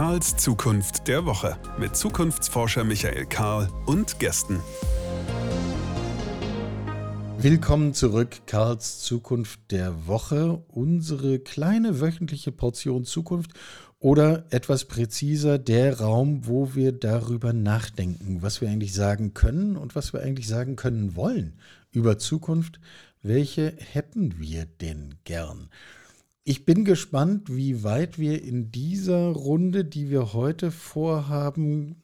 Karls 0.00 0.34
Zukunft 0.38 1.08
der 1.08 1.26
Woche 1.26 1.58
mit 1.78 1.94
Zukunftsforscher 1.94 2.84
Michael 2.84 3.26
Karl 3.26 3.68
und 3.84 4.18
Gästen. 4.18 4.58
Willkommen 7.36 7.92
zurück, 7.92 8.46
Karls 8.46 9.00
Zukunft 9.00 9.60
der 9.70 10.06
Woche. 10.06 10.64
Unsere 10.68 11.38
kleine 11.38 12.00
wöchentliche 12.00 12.50
Portion 12.50 13.04
Zukunft 13.04 13.50
oder 13.98 14.46
etwas 14.48 14.86
präziser 14.86 15.58
der 15.58 16.00
Raum, 16.00 16.46
wo 16.46 16.74
wir 16.74 16.92
darüber 16.92 17.52
nachdenken, 17.52 18.40
was 18.40 18.62
wir 18.62 18.70
eigentlich 18.70 18.94
sagen 18.94 19.34
können 19.34 19.76
und 19.76 19.94
was 19.94 20.14
wir 20.14 20.22
eigentlich 20.22 20.48
sagen 20.48 20.76
können 20.76 21.14
wollen 21.14 21.58
über 21.92 22.16
Zukunft. 22.16 22.80
Welche 23.22 23.74
hätten 23.76 24.38
wir 24.38 24.64
denn 24.64 25.16
gern? 25.24 25.68
Ich 26.42 26.64
bin 26.64 26.86
gespannt, 26.86 27.54
wie 27.54 27.82
weit 27.84 28.18
wir 28.18 28.42
in 28.42 28.72
dieser 28.72 29.28
Runde, 29.28 29.84
die 29.84 30.08
wir 30.08 30.32
heute 30.32 30.70
vorhaben, 30.70 32.02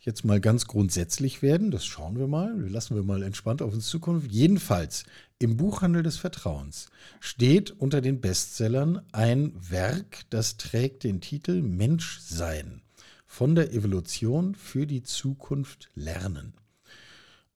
jetzt 0.00 0.24
mal 0.24 0.40
ganz 0.40 0.66
grundsätzlich 0.66 1.42
werden. 1.42 1.70
Das 1.70 1.84
schauen 1.84 2.18
wir 2.18 2.26
mal. 2.26 2.58
Lassen 2.70 2.96
wir 2.96 3.02
mal 3.02 3.22
entspannt 3.22 3.60
auf 3.60 3.74
uns 3.74 3.88
Zukunft. 3.88 4.32
Jedenfalls, 4.32 5.04
im 5.38 5.58
Buchhandel 5.58 6.02
des 6.02 6.16
Vertrauens 6.16 6.88
steht 7.20 7.72
unter 7.72 8.00
den 8.00 8.22
Bestsellern 8.22 9.02
ein 9.12 9.52
Werk, 9.70 10.22
das 10.30 10.56
trägt 10.56 11.04
den 11.04 11.20
Titel 11.20 11.60
Menschsein. 11.60 12.80
Von 13.26 13.54
der 13.54 13.74
Evolution 13.74 14.54
für 14.54 14.86
die 14.86 15.02
Zukunft 15.02 15.90
lernen. 15.94 16.54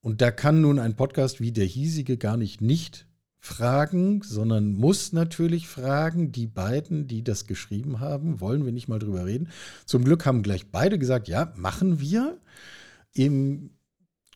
Und 0.02 0.20
da 0.20 0.30
kann 0.30 0.60
nun 0.60 0.78
ein 0.78 0.94
Podcast 0.94 1.40
wie 1.40 1.52
der 1.52 1.64
hiesige 1.64 2.18
gar 2.18 2.36
nicht 2.36 2.60
nicht 2.60 3.07
fragen, 3.40 4.22
sondern 4.22 4.74
muss 4.74 5.12
natürlich 5.12 5.68
fragen. 5.68 6.32
Die 6.32 6.46
beiden, 6.46 7.06
die 7.06 7.22
das 7.22 7.46
geschrieben 7.46 8.00
haben, 8.00 8.40
wollen 8.40 8.64
wir 8.64 8.72
nicht 8.72 8.88
mal 8.88 8.98
drüber 8.98 9.26
reden. 9.26 9.48
Zum 9.86 10.04
Glück 10.04 10.26
haben 10.26 10.42
gleich 10.42 10.70
beide 10.70 10.98
gesagt, 10.98 11.28
ja, 11.28 11.52
machen 11.56 12.00
wir. 12.00 12.38
Im 13.12 13.70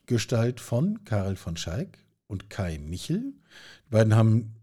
Gestalt 0.07 0.61
von 0.61 1.05
Karel 1.05 1.37
von 1.37 1.57
Schaik 1.57 1.99
und 2.27 2.51
Kai 2.51 2.79
Michel. 2.79 3.35
Die 3.87 3.91
beiden 3.91 4.15
haben 4.15 4.55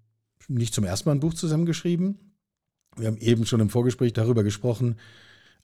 nicht 0.48 0.74
zum 0.74 0.84
ersten 0.84 1.10
Mal 1.10 1.16
ein 1.16 1.22
Buch 1.22 1.34
zusammengeschrieben. 1.34 2.34
Wir 2.98 3.08
haben 3.08 3.18
eben 3.18 3.46
schon 3.46 3.60
im 3.60 3.70
Vorgespräch 3.70 4.14
darüber 4.14 4.44
gesprochen, 4.44 4.98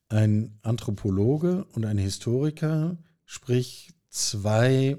ein 0.07 0.59
Anthropologe 0.61 1.65
und 1.73 1.85
ein 1.85 1.97
Historiker, 1.97 2.97
sprich 3.25 3.93
zwei 4.09 4.97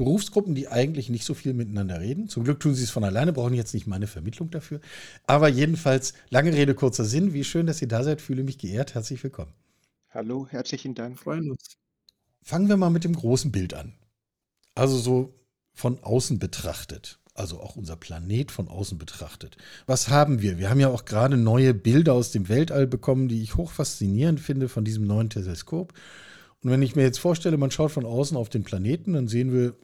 Berufsgruppen, 0.00 0.54
die 0.54 0.68
eigentlich 0.68 1.10
nicht 1.10 1.26
so 1.26 1.34
viel 1.34 1.52
miteinander 1.52 2.00
reden. 2.00 2.26
Zum 2.26 2.44
Glück 2.44 2.58
tun 2.58 2.74
sie 2.74 2.84
es 2.84 2.90
von 2.90 3.04
alleine, 3.04 3.34
brauchen 3.34 3.52
jetzt 3.52 3.74
nicht 3.74 3.86
meine 3.86 4.06
Vermittlung 4.06 4.50
dafür. 4.50 4.80
Aber 5.26 5.46
jedenfalls, 5.48 6.14
lange 6.30 6.54
Rede, 6.54 6.74
kurzer 6.74 7.04
Sinn. 7.04 7.34
Wie 7.34 7.44
schön, 7.44 7.66
dass 7.66 7.82
ihr 7.82 7.88
da 7.88 8.02
seid. 8.02 8.22
Fühle 8.22 8.42
mich 8.42 8.56
geehrt. 8.56 8.94
Herzlich 8.94 9.22
willkommen. 9.22 9.52
Hallo, 10.08 10.46
herzlichen 10.48 10.94
Dank. 10.94 11.18
Freuen 11.18 11.50
uns. 11.50 11.76
Fangen 12.42 12.70
wir 12.70 12.78
mal 12.78 12.88
mit 12.88 13.04
dem 13.04 13.14
großen 13.14 13.52
Bild 13.52 13.74
an. 13.74 13.92
Also 14.74 14.96
so 14.96 15.34
von 15.74 16.02
außen 16.02 16.38
betrachtet. 16.38 17.18
Also 17.34 17.60
auch 17.60 17.76
unser 17.76 17.96
Planet 17.96 18.50
von 18.50 18.68
außen 18.68 18.96
betrachtet. 18.96 19.58
Was 19.84 20.08
haben 20.08 20.40
wir? 20.40 20.56
Wir 20.56 20.70
haben 20.70 20.80
ja 20.80 20.88
auch 20.88 21.04
gerade 21.04 21.36
neue 21.36 21.74
Bilder 21.74 22.14
aus 22.14 22.30
dem 22.30 22.48
Weltall 22.48 22.86
bekommen, 22.86 23.28
die 23.28 23.42
ich 23.42 23.56
hoch 23.56 23.70
faszinierend 23.70 24.40
finde 24.40 24.70
von 24.70 24.82
diesem 24.82 25.06
neuen 25.06 25.28
Teleskop. 25.28 25.92
Und 26.62 26.70
wenn 26.70 26.80
ich 26.80 26.96
mir 26.96 27.02
jetzt 27.02 27.18
vorstelle, 27.18 27.58
man 27.58 27.70
schaut 27.70 27.92
von 27.92 28.06
außen 28.06 28.36
auf 28.38 28.48
den 28.48 28.64
Planeten, 28.64 29.12
dann 29.12 29.28
sehen 29.28 29.52
wir 29.52 29.74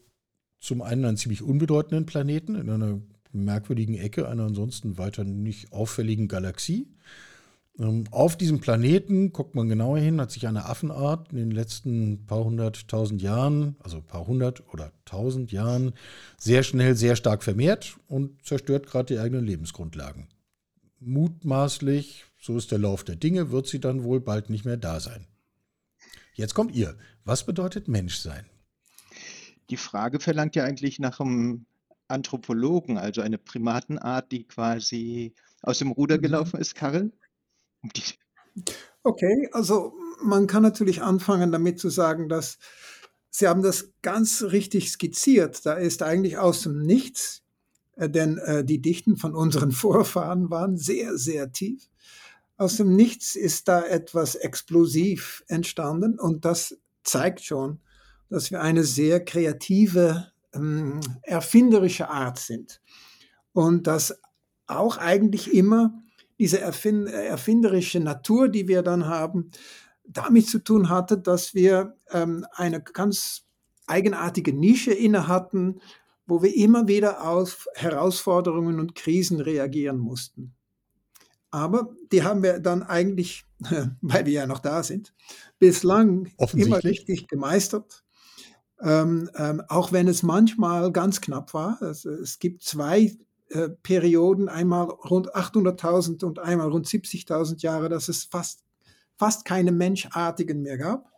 zum 0.61 0.83
einen 0.83 1.05
einen 1.05 1.17
ziemlich 1.17 1.43
unbedeutenden 1.43 2.07
Planeten 2.07 2.55
in 2.55 2.71
einer 2.71 3.01
merkwürdigen 3.33 3.97
Ecke 3.97 4.29
einer 4.29 4.45
ansonsten 4.45 4.98
weiter 4.98 5.25
nicht 5.25 5.73
auffälligen 5.73 6.29
Galaxie. 6.29 6.89
Ähm, 7.79 8.05
auf 8.11 8.36
diesem 8.36 8.61
Planeten, 8.61 9.33
guckt 9.33 9.55
man 9.55 9.69
genauer 9.69 9.98
hin, 9.98 10.20
hat 10.20 10.30
sich 10.30 10.47
eine 10.47 10.67
Affenart 10.67 11.33
in 11.33 11.39
den 11.39 11.51
letzten 11.51 12.27
paar 12.27 12.45
hunderttausend 12.45 13.20
Jahren, 13.20 13.77
also 13.80 14.01
paar 14.01 14.27
hundert 14.27 14.63
oder 14.73 14.92
tausend 15.05 15.53
Jahren, 15.53 15.92
sehr 16.39 16.63
schnell, 16.63 16.97
sehr 16.97 17.17
stark 17.17 17.42
vermehrt 17.42 17.97
und 18.09 18.42
zerstört 18.45 18.86
gerade 18.86 19.14
die 19.14 19.20
eigenen 19.20 19.45
Lebensgrundlagen. 19.45 20.29
Mutmaßlich, 21.01 22.25
so 22.41 22.57
ist 22.57 22.73
der 22.73 22.79
Lauf 22.79 23.05
der 23.05 23.17
Dinge, 23.17 23.51
wird 23.51 23.67
sie 23.67 23.80
dann 23.80 24.03
wohl 24.03 24.20
bald 24.20 24.48
nicht 24.48 24.64
mehr 24.64 24.79
da 24.79 24.98
sein. 25.01 25.27
Jetzt 26.35 26.55
kommt 26.55 26.75
ihr. 26.75 26.97
Was 27.25 27.45
bedeutet 27.45 27.89
Menschsein? 27.89 28.47
Die 29.71 29.77
Frage 29.77 30.21
verlangt 30.21 30.57
ja 30.57 30.65
eigentlich 30.65 30.99
nach 30.99 31.21
einem 31.21 31.67
Anthropologen, 32.09 32.99
also 32.99 33.21
eine 33.21 33.39
Primatenart, 33.39 34.31
die 34.31 34.45
quasi 34.45 35.35
aus 35.63 35.79
dem 35.79 35.91
Ruder 35.91 36.19
mhm. 36.19 36.23
gelaufen 36.23 36.61
ist, 36.61 36.75
Karel? 36.75 37.13
Okay, 39.03 39.49
also 39.53 39.95
man 40.23 40.47
kann 40.47 40.63
natürlich 40.63 41.03
anfangen 41.03 41.53
damit 41.53 41.79
zu 41.79 41.91
sagen, 41.91 42.29
dass 42.29 42.59
Sie 43.39 43.47
haben 43.47 43.63
das 43.63 43.93
ganz 44.01 44.45
richtig 44.45 44.91
skizziert. 44.91 45.67
Da 45.67 45.75
ist 45.75 46.03
eigentlich 46.03 46.39
aus 46.39 46.63
dem 46.63 46.81
Nichts, 46.81 47.43
äh, 47.97 48.09
denn 48.09 48.39
äh, 48.39 48.65
die 48.65 48.81
Dichten 48.81 49.19
von 49.19 49.35
unseren 49.35 49.73
Vorfahren 49.73 50.48
waren 50.48 50.79
sehr, 50.79 51.19
sehr 51.19 51.53
tief. 51.53 51.87
Aus 52.57 52.79
dem 52.79 52.97
Nichts 52.97 53.37
ist 53.37 53.69
da 53.69 53.85
etwas 53.85 54.37
explosiv 54.37 55.45
entstanden 55.48 56.19
und 56.19 56.47
das 56.47 56.79
zeigt 57.05 57.43
schon, 57.45 57.81
dass 58.29 58.51
wir 58.51 58.61
eine 58.61 58.85
sehr 58.85 59.25
kreative, 59.25 60.33
ähm, 60.55 61.01
erfinderische 61.23 62.09
Art 62.09 62.39
sind. 62.39 62.81
Und 63.53 63.87
dass 63.87 64.20
auch 64.67 64.98
eigentlich 64.98 65.55
immer 65.55 66.03
diese 66.39 66.61
erfind 66.61 67.09
erfinderische 67.09 68.01
Natur, 68.01 68.48
die 68.48 68.69
wir 68.69 68.83
dann 68.83 69.07
haben, 69.07 69.51
damit 70.05 70.48
zu 70.48 70.59
tun 70.59 70.89
hatte, 70.89 71.19
dass 71.19 71.55
wir 71.55 71.97
ähm, 72.11 72.47
eine 72.53 72.83
ganz 72.83 73.47
eigenartige 73.86 74.53
Nische 74.53 74.92
inne 74.92 75.29
hatten, 75.29 75.81
wo 76.27 76.42
wir 76.42 76.55
immer 76.55 76.89
wieder 76.89 77.27
auf 77.27 77.69
Herausforderungen 77.75 78.81
und 78.81 78.95
Krisen 78.95 79.41
reagieren 79.41 79.98
mussten. 79.98 80.55
Aber 81.51 81.95
die 82.13 82.23
haben 82.23 82.42
wir 82.42 82.59
dann 82.59 82.83
eigentlich, 82.83 83.45
weil 84.01 84.27
wir 84.27 84.33
ja 84.33 84.47
noch 84.47 84.59
da 84.59 84.83
sind, 84.83 85.15
bislang 85.59 86.29
immer 86.53 86.83
richtig 86.83 87.29
gemeistert. 87.29 88.05
Ähm, 88.81 89.31
ähm, 89.37 89.63
auch 89.69 89.92
wenn 89.92 90.07
es 90.07 90.23
manchmal 90.23 90.92
ganz 90.92 91.20
knapp 91.20 91.55
war. 91.55 91.79
Also 91.81 92.11
es 92.11 92.39
gibt 92.39 92.63
zwei 92.63 93.17
äh, 93.48 93.69
Perioden, 93.69 94.48
einmal 94.48 94.87
rund 94.87 95.35
800.000 95.35 96.25
und 96.25 96.39
einmal 96.41 96.69
rund 96.69 96.86
70.000 96.86 97.63
Jahre, 97.63 97.89
dass 97.89 98.09
es 98.09 98.25
fast, 98.25 98.65
fast 99.17 99.45
keine 99.45 99.73
Menschartigen 99.73 100.63
mehr 100.63 100.79
gab. 100.79 101.11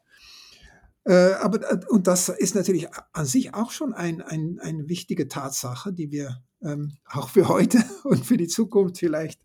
Äh, 1.04 1.32
aber, 1.40 1.72
äh, 1.72 1.80
und 1.88 2.06
das 2.06 2.28
ist 2.28 2.54
natürlich 2.54 2.86
an 3.12 3.24
sich 3.24 3.54
auch 3.54 3.70
schon 3.70 3.94
ein, 3.94 4.20
ein, 4.20 4.60
eine 4.60 4.88
wichtige 4.88 5.26
Tatsache, 5.26 5.92
die 5.92 6.12
wir 6.12 6.42
ähm, 6.62 6.98
auch 7.06 7.30
für 7.30 7.48
heute 7.48 7.82
und 8.04 8.26
für 8.26 8.36
die 8.36 8.48
Zukunft 8.48 8.98
vielleicht 8.98 9.40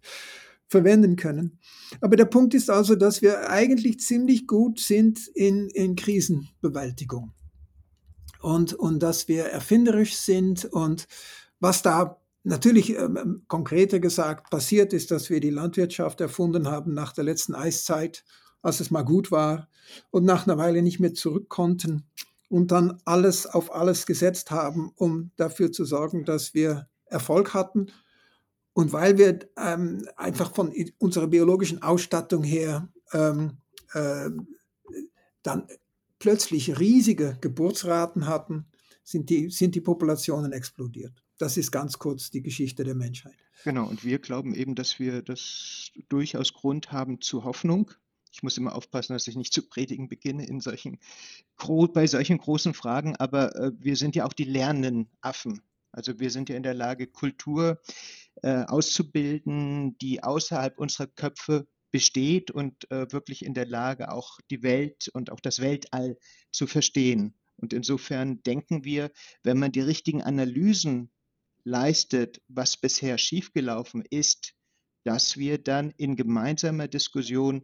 verwenden 0.67 1.15
können. 1.15 1.59
Aber 2.01 2.15
der 2.15 2.25
Punkt 2.25 2.53
ist 2.53 2.69
also, 2.69 2.95
dass 2.95 3.21
wir 3.21 3.49
eigentlich 3.49 3.99
ziemlich 4.01 4.45
gut 4.45 4.79
sind 4.79 5.25
in, 5.35 5.69
in 5.69 5.95
Krisenbewältigung 5.95 7.31
und, 8.43 8.73
und 8.73 8.99
dass 8.99 9.27
wir 9.27 9.45
erfinderisch 9.45 10.15
sind 10.15 10.65
und 10.65 11.07
was 11.59 11.81
da 11.81 12.19
natürlich 12.43 12.97
ähm, 12.97 13.17
ähm, 13.17 13.43
konkreter 13.47 13.99
gesagt 13.99 14.49
passiert 14.49 14.91
ist, 14.91 15.11
dass 15.11 15.29
wir 15.29 15.39
die 15.39 15.49
Landwirtschaft 15.49 16.19
erfunden 16.19 16.67
haben 16.67 16.93
nach 16.93 17.13
der 17.13 17.23
letzten 17.23 17.55
Eiszeit, 17.55 18.25
als 18.61 18.81
es 18.81 18.91
mal 18.91 19.03
gut 19.03 19.31
war 19.31 19.69
und 20.11 20.25
nach 20.25 20.45
einer 20.45 20.57
Weile 20.57 20.81
nicht 20.81 20.99
mehr 20.99 21.13
zurück 21.13 21.47
konnten 21.47 22.03
und 22.49 22.71
dann 22.71 22.99
alles 23.05 23.45
auf 23.45 23.73
alles 23.73 24.05
gesetzt 24.05 24.51
haben, 24.51 24.91
um 24.95 25.31
dafür 25.37 25.71
zu 25.71 25.85
sorgen, 25.85 26.25
dass 26.25 26.53
wir 26.53 26.89
Erfolg 27.05 27.53
hatten. 27.53 27.87
Und 28.73 28.91
weil 28.91 29.17
wir 29.17 29.39
ähm, 29.57 30.05
einfach 30.17 30.53
von 30.53 30.73
unserer 30.97 31.27
biologischen 31.27 31.81
Ausstattung 31.81 32.43
her 32.43 32.89
ähm, 33.13 33.57
äh, 33.93 34.29
dann 35.43 35.67
plötzlich 36.23 36.79
riesige 36.79 37.37
Geburtsraten 37.41 38.27
hatten, 38.27 38.65
sind 39.03 39.29
die, 39.29 39.49
sind 39.49 39.75
die 39.75 39.81
Populationen 39.81 40.53
explodiert. 40.53 41.21
Das 41.37 41.57
ist 41.57 41.69
ganz 41.69 41.99
kurz 41.99 42.29
die 42.29 42.41
Geschichte 42.41 42.85
der 42.85 42.95
Menschheit. 42.95 43.35
Genau, 43.65 43.89
und 43.89 44.05
wir 44.05 44.19
glauben 44.19 44.55
eben, 44.55 44.73
dass 44.73 44.99
wir 44.99 45.21
das 45.21 45.91
durchaus 46.07 46.53
Grund 46.53 46.93
haben 46.93 47.19
zu 47.19 47.43
Hoffnung. 47.43 47.91
Ich 48.31 48.41
muss 48.41 48.57
immer 48.57 48.73
aufpassen, 48.73 49.11
dass 49.11 49.27
ich 49.27 49.35
nicht 49.35 49.51
zu 49.51 49.67
predigen 49.67 50.07
beginne 50.07 50.45
in 50.45 50.61
solchen, 50.61 50.97
bei 51.93 52.07
solchen 52.07 52.37
großen 52.37 52.73
Fragen, 52.73 53.17
aber 53.17 53.53
äh, 53.57 53.71
wir 53.77 53.97
sind 53.97 54.15
ja 54.15 54.25
auch 54.25 54.31
die 54.31 54.45
lernenden 54.45 55.09
Affen. 55.19 55.59
Also 55.91 56.21
wir 56.21 56.31
sind 56.31 56.47
ja 56.47 56.55
in 56.55 56.63
der 56.63 56.73
Lage, 56.73 57.05
Kultur 57.05 57.81
äh, 58.43 58.63
auszubilden, 58.63 59.97
die 59.97 60.23
außerhalb 60.23 60.79
unserer 60.79 61.07
Köpfe 61.07 61.67
besteht 61.93 62.49
und 62.49 62.89
äh, 62.91 63.11
wirklich 63.11 63.45
in 63.45 63.53
der 63.53 63.67
Lage, 63.67 64.11
auch 64.11 64.39
die 64.49 64.63
Welt 64.63 65.09
und 65.13 65.31
auch 65.31 65.39
das 65.39 65.59
Weltall 65.59 66.17
zu 66.51 66.65
verstehen. 66.65 67.35
Und 67.55 67.71
insofern 67.71 68.41
denken 68.41 68.83
wir, 68.83 69.11
wenn 69.43 69.59
man 69.59 69.71
die 69.71 69.81
richtigen 69.81 70.23
Analysen 70.23 71.11
leistet, 71.63 72.41
was 72.47 72.77
bisher 72.77 73.19
schiefgelaufen 73.19 74.03
ist, 74.09 74.55
dass 75.03 75.37
wir 75.37 75.59
dann 75.59 75.91
in 75.91 76.15
gemeinsamer 76.15 76.87
Diskussion 76.87 77.63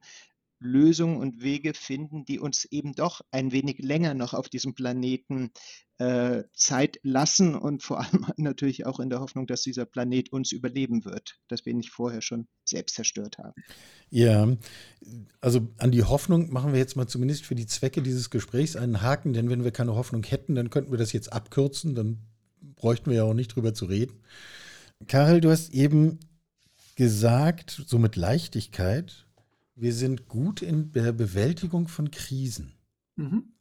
Lösungen 0.60 1.18
und 1.18 1.42
Wege 1.42 1.74
finden, 1.74 2.26
die 2.26 2.40
uns 2.40 2.66
eben 2.66 2.94
doch 2.94 3.22
ein 3.32 3.52
wenig 3.52 3.80
länger 3.80 4.14
noch 4.14 4.34
auf 4.34 4.50
diesem 4.50 4.76
Planeten 4.76 5.52
äh, 6.00 6.44
Zeit 6.54 7.00
lassen 7.04 7.56
und 7.56 7.84
vor 7.84 8.00
allem 8.00 8.26
natürlich 8.38 8.86
auch 8.86 9.00
in 9.00 9.10
der 9.10 9.20
Hoffnung, 9.20 9.48
dass 9.48 9.64
dieser 9.64 9.86
Planet 9.86 10.32
uns 10.32 10.52
überleben 10.52 11.06
wird, 11.06 11.40
dass 11.48 11.66
wir 11.66 11.72
ihn 11.72 11.78
nicht 11.78 11.92
vorher 11.92 12.22
schon 12.22 12.48
selbst 12.66 12.96
zerstört 12.96 13.38
haben. 13.38 13.62
Ja, 14.10 14.48
also 15.42 15.68
an 15.78 15.92
die 15.92 16.04
Hoffnung 16.04 16.52
machen 16.52 16.74
wir 16.74 16.80
jetzt 16.80 16.96
mal 16.96 17.08
zumindest 17.08 17.46
für 17.46 17.56
die 17.56 17.68
Zwecke 17.68 18.02
dieses 18.02 18.30
Gesprächs 18.30 18.76
einen 18.76 19.02
Haken, 19.02 19.34
denn 19.34 19.50
wenn 19.50 19.64
wir 19.64 19.72
keine 19.72 19.96
Hoffnung 19.96 20.24
hätten, 20.24 20.56
dann 20.56 20.70
könnten 20.70 20.92
wir 20.92 20.98
das 20.98 21.14
jetzt 21.14 21.32
abkürzen, 21.32 21.96
dann 21.96 22.20
bräuchten 22.76 23.10
wir 23.10 23.18
ja 23.18 23.24
auch 23.24 23.34
nicht 23.34 23.56
drüber 23.56 23.74
zu 23.74 23.86
reden. 23.86 24.24
Karel, 25.08 25.42
du 25.42 25.50
hast 25.50 25.74
eben 25.74 26.20
gesagt, 26.96 27.84
so 27.88 27.98
mit 27.98 28.18
Leichtigkeit, 28.18 29.26
wir 29.80 29.94
sind 29.94 30.28
gut 30.28 30.62
in 30.62 30.92
der 30.92 31.12
Bewältigung 31.12 31.88
von 31.88 32.12
Krisen. 32.12 32.74
Mhm. 33.16 33.54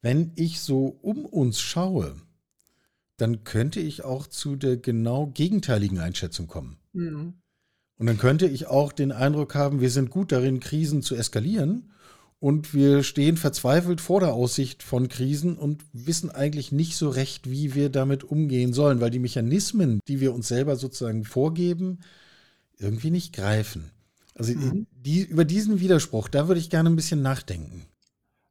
Wenn 0.00 0.32
ich 0.34 0.60
so 0.60 0.86
um 0.86 1.24
uns 1.24 1.60
schaue, 1.60 2.16
dann 3.16 3.44
könnte 3.44 3.80
ich 3.80 4.02
auch 4.04 4.26
zu 4.26 4.56
der 4.56 4.76
genau 4.76 5.28
gegenteiligen 5.28 5.98
Einschätzung 5.98 6.48
kommen. 6.48 6.78
Mhm. 6.92 7.34
Und 7.98 8.06
dann 8.06 8.18
könnte 8.18 8.46
ich 8.46 8.66
auch 8.66 8.92
den 8.92 9.12
Eindruck 9.12 9.54
haben, 9.54 9.80
wir 9.80 9.90
sind 9.90 10.10
gut 10.10 10.32
darin, 10.32 10.58
Krisen 10.58 11.02
zu 11.02 11.14
eskalieren 11.14 11.92
und 12.40 12.74
wir 12.74 13.04
stehen 13.04 13.36
verzweifelt 13.36 14.00
vor 14.00 14.18
der 14.18 14.32
Aussicht 14.32 14.82
von 14.82 15.08
Krisen 15.08 15.56
und 15.56 15.84
wissen 15.92 16.30
eigentlich 16.30 16.72
nicht 16.72 16.96
so 16.96 17.10
recht, 17.10 17.48
wie 17.48 17.76
wir 17.76 17.90
damit 17.90 18.24
umgehen 18.24 18.72
sollen, 18.72 19.00
weil 19.00 19.10
die 19.10 19.20
Mechanismen, 19.20 20.00
die 20.08 20.18
wir 20.18 20.34
uns 20.34 20.48
selber 20.48 20.74
sozusagen 20.74 21.24
vorgeben, 21.24 22.00
irgendwie 22.78 23.10
nicht 23.12 23.32
greifen. 23.32 23.92
Also 24.34 24.54
mhm. 24.54 24.86
die, 24.92 25.22
über 25.22 25.44
diesen 25.44 25.80
Widerspruch, 25.80 26.28
da 26.28 26.48
würde 26.48 26.60
ich 26.60 26.70
gerne 26.70 26.90
ein 26.90 26.96
bisschen 26.96 27.22
nachdenken. 27.22 27.86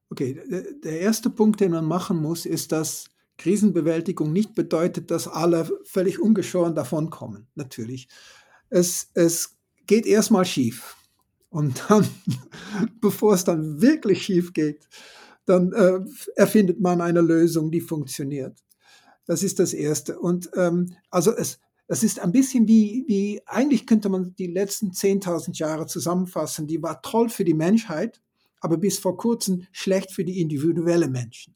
Okay, 0.10 0.42
der 0.83 1.00
erste 1.00 1.30
Punkt, 1.30 1.62
den 1.62 1.72
man 1.72 1.86
machen 1.86 2.18
muss, 2.18 2.45
ist, 2.45 2.72
dass 2.72 3.06
Krisenbewältigung 3.38 4.31
nicht 4.31 4.54
bedeutet, 4.54 5.10
dass 5.10 5.28
alle 5.28 5.69
völlig 5.86 6.19
ungeschoren 6.19 6.75
davonkommen. 6.75 7.48
Natürlich. 7.56 8.07
Es, 8.69 9.10
es 9.13 9.57
geht 9.88 10.06
erstmal 10.06 10.45
schief. 10.45 10.95
Und 11.50 11.83
dann, 11.89 12.07
bevor 13.01 13.33
es 13.33 13.44
dann 13.44 13.81
wirklich 13.81 14.24
schief 14.24 14.54
geht, 14.54 14.88
dann 15.45 15.74
äh, 15.74 16.00
erfindet 16.36 16.80
man 16.80 17.01
eine 17.01 17.22
Lösung, 17.22 17.72
die 17.72 17.81
funktioniert. 17.81 18.57
Das 19.25 19.44
ist 19.44 19.60
das 19.60 19.74
Erste. 19.74 20.19
Und 20.19 20.50
ähm, 20.56 20.94
also 21.10 21.36
es, 21.36 21.60
das 21.92 22.04
ist 22.04 22.22
ein 22.22 22.32
bisschen 22.32 22.70
wie, 22.70 23.04
wie, 23.10 23.42
eigentlich 23.46 23.86
könnte 23.86 24.08
man 24.08 24.34
die 24.36 24.48
letzten 24.48 24.92
10.000 24.92 25.58
Jahre 25.58 25.88
zusammenfassen. 25.88 26.66
Die 26.66 26.82
war 26.82 27.02
toll 27.02 27.28
für 27.28 27.44
die 27.44 27.54
Menschheit, 27.54 28.22
aber 28.62 28.78
bis 28.78 28.98
vor 28.98 29.18
kurzem 29.18 29.68
schlecht 29.74 30.14
für 30.14 30.24
die 30.24 30.40
individuelle 30.40 31.10
Menschen. 31.10 31.54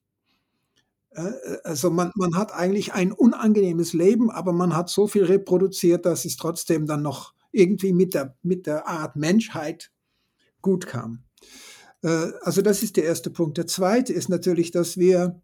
Äh, 1.11 1.31
also 1.63 1.89
man, 1.89 2.11
man 2.15 2.35
hat 2.35 2.51
eigentlich 2.51 2.91
ein 2.91 3.13
unangenehmes 3.13 3.93
Leben, 3.93 4.29
aber 4.29 4.51
man 4.51 4.75
hat 4.75 4.89
so 4.89 5.07
viel 5.07 5.23
reproduziert, 5.23 6.05
dass 6.05 6.25
es 6.25 6.35
trotzdem 6.35 6.85
dann 6.85 7.01
noch 7.01 7.33
irgendwie 7.53 7.93
mit 7.93 8.13
der, 8.13 8.35
mit 8.43 8.67
der 8.67 8.89
Art 8.89 9.15
Menschheit 9.15 9.89
gut 10.61 10.85
kam. 10.85 11.23
Äh, 12.01 12.33
also 12.41 12.61
das 12.61 12.83
ist 12.83 12.97
der 12.97 13.05
erste 13.05 13.29
Punkt. 13.29 13.57
Der 13.57 13.67
zweite 13.67 14.11
ist 14.11 14.27
natürlich, 14.27 14.71
dass 14.71 14.97
wir 14.97 15.41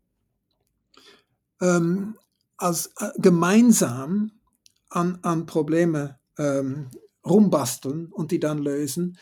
ähm, 1.62 2.18
als 2.58 2.88
äh, 2.98 3.12
gemeinsam 3.16 4.34
an, 4.92 5.20
an 5.24 5.46
Probleme 5.46 6.20
ähm, 6.38 6.90
rumbasteln 7.26 8.08
und 8.12 8.32
die 8.32 8.40
dann 8.40 8.60
lösen. 8.60 9.18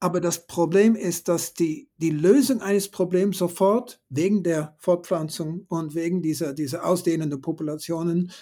Aber 0.00 0.20
das 0.20 0.46
Problem 0.46 0.96
ist, 0.96 1.28
dass 1.28 1.54
die, 1.54 1.88
die 1.98 2.10
Lösung 2.10 2.60
eines 2.60 2.90
Problems 2.90 3.38
sofort 3.38 4.00
wegen 4.08 4.42
der 4.42 4.74
Fortpflanzung 4.78 5.64
und 5.68 5.94
wegen 5.94 6.22
dieser, 6.22 6.54
dieser 6.54 6.84
ausdehnenden 6.84 7.40
Populationen 7.40 8.32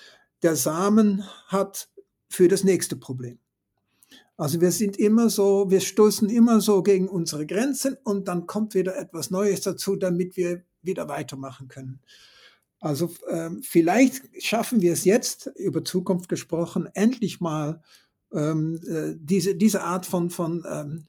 der 0.43 0.57
Samen 0.57 1.25
hat 1.49 1.91
für 2.29 2.49
das 2.49 2.65
nächste 2.65 2.97
Problem. 2.97 3.39
Also 4.39 4.63
wir 4.63 4.73
sind 4.73 4.97
immer 4.97 5.29
so, 5.29 5.71
wir 5.71 5.81
stoßen 5.81 6.31
immer 6.31 6.63
so 6.63 6.83
gegen 6.83 7.09
unsere 7.09 7.47
Grenzen 7.47 7.99
und 8.05 8.27
dann 8.27 8.47
kommt 8.47 8.75
wieder 8.75 8.97
etwas 8.97 9.31
Neues 9.31 9.61
dazu, 9.61 9.97
damit 9.97 10.39
wir 10.39 10.63
wieder 10.81 11.09
weitermachen 11.09 11.69
können. 11.69 12.01
Also 12.81 13.15
ähm, 13.29 13.63
vielleicht 13.63 14.43
schaffen 14.43 14.81
wir 14.81 14.95
es 14.95 15.05
jetzt, 15.05 15.51
über 15.57 15.85
Zukunft 15.85 16.29
gesprochen, 16.29 16.89
endlich 16.95 17.41
mal 17.41 17.83
ähm, 18.33 18.81
äh, 18.87 19.15
diese, 19.19 19.55
diese 19.55 19.83
Art 19.83 20.07
von, 20.07 20.31
von 20.31 20.65
ähm, 20.69 21.07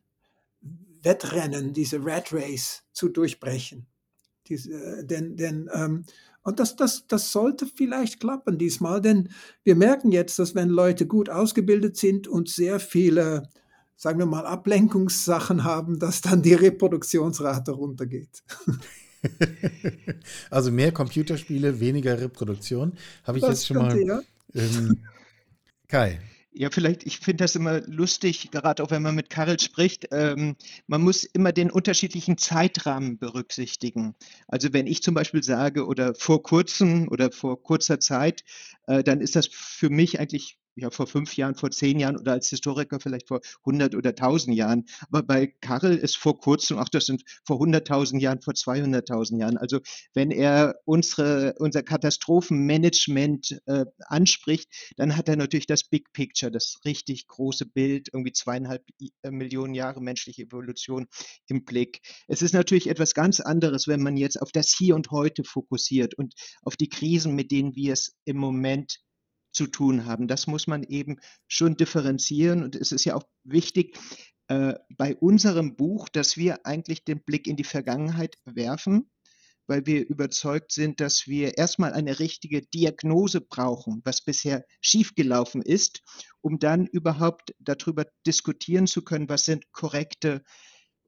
Wettrennen, 1.02 1.74
diese 1.74 2.06
Rat 2.06 2.34
Race 2.34 2.84
zu 2.92 3.08
durchbrechen. 3.08 3.88
Diese, 4.48 4.74
äh, 4.74 5.06
denn, 5.06 5.38
denn, 5.38 5.70
ähm, 5.74 6.04
und 6.44 6.60
das, 6.60 6.76
das, 6.76 7.08
das 7.08 7.32
sollte 7.32 7.68
vielleicht 7.68 8.20
klappen 8.20 8.58
diesmal, 8.58 9.00
denn 9.00 9.30
wir 9.64 9.76
merken 9.76 10.12
jetzt, 10.12 10.40
dass 10.40 10.56
wenn 10.56 10.70
Leute 10.70 11.06
gut 11.06 11.30
ausgebildet 11.30 11.96
sind 11.98 12.28
und 12.28 12.50
sehr 12.50 12.80
viele, 12.80 13.50
sagen 13.96 14.20
wir 14.20 14.26
mal, 14.26 14.46
Ablenkungssachen 14.46 15.64
haben, 15.64 16.00
dass 16.00 16.22
dann 16.22 16.42
die 16.42 16.56
Reproduktionsrate 16.56 17.72
runtergeht. 17.72 18.44
also 20.50 20.72
mehr 20.72 20.92
Computerspiele, 20.92 21.80
weniger 21.80 22.20
Reproduktion. 22.20 22.94
Habe 23.24 23.38
ich 23.38 23.44
das 23.44 23.52
jetzt 23.52 23.68
schon 23.68 23.78
mal. 23.78 23.98
Ja. 24.00 24.22
Ähm, 24.54 24.98
Kai. 25.88 26.20
Ja, 26.54 26.70
vielleicht, 26.70 27.06
ich 27.06 27.20
finde 27.20 27.46
das 27.46 27.56
immer 27.56 27.80
lustig, 27.88 28.52
gerade 28.52 28.84
auch 28.84 28.92
wenn 28.92 29.02
man 29.02 29.16
mit 29.16 29.30
Karel 29.30 29.58
spricht. 29.58 30.10
Ähm, 30.12 30.58
man 30.86 31.02
muss 31.02 31.24
immer 31.24 31.54
den 31.54 31.72
unterschiedlichen 31.72 32.38
Zeitrahmen 32.38 33.18
berücksichtigen. 33.18 34.16
Also 34.48 34.74
wenn 34.74 34.86
ich 34.86 35.02
zum 35.02 35.14
Beispiel 35.14 35.44
sage, 35.44 35.86
oder 35.86 36.14
vor 36.14 36.44
kurzem 36.44 37.08
oder 37.08 37.32
vor 37.32 37.64
kurzer 37.64 38.02
Zeit, 38.02 38.44
äh, 38.88 39.02
dann 39.02 39.22
ist 39.22 39.38
das 39.38 39.48
für 39.48 39.90
mich 39.90 40.20
eigentlich 40.20 40.58
ja, 40.82 40.90
vor 40.90 41.06
fünf 41.06 41.38
Jahren, 41.38 41.56
vor 41.56 41.70
zehn 41.70 42.00
Jahren 42.00 42.18
oder 42.18 42.34
als 42.34 42.50
Historiker 42.50 43.00
vielleicht 43.00 43.28
vor 43.28 43.42
100 43.66 43.96
oder 43.96 44.10
1000 44.10 44.56
Jahren. 44.56 44.86
Aber 45.10 45.22
bei 45.22 45.48
Karel 45.48 45.96
ist 45.96 46.18
vor 46.18 46.40
kurzem, 46.40 46.80
ach, 46.80 46.90
das 46.90 47.06
sind 47.06 47.24
vor 47.46 47.62
100.000 47.62 48.20
Jahren, 48.20 48.42
vor 48.42 48.56
200.000 48.56 49.40
Jahren. 49.40 49.58
Also 49.58 49.80
wenn 50.14 50.32
er 50.32 50.76
unsere, 50.86 51.54
unser 51.60 51.84
Katastrophenmanagement 51.84 53.62
äh, 53.68 53.86
anspricht, 54.08 54.70
dann 54.98 55.16
hat 55.16 55.30
er 55.30 55.36
natürlich 55.36 55.68
das 55.68 55.84
Big 55.84 56.12
Picture, 56.14 56.52
das 56.52 56.80
richtig 56.84 57.28
große 57.28 57.68
Bild, 57.68 58.10
irgendwie 58.12 58.34
zweieinhalb 58.34 58.84
äh, 59.22 59.30
Millionen 59.30 59.76
Jahre 59.76 60.02
menschliche 60.02 60.44
Evolution 60.44 61.08
im 61.48 61.64
Blick. 61.64 62.02
Es 62.28 62.42
ist 62.42 62.54
natürlich 62.54 62.90
etwas 62.90 63.14
ganz 63.14 63.40
anderes, 63.40 63.88
wenn 63.88 64.02
man 64.02 64.18
jetzt 64.18 64.42
auf 64.42 64.52
das 64.52 64.74
Hier 64.76 64.96
und 64.96 65.12
Heute 65.12 65.44
fokussiert 65.44 66.16
und 66.16 66.34
auf 66.64 66.76
die 66.76 66.90
Krisen, 66.90 67.36
mit 67.36 67.52
denen 67.52 67.76
wir 67.76 67.94
es 67.94 68.16
im 68.26 68.38
Moment 68.38 69.00
zu 69.52 69.68
tun 69.68 70.06
haben. 70.06 70.28
Das 70.28 70.48
muss 70.48 70.68
man 70.68 70.84
eben 70.84 71.18
schon 71.48 71.76
differenzieren. 71.76 72.64
Und 72.64 72.76
es 72.76 72.92
ist 72.92 73.06
ja 73.06 73.16
auch 73.16 73.24
wichtig 73.44 73.98
äh, 74.48 74.76
bei 74.98 75.16
unserem 75.16 75.76
Buch, 75.76 76.10
dass 76.10 76.38
wir 76.38 76.66
eigentlich 76.66 77.04
den 77.04 77.24
Blick 77.24 77.48
in 77.48 77.56
die 77.56 77.64
Vergangenheit 77.64 78.36
werfen, 78.46 79.10
weil 79.68 79.86
wir 79.86 80.08
überzeugt 80.08 80.72
sind, 80.72 81.00
dass 81.00 81.28
wir 81.28 81.58
erstmal 81.58 81.94
eine 81.94 82.20
richtige 82.20 82.62
Diagnose 82.62 83.42
brauchen, 83.42 84.02
was 84.04 84.22
bisher 84.22 84.66
schiefgelaufen 84.82 85.62
ist, 85.62 86.02
um 86.42 86.60
dann 86.60 86.88
überhaupt 86.88 87.54
darüber 87.60 88.06
diskutieren 88.26 88.88
zu 88.88 89.04
können, 89.04 89.30
was 89.30 89.46
sind 89.46 89.72
korrekte 89.72 90.44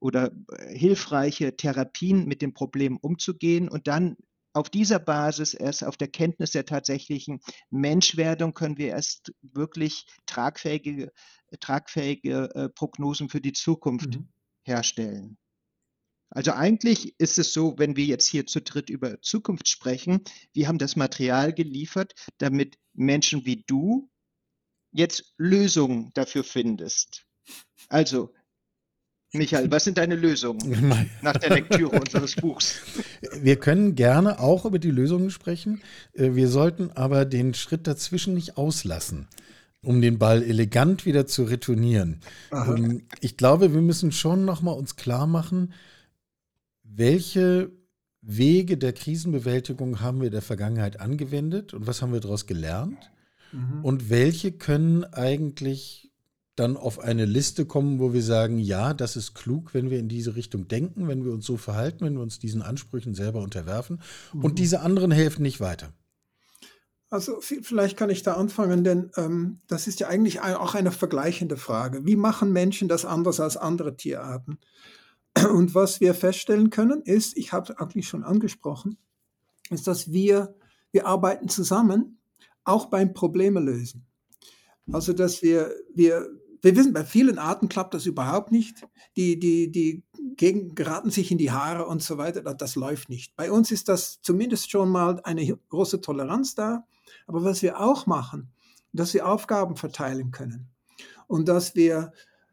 oder 0.00 0.32
äh, 0.52 0.78
hilfreiche 0.78 1.56
Therapien 1.56 2.26
mit 2.26 2.42
dem 2.42 2.54
Problem 2.54 2.96
umzugehen 2.96 3.68
und 3.68 3.86
dann 3.86 4.16
auf 4.54 4.70
dieser 4.70 5.00
Basis, 5.00 5.52
erst 5.52 5.84
auf 5.84 5.96
der 5.96 6.08
Kenntnis 6.08 6.52
der 6.52 6.64
tatsächlichen 6.64 7.40
Menschwerdung, 7.70 8.54
können 8.54 8.78
wir 8.78 8.88
erst 8.88 9.32
wirklich 9.42 10.06
tragfähige, 10.26 11.12
tragfähige 11.60 12.54
äh, 12.54 12.68
Prognosen 12.70 13.28
für 13.28 13.40
die 13.40 13.52
Zukunft 13.52 14.14
mhm. 14.14 14.28
herstellen. 14.64 15.36
Also 16.30 16.52
eigentlich 16.52 17.14
ist 17.18 17.38
es 17.38 17.52
so, 17.52 17.78
wenn 17.78 17.96
wir 17.96 18.04
jetzt 18.04 18.26
hier 18.26 18.46
zu 18.46 18.60
dritt 18.60 18.90
über 18.90 19.20
Zukunft 19.20 19.68
sprechen, 19.68 20.22
wir 20.52 20.68
haben 20.68 20.78
das 20.78 20.96
Material 20.96 21.52
geliefert, 21.52 22.14
damit 22.38 22.76
Menschen 22.92 23.44
wie 23.44 23.64
du 23.66 24.10
jetzt 24.92 25.34
Lösungen 25.36 26.10
dafür 26.14 26.44
findest. 26.44 27.26
Also 27.88 28.32
Michael, 29.34 29.70
was 29.70 29.84
sind 29.84 29.98
deine 29.98 30.16
Lösungen 30.16 31.08
nach 31.22 31.36
der 31.36 31.50
Lektüre 31.50 31.98
unseres 31.98 32.36
Buchs? 32.36 32.80
Wir 33.40 33.56
können 33.56 33.94
gerne 33.94 34.38
auch 34.38 34.64
über 34.64 34.78
die 34.78 34.90
Lösungen 34.90 35.30
sprechen. 35.30 35.82
Äh, 36.12 36.34
wir 36.34 36.48
sollten 36.48 36.90
aber 36.92 37.24
den 37.24 37.52
Schritt 37.54 37.86
dazwischen 37.86 38.34
nicht 38.34 38.56
auslassen, 38.56 39.26
um 39.82 40.00
den 40.00 40.18
Ball 40.18 40.42
elegant 40.42 41.04
wieder 41.04 41.26
zu 41.26 41.44
retournieren. 41.44 42.20
Aha. 42.50 42.74
Ähm, 42.74 43.02
ich 43.20 43.36
glaube, 43.36 43.74
wir 43.74 43.82
müssen 43.82 44.12
schon 44.12 44.44
noch 44.44 44.62
mal 44.62 44.72
uns 44.72 44.96
klar 44.96 45.26
machen, 45.26 45.72
welche 46.84 47.72
Wege 48.22 48.78
der 48.78 48.92
Krisenbewältigung 48.92 50.00
haben 50.00 50.20
wir 50.20 50.26
in 50.26 50.32
der 50.32 50.42
Vergangenheit 50.42 51.00
angewendet 51.00 51.74
und 51.74 51.86
was 51.86 52.00
haben 52.00 52.12
wir 52.12 52.20
daraus 52.20 52.46
gelernt? 52.46 53.10
Mhm. 53.52 53.84
Und 53.84 54.10
welche 54.10 54.52
können 54.52 55.04
eigentlich 55.04 56.12
dann 56.56 56.76
auf 56.76 57.00
eine 57.00 57.24
Liste 57.24 57.66
kommen, 57.66 57.98
wo 57.98 58.12
wir 58.12 58.22
sagen, 58.22 58.58
ja, 58.58 58.94
das 58.94 59.16
ist 59.16 59.34
klug, 59.34 59.74
wenn 59.74 59.90
wir 59.90 59.98
in 59.98 60.08
diese 60.08 60.36
Richtung 60.36 60.68
denken, 60.68 61.08
wenn 61.08 61.24
wir 61.24 61.32
uns 61.32 61.46
so 61.46 61.56
verhalten, 61.56 62.04
wenn 62.04 62.14
wir 62.14 62.22
uns 62.22 62.38
diesen 62.38 62.62
Ansprüchen 62.62 63.14
selber 63.14 63.40
unterwerfen. 63.40 64.00
Mhm. 64.32 64.44
Und 64.44 64.58
diese 64.58 64.80
anderen 64.80 65.10
helfen 65.10 65.42
nicht 65.42 65.60
weiter. 65.60 65.92
Also 67.10 67.40
vielleicht 67.40 67.96
kann 67.96 68.10
ich 68.10 68.22
da 68.22 68.34
anfangen, 68.34 68.82
denn 68.82 69.10
ähm, 69.16 69.60
das 69.68 69.86
ist 69.86 70.00
ja 70.00 70.08
eigentlich 70.08 70.40
auch 70.40 70.74
eine 70.74 70.90
vergleichende 70.90 71.56
Frage. 71.56 72.04
Wie 72.04 72.16
machen 72.16 72.52
Menschen 72.52 72.88
das 72.88 73.04
anders 73.04 73.38
als 73.38 73.56
andere 73.56 73.96
Tierarten? 73.96 74.58
Und 75.52 75.74
was 75.74 76.00
wir 76.00 76.14
feststellen 76.14 76.70
können, 76.70 77.02
ist, 77.02 77.36
ich 77.36 77.52
habe 77.52 77.72
es 77.72 77.78
eigentlich 77.78 78.08
schon 78.08 78.24
angesprochen, 78.24 78.96
ist, 79.70 79.86
dass 79.86 80.10
wir, 80.12 80.56
wir 80.90 81.06
arbeiten 81.06 81.48
zusammen, 81.48 82.18
auch 82.64 82.86
beim 82.86 83.12
Probleme 83.12 83.60
lösen. 83.60 84.06
Also, 84.92 85.12
dass 85.12 85.40
wir, 85.42 85.72
wir, 85.94 86.28
wir 86.64 86.74
wissen, 86.76 86.94
bei 86.94 87.04
vielen 87.04 87.38
Arten 87.38 87.68
klappt 87.68 87.92
das 87.92 88.06
überhaupt 88.06 88.50
nicht. 88.50 88.86
Die, 89.16 89.38
die, 89.38 89.70
die 89.70 90.02
gegen, 90.36 90.74
geraten 90.74 91.10
sich 91.10 91.30
in 91.30 91.36
die 91.36 91.50
Haare 91.50 91.86
und 91.86 92.02
so 92.02 92.16
weiter. 92.16 92.42
Das, 92.42 92.74
läuft 92.74 93.10
nicht. 93.10 93.36
Bei 93.36 93.52
uns 93.52 93.70
ist 93.70 93.88
das 93.88 94.22
zumindest 94.22 94.70
schon 94.70 94.88
mal 94.88 95.20
eine 95.24 95.46
große 95.68 96.00
Toleranz 96.00 96.54
da. 96.54 96.86
Aber 97.26 97.44
was 97.44 97.60
wir 97.60 97.80
auch 97.80 98.06
machen, 98.06 98.50
dass 98.94 99.12
wir 99.12 99.28
Aufgaben 99.28 99.76
verteilen 99.76 100.30
können 100.30 100.70
und 101.26 101.48
dass 101.48 101.74
wir, 101.74 102.12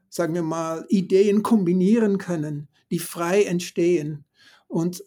sagen 0.09 0.33
wir 0.33 0.43
mal, 0.43 0.85
Ideen 0.89 1.41
kombinieren 1.41 2.17
können, 2.17 2.67
die 2.89 2.99
frei 2.99 3.43
entstehen. 3.43 4.25
Und 4.67 5.05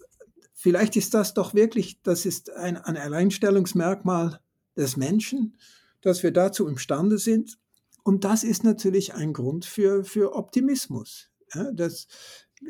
vielleicht 0.54 0.96
ist 0.96 1.12
das 1.12 1.34
doch 1.34 1.52
wirklich, 1.52 2.00
das 2.02 2.24
ist 2.24 2.50
ein, 2.50 2.78
ein 2.78 2.96
Alleinstellungsmerkmal 2.96 4.40
des 4.76 4.96
Menschen, 4.96 5.58
dass 6.00 6.22
wir 6.22 6.30
dazu 6.30 6.66
imstande 6.66 7.18
sind. 7.18 7.58
Und 8.04 8.24
das 8.24 8.44
ist 8.44 8.62
natürlich 8.62 9.14
ein 9.14 9.32
Grund 9.32 9.64
für, 9.64 10.04
für 10.04 10.36
Optimismus. 10.36 11.30
Ja, 11.52 11.72
das, 11.72 12.06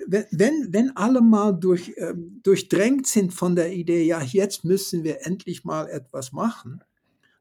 wenn, 0.06 0.72
wenn 0.72 0.96
alle 0.96 1.20
mal 1.20 1.52
durch, 1.52 1.90
äh, 1.96 2.14
durchdrängt 2.42 3.06
sind 3.06 3.34
von 3.34 3.54
der 3.56 3.72
Idee, 3.72 4.04
ja, 4.04 4.22
jetzt 4.22 4.64
müssen 4.64 5.04
wir 5.04 5.26
endlich 5.26 5.64
mal 5.64 5.88
etwas 5.88 6.32
machen, 6.32 6.82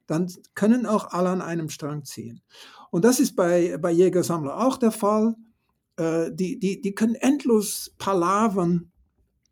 dann 0.08 0.32
können 0.56 0.86
auch 0.86 1.12
alle 1.12 1.30
an 1.30 1.42
einem 1.42 1.70
Strang 1.70 2.04
ziehen. 2.04 2.42
Und 2.92 3.06
das 3.06 3.20
ist 3.20 3.36
bei, 3.36 3.78
bei 3.78 3.92
Jägersammler 3.92 4.66
auch 4.66 4.78
der 4.78 4.92
Fall. 4.92 5.36
Äh, 5.96 6.32
die, 6.34 6.60
die, 6.60 6.82
die 6.82 6.96
können 6.96 7.16
endlos 7.16 7.94
palavern, 7.98 8.92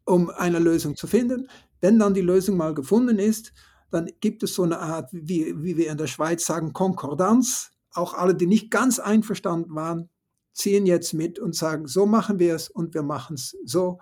um 0.06 0.30
eine 0.30 0.60
Lösung 0.60 0.96
zu 0.96 1.08
finden. 1.08 1.48
Wenn 1.80 2.00
dann 2.00 2.14
die 2.14 2.22
Lösung 2.22 2.58
mal 2.58 2.74
gefunden 2.74 3.20
ist, 3.20 3.54
dann 3.92 4.10
gibt 4.20 4.44
es 4.44 4.54
so 4.54 4.64
eine 4.64 4.80
Art, 4.80 5.10
wie, 5.12 5.54
wie 5.64 5.78
wir 5.78 5.92
in 5.92 5.98
der 5.98 6.08
Schweiz 6.08 6.46
sagen, 6.46 6.74
Konkordanz. 6.74 7.71
Auch 7.94 8.14
alle, 8.14 8.36
die 8.36 8.48
nicht 8.48 8.72
ganz 8.72 9.00
einverstanden 9.00 9.76
waren, 9.76 10.10
ziehen 10.54 10.86
jetzt 10.86 11.14
mit 11.14 11.40
und 11.40 11.56
sagen, 11.56 11.88
so 11.88 12.06
machen 12.06 12.40
wir 12.40 12.56
es 12.56 12.70
und 12.70 12.94
wir 12.94 13.04
machen 13.04 13.36
es 13.36 13.58
so. 13.66 14.00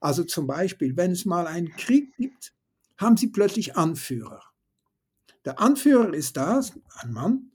Also 0.00 0.24
zum 0.24 0.46
Beispiel, 0.46 0.96
wenn 0.96 1.12
es 1.12 1.24
mal 1.24 1.46
einen 1.46 1.70
Krieg 1.76 2.14
gibt, 2.16 2.54
haben 2.96 3.16
sie 3.16 3.28
plötzlich 3.28 3.76
Anführer. 3.76 4.42
Der 5.44 5.58
Anführer 5.58 6.12
ist 6.12 6.36
da, 6.36 6.60
ein 7.00 7.12
Mann, 7.12 7.50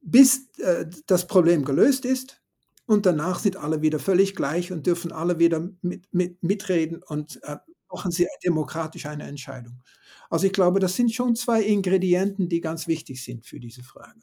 bis 0.00 0.48
äh, 0.58 0.86
das 1.06 1.26
Problem 1.26 1.64
gelöst 1.64 2.04
ist 2.04 2.42
und 2.86 3.06
danach 3.06 3.38
sind 3.38 3.56
alle 3.56 3.82
wieder 3.82 3.98
völlig 3.98 4.34
gleich 4.34 4.72
und 4.72 4.86
dürfen 4.86 5.12
alle 5.12 5.38
wieder 5.38 5.68
mit, 5.82 6.12
mit, 6.12 6.42
mitreden 6.42 7.02
und 7.04 7.40
äh, 7.44 7.56
machen 7.92 8.10
sie 8.10 8.26
demokratisch 8.44 9.06
eine 9.06 9.24
Entscheidung. 9.24 9.82
Also 10.28 10.46
ich 10.46 10.52
glaube, 10.52 10.80
das 10.80 10.96
sind 10.96 11.12
schon 11.12 11.34
zwei 11.36 11.62
Ingredienten, 11.62 12.48
die 12.48 12.60
ganz 12.60 12.86
wichtig 12.86 13.22
sind 13.22 13.46
für 13.46 13.60
diese 13.60 13.82
Frage. 13.82 14.20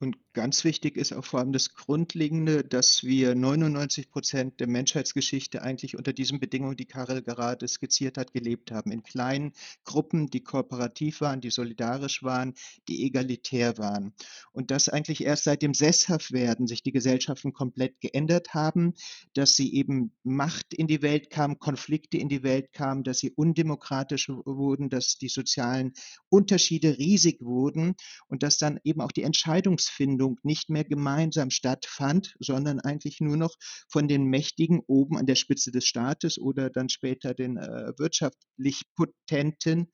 Und 0.00 0.16
ganz 0.38 0.62
wichtig 0.62 0.96
ist 0.96 1.12
auch 1.12 1.24
vor 1.24 1.40
allem 1.40 1.52
das 1.52 1.74
Grundlegende, 1.74 2.62
dass 2.62 3.02
wir 3.02 3.34
99 3.34 4.08
Prozent 4.08 4.60
der 4.60 4.68
Menschheitsgeschichte 4.68 5.62
eigentlich 5.62 5.96
unter 5.96 6.12
diesen 6.12 6.38
Bedingungen, 6.38 6.76
die 6.76 6.84
Karel 6.84 7.22
gerade 7.22 7.66
skizziert 7.66 8.16
hat, 8.16 8.32
gelebt 8.32 8.70
haben. 8.70 8.92
In 8.92 9.02
kleinen 9.02 9.52
Gruppen, 9.82 10.28
die 10.28 10.44
kooperativ 10.44 11.22
waren, 11.22 11.40
die 11.40 11.50
solidarisch 11.50 12.22
waren, 12.22 12.54
die 12.86 13.04
egalitär 13.04 13.78
waren. 13.78 14.14
Und 14.52 14.70
dass 14.70 14.88
eigentlich 14.88 15.24
erst 15.24 15.42
seit 15.42 15.60
dem 15.60 15.74
Sesshaftwerden 15.74 16.68
sich 16.68 16.84
die 16.84 16.92
Gesellschaften 16.92 17.52
komplett 17.52 18.00
geändert 18.00 18.54
haben, 18.54 18.94
dass 19.34 19.56
sie 19.56 19.74
eben 19.74 20.12
Macht 20.22 20.72
in 20.72 20.86
die 20.86 21.02
Welt 21.02 21.30
kam, 21.30 21.58
Konflikte 21.58 22.16
in 22.16 22.28
die 22.28 22.44
Welt 22.44 22.72
kamen, 22.72 23.02
dass 23.02 23.18
sie 23.18 23.32
undemokratisch 23.32 24.28
wurden, 24.28 24.88
dass 24.88 25.18
die 25.18 25.30
sozialen 25.30 25.94
Unterschiede 26.28 26.96
riesig 26.96 27.40
wurden 27.40 27.96
und 28.28 28.44
dass 28.44 28.56
dann 28.56 28.78
eben 28.84 29.00
auch 29.00 29.10
die 29.10 29.24
Entscheidungs 29.24 29.88
Entscheidungsfindung 30.28 30.38
nicht 30.42 30.70
mehr 30.70 30.84
gemeinsam 30.84 31.50
stattfand, 31.50 32.34
sondern 32.40 32.80
eigentlich 32.80 33.20
nur 33.20 33.36
noch 33.36 33.56
von 33.88 34.08
den 34.08 34.24
Mächtigen 34.24 34.80
oben 34.86 35.16
an 35.16 35.26
der 35.26 35.34
Spitze 35.34 35.70
des 35.70 35.86
Staates 35.86 36.38
oder 36.38 36.70
dann 36.70 36.88
später 36.88 37.34
den 37.34 37.56
äh, 37.56 37.92
wirtschaftlich 37.98 38.82
Potenten, 38.94 39.90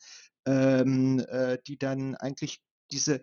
ähm, 0.46 1.24
äh, 1.28 1.58
die 1.66 1.78
dann 1.78 2.14
eigentlich 2.16 2.60
diese 2.90 3.22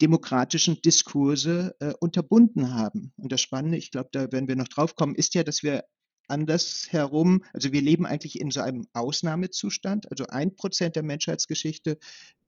demokratischen 0.00 0.80
Diskurse 0.82 1.74
äh, 1.80 1.94
unterbunden 2.00 2.74
haben. 2.74 3.12
Und 3.16 3.32
das 3.32 3.40
Spannende, 3.40 3.78
ich 3.78 3.90
glaube, 3.90 4.10
da 4.12 4.30
werden 4.30 4.48
wir 4.48 4.56
noch 4.56 4.68
drauf 4.68 4.94
kommen, 4.94 5.14
ist 5.14 5.34
ja, 5.34 5.42
dass 5.42 5.62
wir 5.62 5.84
andersherum, 6.28 7.44
also 7.52 7.72
wir 7.72 7.82
leben 7.82 8.06
eigentlich 8.06 8.40
in 8.40 8.50
so 8.50 8.60
einem 8.60 8.86
Ausnahmezustand. 8.92 10.10
Also 10.10 10.26
ein 10.26 10.54
Prozent 10.54 10.96
der 10.96 11.02
Menschheitsgeschichte 11.02 11.98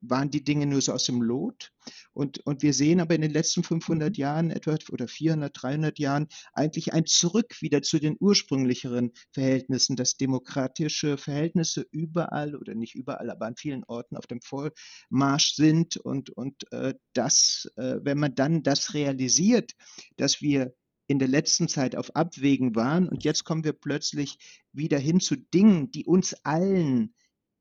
waren 0.01 0.31
die 0.31 0.45
Dinge 0.45 0.67
nur 0.67 0.81
so 0.81 0.93
aus 0.93 1.05
dem 1.05 1.23
Lot. 1.23 1.73
Und, 2.13 2.45
und 2.47 2.63
wir 2.63 2.73
sehen 2.73 3.01
aber 3.01 3.15
in 3.15 3.23
den 3.23 3.31
letzten 3.31 3.63
500 3.63 4.11
mhm. 4.11 4.15
Jahren 4.15 4.51
etwa 4.51 4.77
oder 4.91 5.09
400, 5.09 5.53
300 5.55 5.99
Jahren 5.99 6.29
eigentlich 6.53 6.93
ein 6.93 7.07
Zurück 7.07 7.57
wieder 7.61 7.83
zu 7.83 7.99
den 7.99 8.17
ursprünglicheren 8.19 9.13
Verhältnissen, 9.33 9.97
dass 9.97 10.17
demokratische 10.17 11.17
Verhältnisse 11.17 11.87
überall 11.91 12.55
oder 12.55 12.75
nicht 12.75 12.95
überall, 12.95 13.31
aber 13.31 13.47
an 13.47 13.57
vielen 13.57 13.85
Orten 13.85 14.17
auf 14.17 14.27
dem 14.27 14.41
Vormarsch 14.41 15.55
sind. 15.55 15.97
Und, 15.97 16.31
und 16.31 16.71
äh, 16.73 16.95
das, 17.15 17.71
äh, 17.77 17.97
wenn 18.03 18.19
man 18.19 18.35
dann 18.35 18.63
das 18.63 18.95
realisiert, 18.95 19.73
dass 20.17 20.41
wir 20.41 20.75
in 21.09 21.19
der 21.19 21.29
letzten 21.29 21.69
Zeit 21.69 21.97
auf 21.97 22.15
Abwägen 22.15 22.77
waren 22.77 23.09
und 23.09 23.25
jetzt 23.25 23.45
kommen 23.45 23.65
wir 23.65 23.73
plötzlich 23.73 24.39
wieder 24.73 24.99
hin 24.99 25.21
zu 25.21 25.37
Dingen, 25.37 25.91
die 25.91 26.05
uns 26.07 26.35
allen 26.45 27.15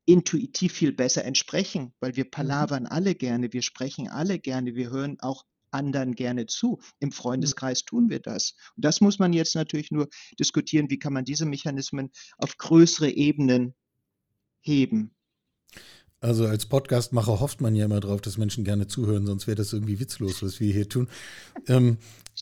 intuitiv 0.04 0.72
viel 0.72 0.92
besser 0.92 1.24
entsprechen, 1.24 1.92
weil 2.00 2.16
wir 2.16 2.24
mhm. 2.24 2.30
palavern 2.30 2.86
alle 2.86 3.14
gerne, 3.14 3.52
wir 3.52 3.62
sprechen 3.62 4.08
alle 4.08 4.38
gerne, 4.38 4.74
wir 4.74 4.90
hören 4.90 5.18
auch 5.20 5.44
anderen 5.70 6.14
gerne 6.14 6.46
zu. 6.46 6.80
Im 6.98 7.12
Freundeskreis 7.12 7.84
tun 7.84 8.08
wir 8.08 8.20
das. 8.20 8.54
Und 8.76 8.84
das 8.84 9.02
muss 9.02 9.18
man 9.18 9.34
jetzt 9.34 9.54
natürlich 9.54 9.90
nur 9.90 10.08
diskutieren, 10.38 10.88
wie 10.88 10.98
kann 10.98 11.12
man 11.12 11.26
diese 11.26 11.44
Mechanismen 11.44 12.10
auf 12.38 12.56
größere 12.56 13.10
Ebenen 13.10 13.74
heben. 14.60 15.14
Also 16.20 16.46
als 16.46 16.66
Podcastmacher 16.66 17.38
hofft 17.38 17.60
man 17.60 17.76
ja 17.76 17.84
immer 17.84 18.00
drauf, 18.00 18.20
dass 18.20 18.38
Menschen 18.38 18.64
gerne 18.64 18.88
zuhören, 18.88 19.26
sonst 19.26 19.46
wäre 19.46 19.56
das 19.56 19.72
irgendwie 19.72 20.00
witzlos, 20.00 20.42
was 20.42 20.58
wir 20.58 20.72
hier 20.72 20.88
tun. 20.88 21.08
Ähm, 21.68 21.98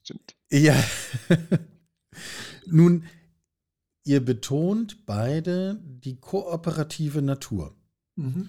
Stimmt. 0.07 0.37
Ja. 0.53 0.81
Nun, 2.67 3.03
ihr 4.05 4.25
betont 4.25 5.05
beide 5.05 5.81
die 5.83 6.21
kooperative 6.21 7.23
Natur. 7.23 7.75
Mhm. 8.15 8.49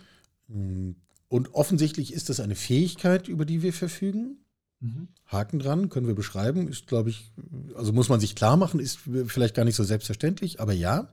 Mm, 0.50 0.92
und 1.30 1.56
offensichtlich 1.56 2.14
ist 2.14 2.30
das 2.30 2.40
eine 2.40 2.54
Fähigkeit, 2.54 3.28
über 3.28 3.44
die 3.44 3.64
wir 3.64 3.74
verfügen. 3.74 4.38
Mhm. 4.82 5.08
Haken 5.26 5.58
dran, 5.58 5.90
können 5.90 6.06
wir 6.06 6.14
beschreiben. 6.14 6.68
Ist, 6.68 6.86
glaube 6.86 7.10
ich, 7.10 7.34
also 7.74 7.92
muss 7.92 8.10
man 8.10 8.20
sich 8.20 8.36
klar 8.36 8.56
machen, 8.56 8.80
ist 8.80 9.00
vielleicht 9.26 9.56
gar 9.56 9.66
nicht 9.66 9.76
so 9.76 9.84
selbstverständlich, 9.84 10.60
aber 10.60 10.74
ja. 10.74 11.12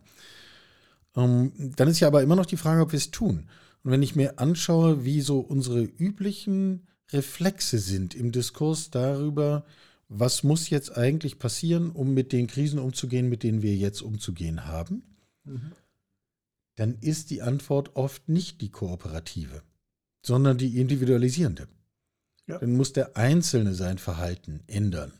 Ähm, 1.16 1.52
dann 1.74 1.88
ist 1.88 2.00
ja 2.00 2.08
aber 2.08 2.22
immer 2.22 2.36
noch 2.36 2.44
die 2.44 2.58
Frage, 2.58 2.82
ob 2.82 2.92
wir 2.92 2.98
es 2.98 3.10
tun. 3.10 3.48
Und 3.82 3.92
wenn 3.92 4.02
ich 4.02 4.14
mir 4.14 4.38
anschaue, 4.38 5.06
wie 5.06 5.22
so 5.22 5.40
unsere 5.40 5.82
üblichen 5.84 6.86
Reflexe 7.14 7.78
sind 7.78 8.14
im 8.14 8.30
Diskurs 8.30 8.90
darüber, 8.90 9.64
was 10.08 10.42
muss 10.42 10.70
jetzt 10.70 10.96
eigentlich 10.96 11.38
passieren, 11.38 11.90
um 11.90 12.14
mit 12.14 12.32
den 12.32 12.46
Krisen 12.46 12.78
umzugehen, 12.78 13.28
mit 13.28 13.42
denen 13.42 13.62
wir 13.62 13.74
jetzt 13.74 14.02
umzugehen 14.02 14.66
haben, 14.66 15.02
mhm. 15.44 15.72
dann 16.76 16.98
ist 17.00 17.30
die 17.30 17.42
Antwort 17.42 17.96
oft 17.96 18.28
nicht 18.28 18.60
die 18.60 18.70
kooperative, 18.70 19.62
sondern 20.22 20.58
die 20.58 20.80
individualisierende. 20.80 21.68
Ja. 22.46 22.58
Dann 22.58 22.76
muss 22.76 22.92
der 22.92 23.16
Einzelne 23.16 23.74
sein 23.74 23.98
Verhalten 23.98 24.60
ändern, 24.66 25.12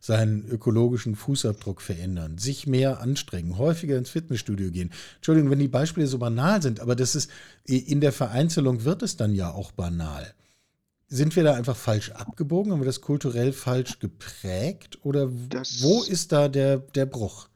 seinen 0.00 0.44
ökologischen 0.48 1.14
Fußabdruck 1.14 1.80
verändern, 1.80 2.38
sich 2.38 2.66
mehr 2.66 3.00
anstrengen, 3.00 3.56
häufiger 3.56 3.96
ins 3.96 4.10
Fitnessstudio 4.10 4.72
gehen. 4.72 4.90
Entschuldigung, 5.16 5.50
wenn 5.50 5.60
die 5.60 5.68
Beispiele 5.68 6.08
so 6.08 6.18
banal 6.18 6.60
sind, 6.60 6.80
aber 6.80 6.96
das 6.96 7.14
ist 7.14 7.30
in 7.64 8.00
der 8.00 8.12
Vereinzelung 8.12 8.82
wird 8.82 9.02
es 9.02 9.16
dann 9.16 9.34
ja 9.34 9.52
auch 9.52 9.70
banal. 9.70 10.34
Sind 11.14 11.36
wir 11.36 11.44
da 11.44 11.52
einfach 11.52 11.76
falsch 11.76 12.10
abgebogen? 12.12 12.72
Haben 12.72 12.80
wir 12.80 12.86
das 12.86 13.02
kulturell 13.02 13.52
falsch 13.52 13.98
geprägt? 13.98 14.98
Oder 15.02 15.30
das, 15.50 15.82
wo 15.82 16.02
ist 16.02 16.32
da 16.32 16.48
der, 16.48 16.78
der 16.78 17.04
Bruch? 17.04 17.50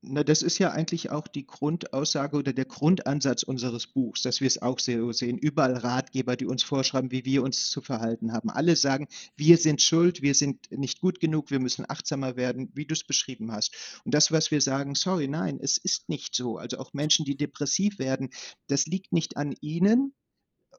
Na, 0.00 0.22
das 0.22 0.42
ist 0.42 0.58
ja 0.58 0.70
eigentlich 0.70 1.10
auch 1.10 1.26
die 1.26 1.44
Grundaussage 1.44 2.36
oder 2.36 2.52
der 2.52 2.66
Grundansatz 2.66 3.42
unseres 3.42 3.88
Buchs, 3.88 4.22
dass 4.22 4.40
wir 4.40 4.46
es 4.46 4.62
auch 4.62 4.78
so 4.78 5.10
sehen. 5.10 5.38
Überall 5.38 5.76
Ratgeber, 5.76 6.36
die 6.36 6.46
uns 6.46 6.62
vorschreiben, 6.62 7.10
wie 7.10 7.24
wir 7.24 7.42
uns 7.42 7.68
zu 7.68 7.80
verhalten 7.80 8.32
haben. 8.32 8.48
Alle 8.48 8.76
sagen, 8.76 9.08
wir 9.36 9.56
sind 9.58 9.82
schuld, 9.82 10.22
wir 10.22 10.36
sind 10.36 10.70
nicht 10.70 11.00
gut 11.00 11.18
genug, 11.18 11.50
wir 11.50 11.58
müssen 11.58 11.84
achtsamer 11.88 12.36
werden, 12.36 12.70
wie 12.74 12.86
du 12.86 12.92
es 12.92 13.02
beschrieben 13.02 13.50
hast. 13.50 13.74
Und 14.04 14.14
das, 14.14 14.30
was 14.30 14.52
wir 14.52 14.60
sagen, 14.60 14.94
sorry, 14.94 15.26
nein, 15.26 15.58
es 15.60 15.78
ist 15.78 16.08
nicht 16.08 16.32
so. 16.36 16.58
Also 16.58 16.78
auch 16.78 16.92
Menschen, 16.92 17.24
die 17.24 17.36
depressiv 17.36 17.98
werden, 17.98 18.30
das 18.68 18.86
liegt 18.86 19.12
nicht 19.12 19.36
an 19.36 19.52
ihnen, 19.60 20.14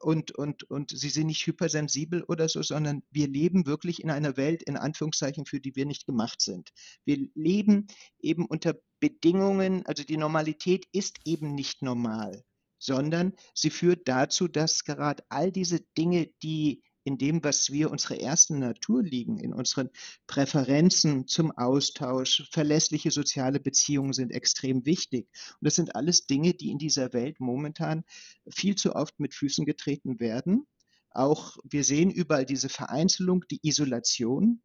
und, 0.00 0.32
und, 0.32 0.64
und 0.70 0.90
sie 0.90 1.10
sind 1.10 1.26
nicht 1.26 1.46
hypersensibel 1.46 2.24
oder 2.24 2.48
so, 2.48 2.62
sondern 2.62 3.02
wir 3.10 3.28
leben 3.28 3.66
wirklich 3.66 4.02
in 4.02 4.10
einer 4.10 4.36
Welt, 4.36 4.62
in 4.62 4.76
Anführungszeichen, 4.76 5.46
für 5.46 5.60
die 5.60 5.76
wir 5.76 5.86
nicht 5.86 6.06
gemacht 6.06 6.40
sind. 6.40 6.70
Wir 7.04 7.28
leben 7.34 7.86
eben 8.18 8.46
unter 8.46 8.74
Bedingungen, 8.98 9.84
also 9.86 10.02
die 10.02 10.16
Normalität 10.16 10.86
ist 10.92 11.18
eben 11.24 11.54
nicht 11.54 11.82
normal, 11.82 12.42
sondern 12.78 13.34
sie 13.54 13.70
führt 13.70 14.08
dazu, 14.08 14.48
dass 14.48 14.84
gerade 14.84 15.22
all 15.28 15.52
diese 15.52 15.80
Dinge, 15.96 16.30
die 16.42 16.82
in 17.04 17.18
dem, 17.18 17.42
was 17.42 17.70
wir 17.70 17.90
unsere 17.90 18.20
ersten 18.20 18.58
Natur 18.58 19.02
liegen, 19.02 19.38
in 19.38 19.52
unseren 19.52 19.90
Präferenzen 20.26 21.26
zum 21.26 21.50
Austausch. 21.52 22.48
Verlässliche 22.50 23.10
soziale 23.10 23.60
Beziehungen 23.60 24.12
sind 24.12 24.32
extrem 24.32 24.84
wichtig. 24.84 25.28
Und 25.60 25.66
das 25.66 25.76
sind 25.76 25.96
alles 25.96 26.26
Dinge, 26.26 26.54
die 26.54 26.70
in 26.70 26.78
dieser 26.78 27.12
Welt 27.12 27.40
momentan 27.40 28.04
viel 28.48 28.74
zu 28.74 28.94
oft 28.94 29.18
mit 29.20 29.34
Füßen 29.34 29.64
getreten 29.64 30.20
werden. 30.20 30.66
Auch 31.10 31.56
wir 31.64 31.84
sehen 31.84 32.10
überall 32.10 32.46
diese 32.46 32.68
Vereinzelung, 32.68 33.44
die 33.50 33.60
Isolation 33.62 34.62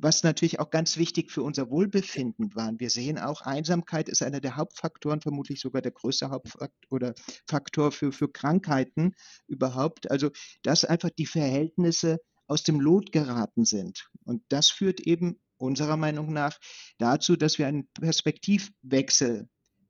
was 0.00 0.22
natürlich 0.22 0.60
auch 0.60 0.70
ganz 0.70 0.96
wichtig 0.96 1.30
für 1.30 1.42
unser 1.42 1.70
Wohlbefinden 1.70 2.54
war. 2.54 2.72
Wir 2.78 2.90
sehen 2.90 3.18
auch, 3.18 3.42
Einsamkeit 3.42 4.08
ist 4.08 4.22
einer 4.22 4.40
der 4.40 4.56
Hauptfaktoren, 4.56 5.20
vermutlich 5.20 5.60
sogar 5.60 5.82
der 5.82 5.92
größte 5.92 6.30
Hauptfaktor 6.30 6.70
oder 6.90 7.14
Faktor 7.46 7.92
für, 7.92 8.12
für 8.12 8.30
Krankheiten 8.30 9.14
überhaupt. 9.46 10.10
Also, 10.10 10.30
dass 10.62 10.84
einfach 10.84 11.10
die 11.10 11.26
Verhältnisse 11.26 12.18
aus 12.46 12.62
dem 12.62 12.80
Lot 12.80 13.12
geraten 13.12 13.64
sind. 13.64 14.08
Und 14.24 14.42
das 14.48 14.70
führt 14.70 15.00
eben 15.00 15.40
unserer 15.56 15.96
Meinung 15.96 16.32
nach 16.32 16.58
dazu, 16.98 17.36
dass 17.36 17.58
wir 17.58 17.66
einen 17.66 17.88
Perspektivwechsel 17.88 19.48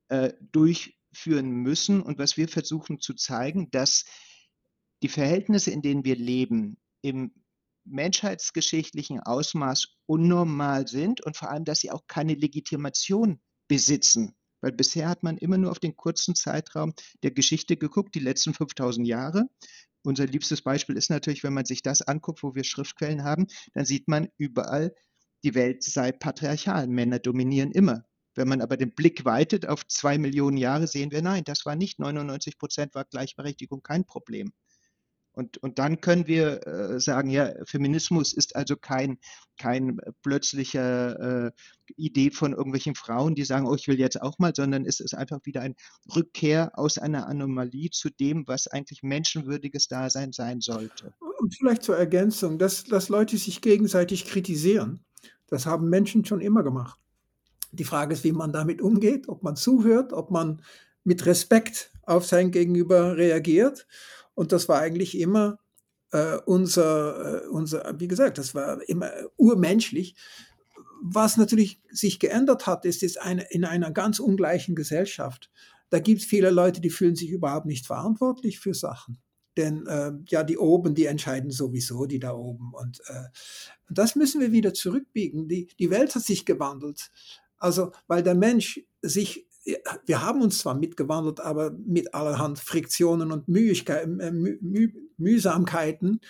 äh, 0.09 0.33
durchführen 0.51 1.51
müssen. 1.51 2.01
Und 2.01 2.17
was 2.17 2.35
wir 2.35 2.47
versuchen 2.47 2.99
zu 2.99 3.13
zeigen, 3.13 3.69
dass 3.71 4.05
die 5.03 5.09
Verhältnisse, 5.09 5.71
in 5.71 5.81
denen 5.81 6.03
wir 6.03 6.15
leben, 6.15 6.77
im 7.01 7.31
menschheitsgeschichtlichen 7.89 9.19
Ausmaß 9.19 9.95
unnormal 10.05 10.87
sind 10.87 11.21
und 11.21 11.37
vor 11.37 11.49
allem, 11.49 11.65
dass 11.65 11.79
sie 11.79 11.91
auch 11.91 12.07
keine 12.07 12.33
Legitimation 12.35 13.39
besitzen. 13.67 14.35
Weil 14.61 14.71
bisher 14.73 15.07
hat 15.07 15.23
man 15.23 15.37
immer 15.37 15.57
nur 15.57 15.71
auf 15.71 15.79
den 15.79 15.95
kurzen 15.95 16.35
Zeitraum 16.35 16.93
der 17.23 17.31
Geschichte 17.31 17.77
geguckt, 17.77 18.15
die 18.15 18.19
letzten 18.19 18.53
5000 18.53 19.07
Jahre. 19.07 19.45
Unser 20.03 20.25
liebstes 20.27 20.61
Beispiel 20.61 20.97
ist 20.97 21.09
natürlich, 21.09 21.43
wenn 21.43 21.53
man 21.53 21.65
sich 21.65 21.81
das 21.81 22.01
anguckt, 22.01 22.43
wo 22.43 22.55
wir 22.55 22.63
Schriftquellen 22.63 23.23
haben, 23.23 23.47
dann 23.73 23.85
sieht 23.85 24.07
man 24.07 24.29
überall, 24.37 24.93
die 25.43 25.55
Welt 25.55 25.83
sei 25.83 26.11
patriarchal. 26.11 26.87
Männer 26.87 27.19
dominieren 27.19 27.71
immer. 27.71 28.05
Wenn 28.35 28.47
man 28.47 28.61
aber 28.61 28.77
den 28.77 28.93
Blick 28.93 29.25
weitet 29.25 29.67
auf 29.67 29.85
zwei 29.87 30.17
Millionen 30.17 30.57
Jahre, 30.57 30.87
sehen 30.87 31.11
wir, 31.11 31.21
nein, 31.21 31.43
das 31.43 31.65
war 31.65 31.75
nicht 31.75 31.99
99 31.99 32.57
Prozent, 32.57 32.95
war 32.95 33.05
Gleichberechtigung 33.05 33.81
kein 33.81 34.05
Problem. 34.05 34.53
Und, 35.39 35.57
und 35.59 35.79
dann 35.79 36.01
können 36.01 36.27
wir 36.27 36.67
äh, 36.67 36.99
sagen, 36.99 37.29
ja, 37.29 37.53
Feminismus 37.63 38.33
ist 38.33 38.57
also 38.57 38.75
kein, 38.75 39.19
kein 39.57 39.97
plötzlicher 40.21 41.45
äh, 41.47 41.51
Idee 41.95 42.29
von 42.29 42.51
irgendwelchen 42.51 42.93
Frauen, 42.93 43.35
die 43.35 43.45
sagen, 43.45 43.65
oh, 43.65 43.73
ich 43.73 43.87
will 43.87 43.97
jetzt 43.97 44.21
auch 44.21 44.37
mal, 44.37 44.51
sondern 44.53 44.85
es 44.85 44.99
ist 44.99 45.13
einfach 45.13 45.39
wieder 45.45 45.61
eine 45.61 45.75
Rückkehr 46.13 46.77
aus 46.77 46.97
einer 46.97 47.27
Anomalie 47.27 47.89
zu 47.89 48.09
dem, 48.09 48.45
was 48.47 48.67
eigentlich 48.67 49.01
menschenwürdiges 49.01 49.87
Dasein 49.87 50.33
sein 50.33 50.59
sollte. 50.59 51.13
Und 51.39 51.55
vielleicht 51.55 51.83
zur 51.83 51.95
Ergänzung, 51.95 52.59
dass, 52.59 52.83
dass 52.83 53.07
Leute 53.07 53.37
sich 53.37 53.61
gegenseitig 53.61 54.25
kritisieren. 54.25 55.05
Das 55.47 55.65
haben 55.65 55.87
Menschen 55.87 56.25
schon 56.25 56.41
immer 56.41 56.63
gemacht. 56.63 56.99
Die 57.71 57.85
Frage 57.85 58.13
ist, 58.13 58.25
wie 58.25 58.33
man 58.33 58.51
damit 58.51 58.81
umgeht, 58.81 59.29
ob 59.29 59.41
man 59.41 59.55
zuhört, 59.55 60.11
ob 60.11 60.31
man 60.31 60.61
mit 61.03 61.25
Respekt 61.25 61.91
auf 62.03 62.25
sein 62.25 62.51
Gegenüber 62.51 63.17
reagiert 63.17 63.87
und 64.33 64.51
das 64.51 64.69
war 64.69 64.79
eigentlich 64.79 65.19
immer 65.19 65.59
äh, 66.11 66.37
unser, 66.45 67.43
äh, 67.43 67.47
unser, 67.47 67.99
wie 67.99 68.07
gesagt, 68.07 68.37
das 68.37 68.55
war 68.55 68.87
immer 68.87 69.11
urmenschlich. 69.37 70.15
Was 71.01 71.37
natürlich 71.37 71.81
sich 71.91 72.19
geändert 72.19 72.67
hat, 72.67 72.85
ist, 72.85 73.03
ist 73.03 73.21
eine, 73.21 73.43
in 73.51 73.65
einer 73.65 73.91
ganz 73.91 74.19
ungleichen 74.19 74.75
Gesellschaft. 74.75 75.51
Da 75.89 75.99
gibt 75.99 76.21
es 76.21 76.27
viele 76.27 76.49
Leute, 76.51 76.81
die 76.81 76.89
fühlen 76.89 77.15
sich 77.15 77.29
überhaupt 77.29 77.65
nicht 77.65 77.85
verantwortlich 77.85 78.59
für 78.59 78.73
Sachen. 78.73 79.19
Denn 79.57 79.85
äh, 79.87 80.13
ja, 80.29 80.43
die 80.43 80.57
oben, 80.57 80.95
die 80.95 81.05
entscheiden 81.05 81.51
sowieso, 81.51 82.05
die 82.05 82.19
da 82.19 82.33
oben. 82.33 82.73
Und 82.73 83.01
äh, 83.07 83.25
das 83.89 84.15
müssen 84.15 84.39
wir 84.39 84.51
wieder 84.51 84.73
zurückbiegen. 84.73 85.47
Die, 85.47 85.67
die 85.79 85.89
Welt 85.89 86.15
hat 86.15 86.23
sich 86.23 86.45
gewandelt. 86.45 87.11
Also, 87.57 87.91
weil 88.07 88.23
der 88.23 88.35
Mensch 88.35 88.79
sich 89.01 89.48
wir 90.05 90.21
haben 90.21 90.41
uns 90.41 90.59
zwar 90.59 90.75
mitgewandelt, 90.75 91.39
aber 91.39 91.71
mit 91.71 92.13
allerhand 92.13 92.59
Friktionen 92.59 93.31
und 93.31 93.47
äh, 93.47 94.31
Müh 94.31 94.91
Mühsamkeiten. 95.17 96.21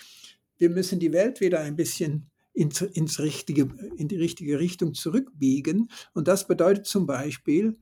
Wir 0.58 0.70
müssen 0.70 0.98
die 0.98 1.12
Welt 1.12 1.40
wieder 1.40 1.60
ein 1.60 1.76
bisschen 1.76 2.30
ins, 2.52 2.80
ins 2.82 3.20
richtige, 3.20 3.68
in 3.96 4.08
die 4.08 4.16
richtige 4.16 4.58
Richtung 4.58 4.94
zurückbiegen. 4.94 5.90
Und 6.12 6.28
das 6.28 6.46
bedeutet 6.46 6.86
zum 6.86 7.06
Beispiel, 7.06 7.78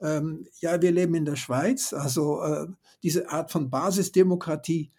ähm, 0.00 0.46
ja, 0.60 0.80
wir 0.80 0.92
leben 0.92 1.14
in 1.14 1.24
der 1.24 1.36
Schweiz, 1.36 1.92
also 1.92 2.42
äh, 2.42 2.66
diese 3.02 3.30
Art 3.30 3.50
von 3.50 3.70
Basisdemokratie. 3.70 4.90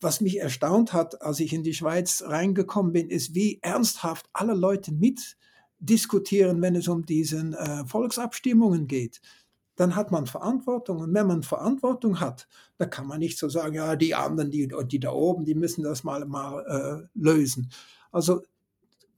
Was 0.00 0.20
mich 0.20 0.40
erstaunt 0.40 0.92
hat, 0.92 1.22
als 1.22 1.40
ich 1.40 1.52
in 1.52 1.62
die 1.62 1.74
Schweiz 1.74 2.22
reingekommen 2.26 2.92
bin, 2.92 3.08
ist, 3.08 3.34
wie 3.34 3.58
ernsthaft 3.62 4.26
alle 4.32 4.54
Leute 4.54 4.92
mit 4.92 5.36
diskutieren, 5.78 6.62
wenn 6.62 6.76
es 6.76 6.88
um 6.88 7.04
diese 7.04 7.38
äh, 7.38 7.84
Volksabstimmungen 7.86 8.86
geht. 8.86 9.20
Dann 9.76 9.94
hat 9.94 10.10
man 10.10 10.26
Verantwortung. 10.26 11.00
Und 11.00 11.12
wenn 11.12 11.26
man 11.26 11.42
Verantwortung 11.42 12.20
hat, 12.20 12.48
dann 12.78 12.90
kann 12.90 13.06
man 13.06 13.18
nicht 13.18 13.38
so 13.38 13.48
sagen, 13.48 13.74
ja, 13.74 13.94
die 13.96 14.14
anderen, 14.14 14.50
die, 14.50 14.68
die 14.86 15.00
da 15.00 15.10
oben, 15.10 15.44
die 15.44 15.54
müssen 15.54 15.84
das 15.84 16.02
mal, 16.02 16.24
mal 16.24 16.64
äh, 16.66 17.18
lösen. 17.18 17.70
Also 18.10 18.42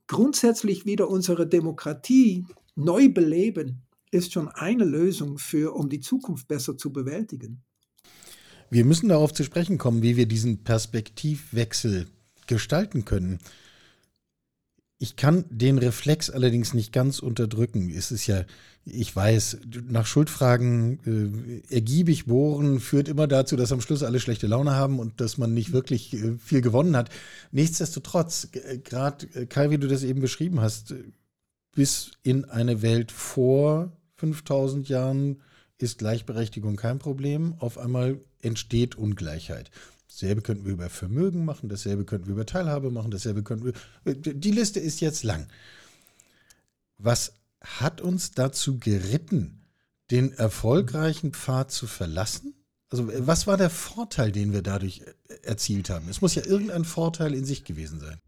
grundsätzlich 0.07 0.85
wieder 0.85 1.09
unsere 1.09 1.47
Demokratie 1.47 2.45
neu 2.75 3.09
beleben, 3.09 3.83
ist 4.11 4.33
schon 4.33 4.49
eine 4.49 4.85
Lösung 4.85 5.37
für, 5.37 5.75
um 5.75 5.87
die 5.87 5.99
Zukunft 5.99 6.47
besser 6.47 6.77
zu 6.77 6.91
bewältigen. 6.91 7.61
Wir 8.69 8.85
müssen 8.85 9.09
darauf 9.09 9.33
zu 9.33 9.43
sprechen 9.43 9.77
kommen, 9.77 10.01
wie 10.01 10.17
wir 10.17 10.27
diesen 10.27 10.63
Perspektivwechsel 10.63 12.07
gestalten 12.47 13.05
können. 13.05 13.39
Ich 15.01 15.15
kann 15.15 15.45
den 15.49 15.77
Reflex 15.77 16.29
allerdings 16.29 16.73
nicht 16.73 16.91
ganz 16.91 17.19
unterdrücken. 17.19 17.89
Es 17.89 18.11
ist 18.11 18.27
ja, 18.27 18.43
ich 18.83 19.15
weiß, 19.15 19.59
nach 19.87 20.05
Schuldfragen 20.05 21.63
äh, 21.69 21.73
ergiebig 21.73 22.25
bohren 22.25 22.81
führt 22.81 23.07
immer 23.07 23.25
dazu, 23.25 23.55
dass 23.55 23.71
am 23.71 23.79
Schluss 23.79 24.03
alle 24.03 24.19
schlechte 24.19 24.47
Laune 24.47 24.71
haben 24.71 24.99
und 24.99 25.21
dass 25.21 25.37
man 25.37 25.53
nicht 25.53 25.71
wirklich 25.71 26.13
äh, 26.13 26.37
viel 26.37 26.59
gewonnen 26.59 26.97
hat. 26.97 27.09
Nichtsdestotrotz, 27.51 28.49
äh, 28.51 28.79
gerade 28.79 29.25
äh, 29.35 29.45
Kai, 29.45 29.69
wie 29.69 29.77
du 29.77 29.87
das 29.87 30.03
eben 30.03 30.19
beschrieben 30.19 30.59
hast, 30.59 30.93
bis 31.73 32.11
in 32.23 32.43
eine 32.43 32.81
Welt 32.81 33.13
vor 33.13 33.93
5000 34.17 34.89
Jahren 34.89 35.41
ist 35.77 35.99
Gleichberechtigung 35.99 36.75
kein 36.75 36.99
Problem. 36.99 37.55
Auf 37.59 37.77
einmal 37.77 38.19
entsteht 38.41 38.95
Ungleichheit. 38.95 39.71
Dasselbe 40.19 40.41
könnten 40.41 40.65
wir 40.65 40.73
über 40.73 40.89
Vermögen 40.89 41.45
machen, 41.45 41.69
dasselbe 41.69 42.03
könnten 42.03 42.27
wir 42.27 42.33
über 42.33 42.45
Teilhabe 42.45 42.91
machen, 42.91 43.09
dasselbe 43.09 43.41
könnten 43.41 43.73
wir. 44.05 44.15
Die 44.15 44.51
Liste 44.51 44.81
ist 44.81 44.99
jetzt 44.99 45.23
lang. 45.23 45.47
Was 46.97 47.33
hat 47.61 48.01
uns 48.01 48.31
dazu 48.31 48.79
geritten, 48.79 49.61
den 50.11 50.33
erfolgreichen 50.33 51.31
Pfad 51.31 51.71
zu 51.71 51.87
verlassen? 51.87 52.53
Also, 52.89 53.09
was 53.25 53.47
war 53.47 53.55
der 53.55 53.69
Vorteil, 53.69 54.33
den 54.33 54.51
wir 54.51 54.61
dadurch 54.61 55.03
erzielt 55.43 55.89
haben? 55.89 56.09
Es 56.09 56.19
muss 56.19 56.35
ja 56.35 56.43
irgendein 56.43 56.83
Vorteil 56.83 57.33
in 57.33 57.45
sich 57.45 57.63
gewesen 57.63 58.01
sein 58.01 58.19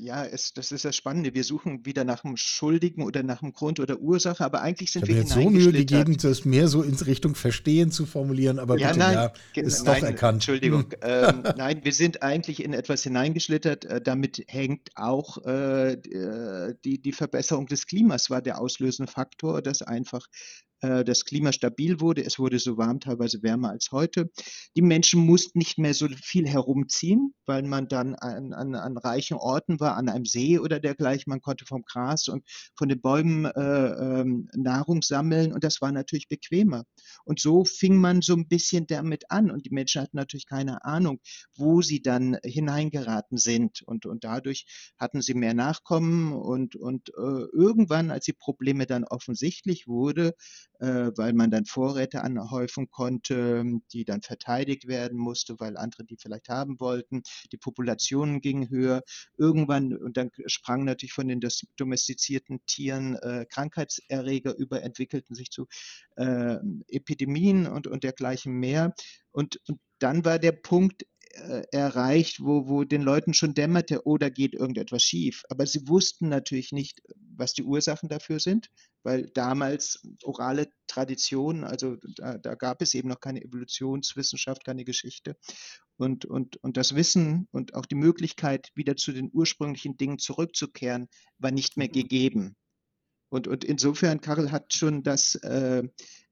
ja, 0.00 0.24
es, 0.24 0.52
das 0.52 0.72
ist 0.72 0.84
das 0.84 0.96
Spannende. 0.96 1.34
Wir 1.34 1.44
suchen 1.44 1.86
wieder 1.86 2.04
nach 2.04 2.24
einem 2.24 2.36
Schuldigen 2.36 3.02
oder 3.02 3.22
nach 3.22 3.42
einem 3.42 3.52
Grund 3.52 3.80
oder 3.80 4.00
Ursache, 4.00 4.44
aber 4.44 4.62
eigentlich 4.62 4.92
sind 4.92 5.04
ich 5.04 5.10
wir 5.10 5.16
jetzt 5.16 5.32
so 5.32 5.48
Mühe 5.48 5.72
gegeben, 5.72 6.16
das 6.16 6.44
mehr 6.44 6.68
so 6.68 6.82
in 6.82 6.94
Richtung 6.94 7.34
Verstehen 7.34 7.90
zu 7.90 8.06
formulieren, 8.06 8.58
aber 8.58 8.78
ja, 8.78 8.88
bitte, 8.88 8.98
nein, 8.98 9.14
ja, 9.14 9.62
ist 9.62 9.84
nein, 9.84 10.00
doch 10.00 10.06
erkannt. 10.08 10.36
Entschuldigung. 10.36 10.82
Hm. 10.82 10.98
Ähm, 11.02 11.42
nein, 11.56 11.80
wir 11.84 11.92
sind 11.92 12.22
eigentlich 12.22 12.62
in 12.62 12.72
etwas 12.72 13.02
hineingeschlittert. 13.02 13.84
Äh, 13.84 14.00
damit 14.00 14.44
hängt 14.48 14.90
auch 14.96 15.38
äh, 15.44 15.92
äh, 15.92 16.74
die, 16.84 17.00
die 17.00 17.12
Verbesserung 17.12 17.66
des 17.66 17.86
Klimas 17.86 18.30
war 18.30 18.42
der 18.42 18.60
auslösende 18.60 19.10
Faktor, 19.10 19.62
dass 19.62 19.82
einfach 19.82 20.26
das 21.04 21.24
Klima 21.24 21.52
stabil 21.52 22.00
wurde. 22.00 22.24
Es 22.24 22.38
wurde 22.38 22.58
so 22.58 22.76
warm, 22.76 23.00
teilweise 23.00 23.42
wärmer 23.42 23.70
als 23.70 23.90
heute. 23.92 24.30
Die 24.76 24.82
Menschen 24.82 25.20
mussten 25.20 25.58
nicht 25.58 25.78
mehr 25.78 25.94
so 25.94 26.08
viel 26.08 26.46
herumziehen, 26.46 27.34
weil 27.46 27.62
man 27.62 27.88
dann 27.88 28.14
an, 28.14 28.52
an, 28.52 28.74
an 28.74 28.96
reichen 28.96 29.36
Orten 29.36 29.80
war, 29.80 29.96
an 29.96 30.08
einem 30.08 30.24
See 30.24 30.58
oder 30.58 30.80
dergleichen. 30.80 31.30
Man 31.30 31.40
konnte 31.40 31.64
vom 31.66 31.82
Gras 31.82 32.28
und 32.28 32.44
von 32.76 32.88
den 32.88 33.00
Bäumen 33.00 33.44
äh, 33.46 34.20
ähm, 34.20 34.48
Nahrung 34.54 35.02
sammeln 35.02 35.52
und 35.52 35.64
das 35.64 35.80
war 35.80 35.92
natürlich 35.92 36.28
bequemer. 36.28 36.84
Und 37.24 37.40
so 37.40 37.64
fing 37.64 37.96
man 37.96 38.22
so 38.22 38.34
ein 38.34 38.48
bisschen 38.48 38.86
damit 38.86 39.30
an 39.30 39.50
und 39.50 39.66
die 39.66 39.74
Menschen 39.74 40.02
hatten 40.02 40.16
natürlich 40.16 40.46
keine 40.46 40.84
Ahnung, 40.84 41.20
wo 41.56 41.82
sie 41.82 42.02
dann 42.02 42.38
hineingeraten 42.44 43.38
sind 43.38 43.82
und, 43.82 44.06
und 44.06 44.24
dadurch 44.24 44.66
hatten 44.98 45.22
sie 45.22 45.34
mehr 45.34 45.54
Nachkommen 45.54 46.32
und, 46.32 46.76
und 46.76 47.10
äh, 47.10 47.44
irgendwann, 47.52 48.10
als 48.10 48.24
die 48.24 48.32
Probleme 48.32 48.86
dann 48.86 49.04
offensichtlich 49.04 49.86
wurde, 49.86 50.34
äh, 50.73 50.73
weil 51.16 51.32
man 51.32 51.50
dann 51.50 51.64
Vorräte 51.64 52.22
anhäufen 52.22 52.90
konnte, 52.90 53.64
die 53.92 54.04
dann 54.04 54.22
verteidigt 54.22 54.86
werden 54.86 55.18
musste, 55.18 55.58
weil 55.58 55.76
andere 55.76 56.04
die 56.04 56.16
vielleicht 56.16 56.48
haben 56.48 56.80
wollten. 56.80 57.22
Die 57.52 57.56
Populationen 57.56 58.40
gingen 58.40 58.70
höher. 58.70 59.02
Irgendwann, 59.36 59.96
und 59.96 60.16
dann 60.16 60.30
sprangen 60.46 60.84
natürlich 60.86 61.12
von 61.12 61.28
den 61.28 61.40
domestizierten 61.76 62.60
Tieren 62.66 63.16
äh, 63.16 63.46
Krankheitserreger 63.48 64.56
über, 64.56 64.82
entwickelten 64.82 65.34
sich 65.34 65.50
zu 65.50 65.66
äh, 66.16 66.56
Epidemien 66.88 67.66
und, 67.66 67.86
und 67.86 68.04
dergleichen 68.04 68.52
mehr. 68.54 68.94
Und, 69.32 69.60
und 69.68 69.78
dann 69.98 70.24
war 70.24 70.38
der 70.38 70.52
Punkt, 70.52 71.04
äh, 71.36 71.64
erreicht, 71.72 72.40
wo, 72.40 72.68
wo 72.68 72.84
den 72.84 73.02
Leuten 73.02 73.34
schon 73.34 73.54
dämmerte, 73.54 74.06
oh, 74.06 74.18
da 74.18 74.28
geht 74.28 74.54
irgendetwas 74.54 75.02
schief. 75.02 75.42
Aber 75.48 75.66
sie 75.66 75.88
wussten 75.88 76.28
natürlich 76.28 76.70
nicht, 76.70 77.02
was 77.36 77.54
die 77.54 77.64
Ursachen 77.64 78.08
dafür 78.08 78.38
sind, 78.38 78.68
weil 79.04 79.26
damals 79.34 80.02
orale 80.24 80.68
Tradition, 80.88 81.62
also 81.62 81.96
da, 82.16 82.38
da 82.38 82.54
gab 82.54 82.82
es 82.82 82.94
eben 82.94 83.08
noch 83.08 83.20
keine 83.20 83.42
Evolutionswissenschaft, 83.42 84.64
keine 84.64 84.84
Geschichte. 84.84 85.36
Und, 85.96 86.24
und, 86.24 86.56
und 86.56 86.76
das 86.76 86.96
Wissen 86.96 87.46
und 87.52 87.74
auch 87.74 87.86
die 87.86 87.94
Möglichkeit, 87.94 88.70
wieder 88.74 88.96
zu 88.96 89.12
den 89.12 89.30
ursprünglichen 89.32 89.96
Dingen 89.96 90.18
zurückzukehren, 90.18 91.08
war 91.38 91.52
nicht 91.52 91.76
mehr 91.76 91.88
mhm. 91.88 91.92
gegeben. 91.92 92.56
Und, 93.28 93.46
und 93.46 93.62
insofern, 93.62 94.20
Karl 94.20 94.50
hat 94.50 94.72
schon 94.74 95.02
das 95.02 95.36
äh, 95.36 95.84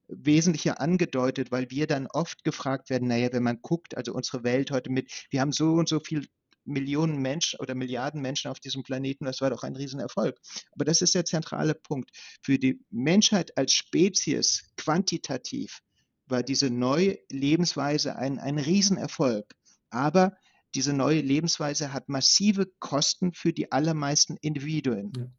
Wesentliche 0.07 0.79
angedeutet, 0.79 1.51
weil 1.51 1.69
wir 1.69 1.87
dann 1.87 2.07
oft 2.07 2.43
gefragt 2.43 2.89
werden, 2.89 3.07
naja, 3.07 3.29
wenn 3.31 3.43
man 3.43 3.61
guckt, 3.61 3.95
also 3.95 4.13
unsere 4.13 4.43
Welt 4.43 4.71
heute 4.71 4.89
mit, 4.89 5.11
wir 5.29 5.41
haben 5.41 5.51
so 5.51 5.73
und 5.73 5.87
so 5.87 5.99
viel 5.99 6.27
Millionen 6.65 7.21
Menschen 7.21 7.59
oder 7.59 7.75
Milliarden 7.75 8.21
Menschen 8.21 8.49
auf 8.49 8.59
diesem 8.59 8.83
Planeten, 8.83 9.25
das 9.25 9.41
war 9.41 9.49
doch 9.49 9.63
ein 9.63 9.75
Riesenerfolg. 9.75 10.37
Aber 10.71 10.85
das 10.85 11.01
ist 11.01 11.15
der 11.15 11.25
zentrale 11.25 11.75
Punkt. 11.75 12.11
Für 12.41 12.57
die 12.57 12.79
Menschheit 12.89 13.57
als 13.57 13.73
Spezies 13.73 14.69
quantitativ 14.77 15.81
war 16.27 16.43
diese 16.43 16.69
neue 16.69 17.17
Lebensweise 17.29 18.15
ein, 18.15 18.39
ein 18.39 18.57
Riesenerfolg. 18.57 19.45
Aber 19.89 20.35
diese 20.75 20.93
neue 20.93 21.21
Lebensweise 21.21 21.93
hat 21.93 22.09
massive 22.09 22.65
Kosten 22.79 23.33
für 23.33 23.53
die 23.53 23.71
allermeisten 23.71 24.37
Individuen. 24.37 25.35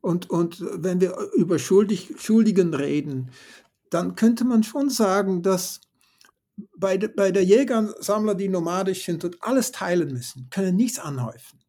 Und, 0.00 0.28
und 0.30 0.60
wenn 0.60 1.00
wir 1.00 1.16
über 1.34 1.58
Schuldig, 1.58 2.14
Schuldigen 2.18 2.74
reden, 2.74 3.30
dann 3.90 4.16
könnte 4.16 4.44
man 4.44 4.64
schon 4.64 4.90
sagen, 4.90 5.42
dass 5.42 5.80
bei, 6.76 6.96
de, 6.96 7.08
bei 7.08 7.30
der 7.30 7.44
Jäger 7.44 7.94
Sammler, 8.00 8.34
die 8.34 8.48
nomadisch 8.48 9.04
sind 9.04 9.24
und 9.24 9.42
alles 9.42 9.72
teilen 9.72 10.12
müssen, 10.12 10.48
können 10.50 10.76
nichts 10.76 10.98
anhäufen. 10.98 11.60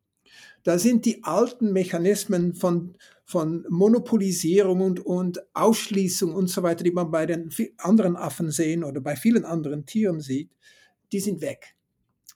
Da 0.63 0.79
sind 0.79 1.05
die 1.05 1.23
alten 1.23 1.73
Mechanismen 1.73 2.55
von, 2.55 2.97
von 3.23 3.65
Monopolisierung 3.69 4.81
und, 4.81 4.99
und 4.99 5.43
Ausschließung 5.53 6.33
und 6.33 6.47
so 6.47 6.63
weiter, 6.63 6.83
die 6.83 6.91
man 6.91 7.11
bei 7.11 7.25
den 7.25 7.49
anderen 7.77 8.15
Affen 8.15 8.51
sehen 8.51 8.83
oder 8.83 8.99
bei 8.99 9.15
vielen 9.15 9.45
anderen 9.45 9.85
Tieren 9.85 10.21
sieht, 10.21 10.49
die 11.11 11.19
sind 11.19 11.41
weg. 11.41 11.75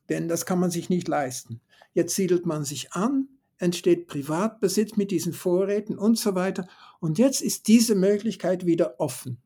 Denn 0.09 0.27
das 0.27 0.45
kann 0.45 0.59
man 0.59 0.71
sich 0.71 0.89
nicht 0.89 1.07
leisten. 1.07 1.62
Jetzt 1.93 2.15
siedelt 2.15 2.45
man 2.45 2.65
sich 2.65 2.93
an, 2.93 3.27
entsteht 3.57 4.07
Privatbesitz 4.07 4.95
mit 4.95 5.12
diesen 5.12 5.33
Vorräten 5.33 5.97
und 5.97 6.17
so 6.17 6.35
weiter. 6.35 6.67
Und 6.99 7.17
jetzt 7.17 7.41
ist 7.41 7.67
diese 7.67 7.95
Möglichkeit 7.95 8.65
wieder 8.65 8.99
offen. 8.99 9.41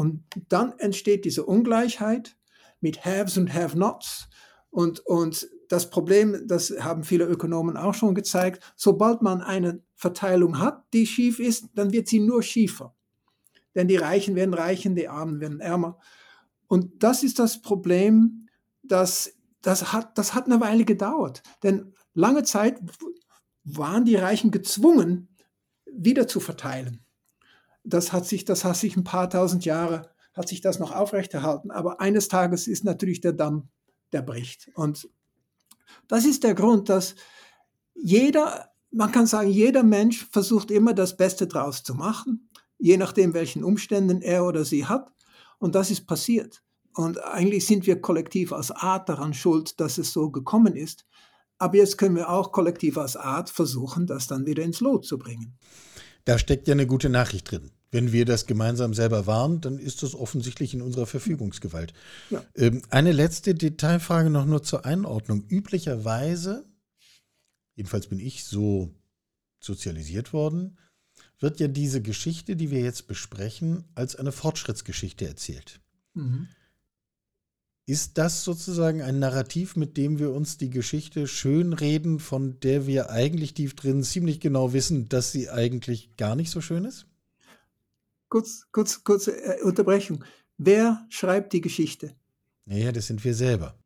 Und 0.00 0.24
dann 0.48 0.72
entsteht 0.78 1.26
diese 1.26 1.44
Ungleichheit 1.44 2.34
mit 2.80 3.04
Haves 3.04 3.36
und 3.36 3.52
Have-Nots. 3.52 4.30
Und, 4.70 5.00
und 5.00 5.46
das 5.68 5.90
Problem, 5.90 6.46
das 6.46 6.70
haben 6.80 7.04
viele 7.04 7.26
Ökonomen 7.26 7.76
auch 7.76 7.92
schon 7.92 8.14
gezeigt, 8.14 8.72
sobald 8.76 9.20
man 9.20 9.42
eine 9.42 9.82
Verteilung 9.96 10.58
hat, 10.58 10.84
die 10.94 11.06
schief 11.06 11.38
ist, 11.38 11.66
dann 11.74 11.92
wird 11.92 12.08
sie 12.08 12.18
nur 12.18 12.42
schiefer. 12.42 12.94
Denn 13.74 13.88
die 13.88 13.96
Reichen 13.96 14.36
werden 14.36 14.54
reicher, 14.54 14.88
die 14.88 15.06
Armen 15.06 15.38
werden 15.38 15.60
ärmer. 15.60 15.98
Und 16.66 17.02
das 17.02 17.22
ist 17.22 17.38
das 17.38 17.60
Problem, 17.60 18.48
das, 18.82 19.34
das, 19.60 19.92
hat, 19.92 20.16
das 20.16 20.32
hat 20.32 20.46
eine 20.46 20.62
Weile 20.62 20.86
gedauert. 20.86 21.42
Denn 21.62 21.92
lange 22.14 22.44
Zeit 22.44 22.80
waren 23.64 24.06
die 24.06 24.16
Reichen 24.16 24.50
gezwungen, 24.50 25.28
wieder 25.84 26.26
zu 26.26 26.40
verteilen 26.40 27.04
das 27.84 28.12
hat 28.12 28.26
sich, 28.26 28.44
das 28.44 28.64
hat 28.64 28.76
sich 28.76 28.96
ein 28.96 29.04
paar 29.04 29.30
tausend 29.30 29.64
Jahre, 29.64 30.10
hat 30.34 30.48
sich 30.48 30.60
das 30.60 30.78
noch 30.78 30.94
aufrechterhalten. 30.94 31.70
Aber 31.70 32.00
eines 32.00 32.28
Tages 32.28 32.66
ist 32.66 32.84
natürlich 32.84 33.20
der 33.20 33.32
Damm, 33.32 33.68
der 34.12 34.22
bricht. 34.22 34.70
Und 34.74 35.08
das 36.08 36.24
ist 36.24 36.44
der 36.44 36.54
Grund, 36.54 36.88
dass 36.88 37.14
jeder, 37.94 38.70
man 38.90 39.12
kann 39.12 39.26
sagen, 39.26 39.50
jeder 39.50 39.82
Mensch 39.82 40.26
versucht 40.30 40.70
immer 40.70 40.94
das 40.94 41.16
Beste 41.16 41.46
draus 41.46 41.82
zu 41.82 41.94
machen, 41.94 42.50
je 42.78 42.96
nachdem, 42.96 43.34
welchen 43.34 43.64
Umständen 43.64 44.22
er 44.22 44.44
oder 44.44 44.64
sie 44.64 44.86
hat. 44.86 45.12
Und 45.58 45.74
das 45.74 45.90
ist 45.90 46.06
passiert. 46.06 46.62
Und 46.94 47.22
eigentlich 47.22 47.66
sind 47.66 47.86
wir 47.86 48.00
kollektiv 48.00 48.52
als 48.52 48.70
Art 48.70 49.08
daran 49.08 49.34
schuld, 49.34 49.78
dass 49.80 49.98
es 49.98 50.12
so 50.12 50.30
gekommen 50.30 50.74
ist. 50.74 51.06
Aber 51.58 51.76
jetzt 51.76 51.98
können 51.98 52.16
wir 52.16 52.30
auch 52.30 52.52
kollektiv 52.52 52.96
als 52.96 53.16
Art 53.16 53.50
versuchen, 53.50 54.06
das 54.06 54.26
dann 54.26 54.46
wieder 54.46 54.62
ins 54.62 54.80
Lot 54.80 55.04
zu 55.04 55.18
bringen. 55.18 55.58
Da 56.24 56.38
steckt 56.38 56.68
ja 56.68 56.72
eine 56.72 56.86
gute 56.86 57.08
Nachricht 57.08 57.50
drin. 57.50 57.70
Wenn 57.90 58.12
wir 58.12 58.24
das 58.24 58.46
gemeinsam 58.46 58.94
selber 58.94 59.26
waren, 59.26 59.60
dann 59.60 59.78
ist 59.78 60.02
das 60.02 60.14
offensichtlich 60.14 60.74
in 60.74 60.82
unserer 60.82 61.06
Verfügungsgewalt. 61.06 61.92
Ja. 62.30 62.44
Ähm, 62.54 62.82
eine 62.90 63.12
letzte 63.12 63.54
Detailfrage 63.54 64.30
noch 64.30 64.46
nur 64.46 64.62
zur 64.62 64.84
Einordnung. 64.84 65.44
Üblicherweise, 65.48 66.64
jedenfalls 67.74 68.06
bin 68.06 68.20
ich 68.20 68.44
so 68.44 68.94
sozialisiert 69.58 70.32
worden, 70.32 70.78
wird 71.40 71.58
ja 71.58 71.68
diese 71.68 72.00
Geschichte, 72.00 72.54
die 72.54 72.70
wir 72.70 72.80
jetzt 72.80 73.08
besprechen, 73.08 73.84
als 73.94 74.14
eine 74.14 74.30
Fortschrittsgeschichte 74.30 75.26
erzählt. 75.26 75.80
Mhm. 76.14 76.48
Ist 77.86 78.18
das 78.18 78.44
sozusagen 78.44 79.02
ein 79.02 79.18
Narrativ, 79.18 79.74
mit 79.74 79.96
dem 79.96 80.18
wir 80.18 80.30
uns 80.32 80.58
die 80.58 80.70
Geschichte 80.70 81.26
schönreden, 81.26 82.20
von 82.20 82.60
der 82.60 82.86
wir 82.86 83.10
eigentlich 83.10 83.54
tief 83.54 83.74
drin 83.74 84.04
ziemlich 84.04 84.38
genau 84.38 84.72
wissen, 84.72 85.08
dass 85.08 85.32
sie 85.32 85.50
eigentlich 85.50 86.16
gar 86.16 86.36
nicht 86.36 86.50
so 86.50 86.60
schön 86.60 86.84
ist? 86.84 87.06
Kurz, 88.28 88.68
kurz, 88.70 89.02
kurze 89.02 89.32
äh, 89.32 89.62
Unterbrechung. 89.62 90.24
Wer 90.56 91.04
schreibt 91.08 91.52
die 91.52 91.60
Geschichte? 91.60 92.14
Naja, 92.64 92.92
das 92.92 93.08
sind 93.08 93.24
wir 93.24 93.34
selber. 93.34 93.76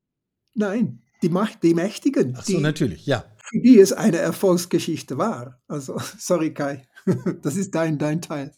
Nein, 0.54 1.00
die, 1.22 1.30
Macht, 1.30 1.62
die 1.62 1.72
Mächtigen. 1.72 2.34
Ach 2.36 2.44
so, 2.44 2.52
die, 2.52 2.60
natürlich, 2.60 3.06
ja. 3.06 3.24
Für 3.38 3.60
die 3.60 3.78
es 3.78 3.92
eine 3.92 4.18
Erfolgsgeschichte 4.18 5.16
war. 5.16 5.62
Also, 5.66 5.98
sorry 6.18 6.52
Kai, 6.52 6.82
das 7.42 7.56
ist 7.56 7.74
dein, 7.74 7.96
dein 7.98 8.20
Teil. 8.20 8.52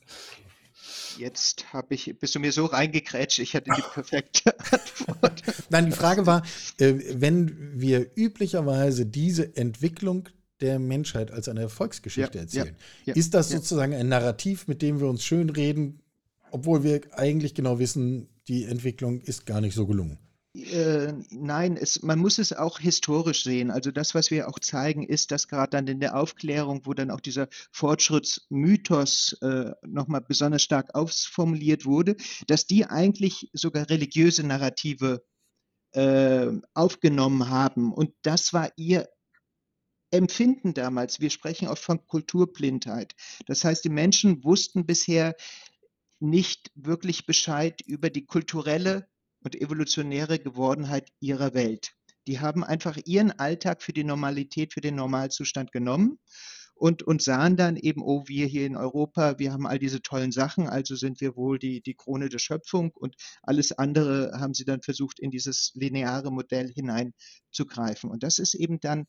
Jetzt 1.19 1.73
habe 1.73 1.95
ich, 1.95 2.15
bist 2.19 2.35
du 2.35 2.41
mir 2.41 2.53
so 2.53 2.67
reingekrätscht, 2.67 3.39
ich 3.39 3.55
hatte 3.55 3.71
die 3.77 3.83
perfekte 3.95 4.55
Antwort. 4.59 5.43
Nein, 5.71 5.87
die 5.87 5.93
Frage 5.93 6.27
war, 6.27 6.43
äh, 6.79 6.95
wenn 7.15 7.81
wir 7.81 8.11
üblicherweise 8.17 9.07
diese 9.07 9.57
Entwicklung 9.57 10.29
der 10.61 10.79
Menschheit 10.79 11.31
als 11.31 11.49
eine 11.49 11.61
Erfolgsgeschichte 11.61 12.39
ja, 12.39 12.43
erzählen, 12.43 12.77
ja, 13.05 13.13
ja, 13.13 13.15
ist 13.15 13.35
das 13.35 13.51
sozusagen 13.51 13.95
ein 13.95 14.09
Narrativ, 14.09 14.69
mit 14.69 14.83
dem 14.83 15.01
wir 15.01 15.09
uns 15.09 15.25
schönreden, 15.25 16.01
obwohl 16.51 16.83
wir 16.83 17.01
eigentlich 17.13 17.55
genau 17.55 17.79
wissen, 17.79 18.29
die 18.49 18.65
Entwicklung 18.65 19.21
ist 19.21 19.47
gar 19.47 19.61
nicht 19.61 19.75
so 19.75 19.87
gelungen? 19.87 20.19
Äh, 20.57 21.13
nein, 21.31 21.77
es, 21.77 22.03
man 22.03 22.19
muss 22.19 22.39
es 22.39 22.53
auch 22.53 22.79
historisch 22.79 23.45
sehen. 23.45 23.71
Also 23.71 23.91
das, 23.91 24.15
was 24.15 24.31
wir 24.31 24.49
auch 24.49 24.59
zeigen, 24.59 25.03
ist, 25.03 25.31
dass 25.31 25.49
gerade 25.49 25.71
dann 25.71 25.87
in 25.87 26.01
der 26.01 26.17
Aufklärung, 26.17 26.83
wo 26.85 26.95
dann 26.95 27.11
auch 27.11 27.21
dieser 27.21 27.49
Fortschrittsmythos 27.73 29.35
äh, 29.43 29.73
nochmal 29.83 30.23
besonders 30.23 30.63
stark 30.63 30.95
ausformuliert 30.95 31.85
wurde, 31.85 32.17
dass 32.47 32.67
die 32.67 32.87
eigentlich 32.87 33.51
sogar 33.53 33.91
religiöse 33.91 34.47
Narrative 34.47 35.23
äh, 35.93 36.53
aufgenommen 36.73 37.51
haben. 37.51 37.93
Und 37.93 38.15
das 38.23 38.55
war 38.55 38.71
ihr 38.77 39.09
Empfinden 40.11 40.73
damals. 40.73 41.21
Wir 41.21 41.31
sprechen 41.31 41.69
oft 41.69 41.83
von 41.83 42.07
Kulturblindheit. 42.07 43.15
Das 43.47 43.65
heißt, 43.65 43.85
die 43.85 43.91
Menschen 43.91 44.43
wussten 44.43 44.87
bisher 44.87 45.35
nicht 46.19 46.71
wirklich 46.75 47.27
Bescheid 47.27 47.83
über 47.83 48.09
die 48.09 48.25
kulturelle 48.25 49.07
und 49.47 49.55
evolutionäre 49.55 50.41
Gewordenheit 50.41 51.09
ihrer 51.21 51.55
Welt. 51.55 51.93
Die 52.27 52.41
haben 52.41 52.65
einfach 52.65 52.99
ihren 53.05 53.31
Alltag 53.31 53.81
für 53.81 53.93
die 53.93 54.03
Normalität, 54.03 54.73
für 54.73 54.81
den 54.81 54.97
Normalzustand 54.97 55.71
genommen 55.71 56.19
und, 56.75 57.05
und 57.05 57.23
sahen 57.23 57.57
dann 57.57 57.77
eben, 57.77 58.03
oh, 58.03 58.25
wir 58.27 58.47
hier 58.47 58.67
in 58.67 58.77
Europa, 58.77 59.39
wir 59.39 59.53
haben 59.53 59.65
all 59.65 59.79
diese 59.79 60.03
tollen 60.03 60.33
Sachen, 60.33 60.69
also 60.69 60.97
sind 60.97 61.21
wir 61.21 61.37
wohl 61.37 61.61
die, 61.61 61.81
die 61.81 61.95
Krone 61.95 62.29
der 62.29 62.41
Schöpfung 62.41 62.91
und 62.91 63.15
alles 63.43 63.71
andere 63.71 64.33
haben 64.35 64.53
sie 64.53 64.65
dann 64.65 64.83
versucht, 64.83 65.21
in 65.21 65.31
dieses 65.31 65.71
lineare 65.75 66.33
Modell 66.33 66.69
hineinzugreifen. 66.69 68.11
Und 68.11 68.25
das 68.25 68.41
ist 68.41 68.55
eben 68.55 68.81
dann, 68.81 69.07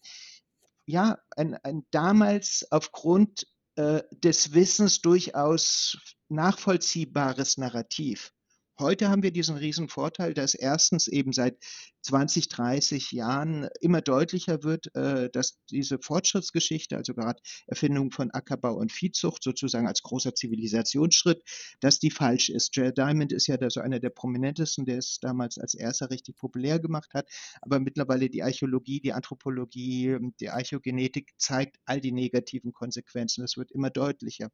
ja, 0.85 1.17
ein, 1.35 1.55
ein 1.63 1.81
damals 1.89 2.67
aufgrund 2.69 3.47
äh, 3.75 4.03
des 4.11 4.53
Wissens 4.53 5.01
durchaus 5.01 5.97
nachvollziehbares 6.29 7.57
Narrativ. 7.57 8.31
Heute 8.79 9.09
haben 9.09 9.23
wir 9.23 9.31
diesen 9.31 9.57
riesen 9.57 9.89
Vorteil, 9.89 10.35
dass 10.35 10.53
erstens 10.53 11.07
eben 11.07 11.33
seit 11.33 11.57
20, 12.03 12.47
30 12.47 13.11
Jahren 13.11 13.67
immer 13.81 14.01
deutlicher 14.01 14.61
wird, 14.61 14.93
äh, 14.95 15.31
dass 15.31 15.57
diese 15.71 15.97
Fortschrittsgeschichte, 15.97 16.95
also 16.95 17.15
gerade 17.15 17.41
Erfindung 17.65 18.11
von 18.11 18.29
Ackerbau 18.29 18.75
und 18.75 18.91
Viehzucht 18.91 19.43
sozusagen 19.43 19.87
als 19.87 20.03
großer 20.03 20.35
Zivilisationsschritt, 20.35 21.41
dass 21.79 21.97
die 21.97 22.11
falsch 22.11 22.49
ist. 22.49 22.75
Jared 22.75 22.99
Diamond 22.99 23.31
ist 23.31 23.47
ja 23.47 23.57
da 23.57 23.71
so 23.71 23.79
einer 23.79 23.99
der 23.99 24.11
prominentesten, 24.11 24.85
der 24.85 24.99
es 24.99 25.17
damals 25.19 25.57
als 25.57 25.73
erster 25.73 26.11
richtig 26.11 26.37
populär 26.37 26.79
gemacht 26.79 27.15
hat, 27.15 27.27
aber 27.61 27.79
mittlerweile 27.79 28.29
die 28.29 28.43
Archäologie, 28.43 29.01
die 29.01 29.13
Anthropologie, 29.13 30.17
die 30.39 30.49
Archäogenetik 30.51 31.33
zeigt 31.37 31.77
all 31.85 31.99
die 31.99 32.11
negativen 32.11 32.73
Konsequenzen. 32.73 33.41
Das 33.41 33.57
wird 33.57 33.71
immer 33.71 33.89
deutlicher. 33.89 34.51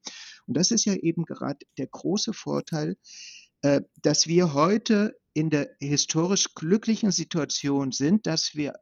Und 0.47 0.55
das 0.55 0.71
ist 0.71 0.86
ja 0.86 0.93
eben 0.93 1.25
gerade 1.25 1.59
der 1.77 1.88
große 1.88 2.31
Vorteil, 2.31 2.95
dass 4.02 4.28
wir 4.28 4.54
heute 4.54 5.17
in 5.34 5.49
der 5.49 5.69
historisch 5.80 6.54
glücklichen 6.54 7.12
Situation 7.12 7.91
sind, 7.91 8.28
dass 8.28 8.56
wir 8.56 8.73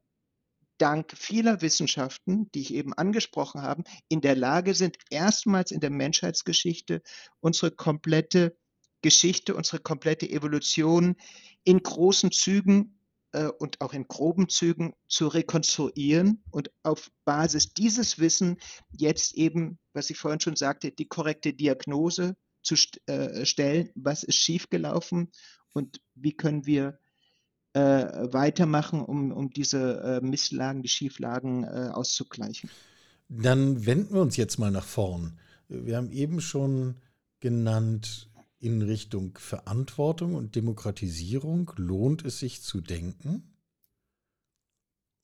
dank 0.81 1.13
vieler 1.15 1.61
Wissenschaften, 1.61 2.49
die 2.53 2.61
ich 2.61 2.73
eben 2.73 2.93
angesprochen 2.93 3.61
habe, 3.61 3.83
in 4.09 4.21
der 4.21 4.35
Lage 4.35 4.73
sind, 4.73 4.97
erstmals 5.11 5.71
in 5.71 5.79
der 5.79 5.91
Menschheitsgeschichte 5.91 7.03
unsere 7.39 7.71
komplette 7.71 8.57
Geschichte, 9.03 9.55
unsere 9.55 9.79
komplette 9.79 10.27
Evolution 10.29 11.15
in 11.63 11.83
großen 11.83 12.31
Zügen 12.31 12.99
äh, 13.31 13.45
und 13.45 13.79
auch 13.81 13.93
in 13.93 14.07
groben 14.07 14.49
Zügen 14.49 14.93
zu 15.07 15.27
rekonstruieren 15.27 16.43
und 16.49 16.71
auf 16.81 17.11
Basis 17.25 17.73
dieses 17.73 18.17
Wissen 18.17 18.57
jetzt 18.91 19.35
eben, 19.35 19.77
was 19.93 20.09
ich 20.09 20.17
vorhin 20.17 20.39
schon 20.39 20.55
sagte, 20.55 20.91
die 20.91 21.07
korrekte 21.07 21.53
Diagnose 21.53 22.35
zu 22.61 22.75
st 22.75 23.01
äh, 23.07 23.45
stellen, 23.45 23.89
was 23.95 24.23
ist 24.23 24.35
schiefgelaufen 24.35 25.31
und 25.73 26.01
wie 26.15 26.33
können 26.33 26.65
wir 26.65 26.99
äh, 27.73 27.79
weitermachen, 28.33 29.01
um, 29.01 29.31
um 29.31 29.49
diese 29.49 30.01
äh, 30.01 30.25
Misslagen, 30.25 30.81
die 30.81 30.89
Schieflagen 30.89 31.63
äh, 31.63 31.89
auszugleichen. 31.93 32.69
Dann 33.29 33.85
wenden 33.85 34.13
wir 34.13 34.21
uns 34.21 34.35
jetzt 34.35 34.59
mal 34.59 34.71
nach 34.71 34.85
vorn. 34.85 35.39
Wir 35.69 35.95
haben 35.95 36.11
eben 36.11 36.41
schon 36.41 36.95
genannt, 37.39 38.29
in 38.61 38.81
Richtung 38.83 39.37
Verantwortung 39.37 40.35
und 40.35 40.55
Demokratisierung 40.55 41.71
lohnt 41.77 42.23
es 42.25 42.39
sich 42.39 42.61
zu 42.61 42.79
denken. 42.79 43.57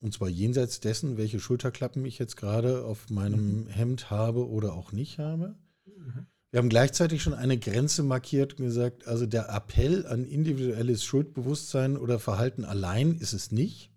Und 0.00 0.12
zwar 0.12 0.28
jenseits 0.28 0.80
dessen, 0.80 1.16
welche 1.16 1.38
Schulterklappen 1.38 2.04
ich 2.04 2.18
jetzt 2.18 2.36
gerade 2.36 2.84
auf 2.84 3.10
meinem 3.10 3.64
mhm. 3.64 3.66
Hemd 3.68 4.10
habe 4.10 4.48
oder 4.48 4.72
auch 4.74 4.92
nicht 4.92 5.18
habe. 5.18 5.56
Mhm. 5.86 6.26
Wir 6.50 6.58
haben 6.58 6.70
gleichzeitig 6.70 7.22
schon 7.22 7.34
eine 7.34 7.58
Grenze 7.58 8.02
markiert 8.02 8.54
und 8.54 8.64
gesagt, 8.64 9.06
also 9.06 9.26
der 9.26 9.50
Appell 9.50 10.06
an 10.06 10.24
individuelles 10.24 11.04
Schuldbewusstsein 11.04 11.98
oder 11.98 12.18
Verhalten 12.18 12.64
allein 12.64 13.18
ist 13.18 13.34
es 13.34 13.52
nicht. 13.52 13.90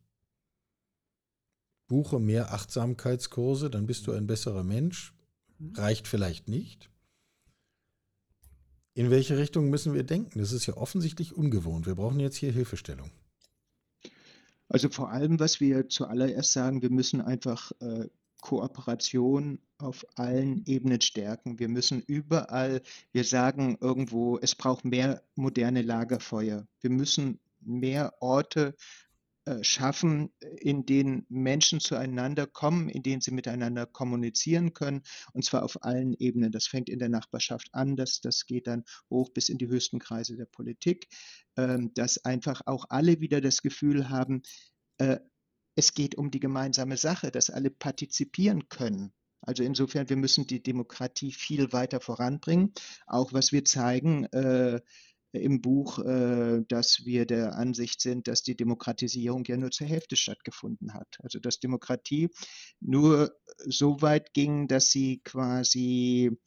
Buche 1.87 2.19
mehr 2.19 2.53
Achtsamkeitskurse, 2.53 3.69
dann 3.69 3.87
bist 3.87 4.07
du 4.07 4.11
ein 4.11 4.27
besserer 4.27 4.63
Mensch. 4.63 5.13
Reicht 5.75 6.07
vielleicht 6.07 6.49
nicht. 6.49 6.89
In 8.93 9.09
welche 9.09 9.37
Richtung 9.37 9.69
müssen 9.69 9.93
wir 9.93 10.03
denken? 10.03 10.39
Das 10.39 10.51
ist 10.51 10.65
ja 10.65 10.75
offensichtlich 10.75 11.33
ungewohnt. 11.33 11.85
Wir 11.85 11.95
brauchen 11.95 12.19
jetzt 12.19 12.35
hier 12.35 12.51
Hilfestellung. 12.51 13.11
Also 14.67 14.89
vor 14.89 15.09
allem, 15.11 15.39
was 15.39 15.59
wir 15.59 15.87
zuallererst 15.87 16.51
sagen, 16.51 16.81
wir 16.81 16.89
müssen 16.89 17.21
einfach 17.21 17.71
äh, 17.79 18.07
Kooperation 18.41 19.59
auf 19.77 20.05
allen 20.15 20.63
Ebenen 20.65 21.01
stärken. 21.01 21.59
Wir 21.59 21.69
müssen 21.69 22.01
überall, 22.01 22.81
wir 23.11 23.23
sagen 23.23 23.77
irgendwo, 23.79 24.37
es 24.39 24.55
braucht 24.55 24.85
mehr 24.85 25.23
moderne 25.35 25.81
Lagerfeuer. 25.81 26.67
Wir 26.81 26.89
müssen 26.89 27.39
mehr 27.61 28.13
Orte 28.19 28.75
äh, 29.45 29.63
schaffen, 29.63 30.31
in 30.59 30.85
denen 30.85 31.25
Menschen 31.27 31.79
zueinander 31.79 32.45
kommen, 32.45 32.89
in 32.89 33.01
denen 33.01 33.21
sie 33.21 33.31
miteinander 33.31 33.87
kommunizieren 33.87 34.73
können, 34.73 35.01
und 35.33 35.43
zwar 35.43 35.63
auf 35.63 35.83
allen 35.83 36.13
Ebenen. 36.13 36.51
Das 36.51 36.67
fängt 36.67 36.89
in 36.89 36.99
der 36.99 37.09
Nachbarschaft 37.09 37.69
an, 37.73 37.95
das, 37.95 38.21
das 38.21 38.45
geht 38.45 38.67
dann 38.67 38.83
hoch 39.09 39.29
bis 39.29 39.49
in 39.49 39.57
die 39.57 39.67
höchsten 39.67 39.97
Kreise 39.97 40.37
der 40.37 40.45
Politik, 40.45 41.07
ähm, 41.57 41.91
dass 41.95 42.23
einfach 42.23 42.61
auch 42.67 42.85
alle 42.89 43.19
wieder 43.19 43.41
das 43.41 43.63
Gefühl 43.63 44.09
haben, 44.09 44.43
äh, 44.99 45.17
es 45.75 45.93
geht 45.93 46.15
um 46.15 46.31
die 46.31 46.39
gemeinsame 46.39 46.97
Sache, 46.97 47.31
dass 47.31 47.49
alle 47.49 47.69
partizipieren 47.69 48.69
können. 48.69 49.13
Also 49.41 49.63
insofern, 49.63 50.09
wir 50.09 50.17
müssen 50.17 50.45
die 50.45 50.61
Demokratie 50.61 51.31
viel 51.31 51.73
weiter 51.73 51.99
voranbringen. 51.99 52.73
Auch 53.07 53.33
was 53.33 53.51
wir 53.51 53.65
zeigen 53.65 54.25
äh, 54.25 54.79
im 55.31 55.61
Buch, 55.61 55.99
äh, 55.99 56.61
dass 56.67 57.05
wir 57.05 57.25
der 57.25 57.55
Ansicht 57.55 58.01
sind, 58.01 58.27
dass 58.27 58.43
die 58.43 58.55
Demokratisierung 58.55 59.43
ja 59.45 59.57
nur 59.57 59.71
zur 59.71 59.87
Hälfte 59.87 60.15
stattgefunden 60.15 60.93
hat. 60.93 61.17
Also 61.23 61.39
dass 61.39 61.59
Demokratie 61.59 62.29
nur 62.79 63.35
so 63.57 64.01
weit 64.01 64.33
ging, 64.33 64.67
dass 64.67 64.91
sie 64.91 65.21
quasi 65.23 66.37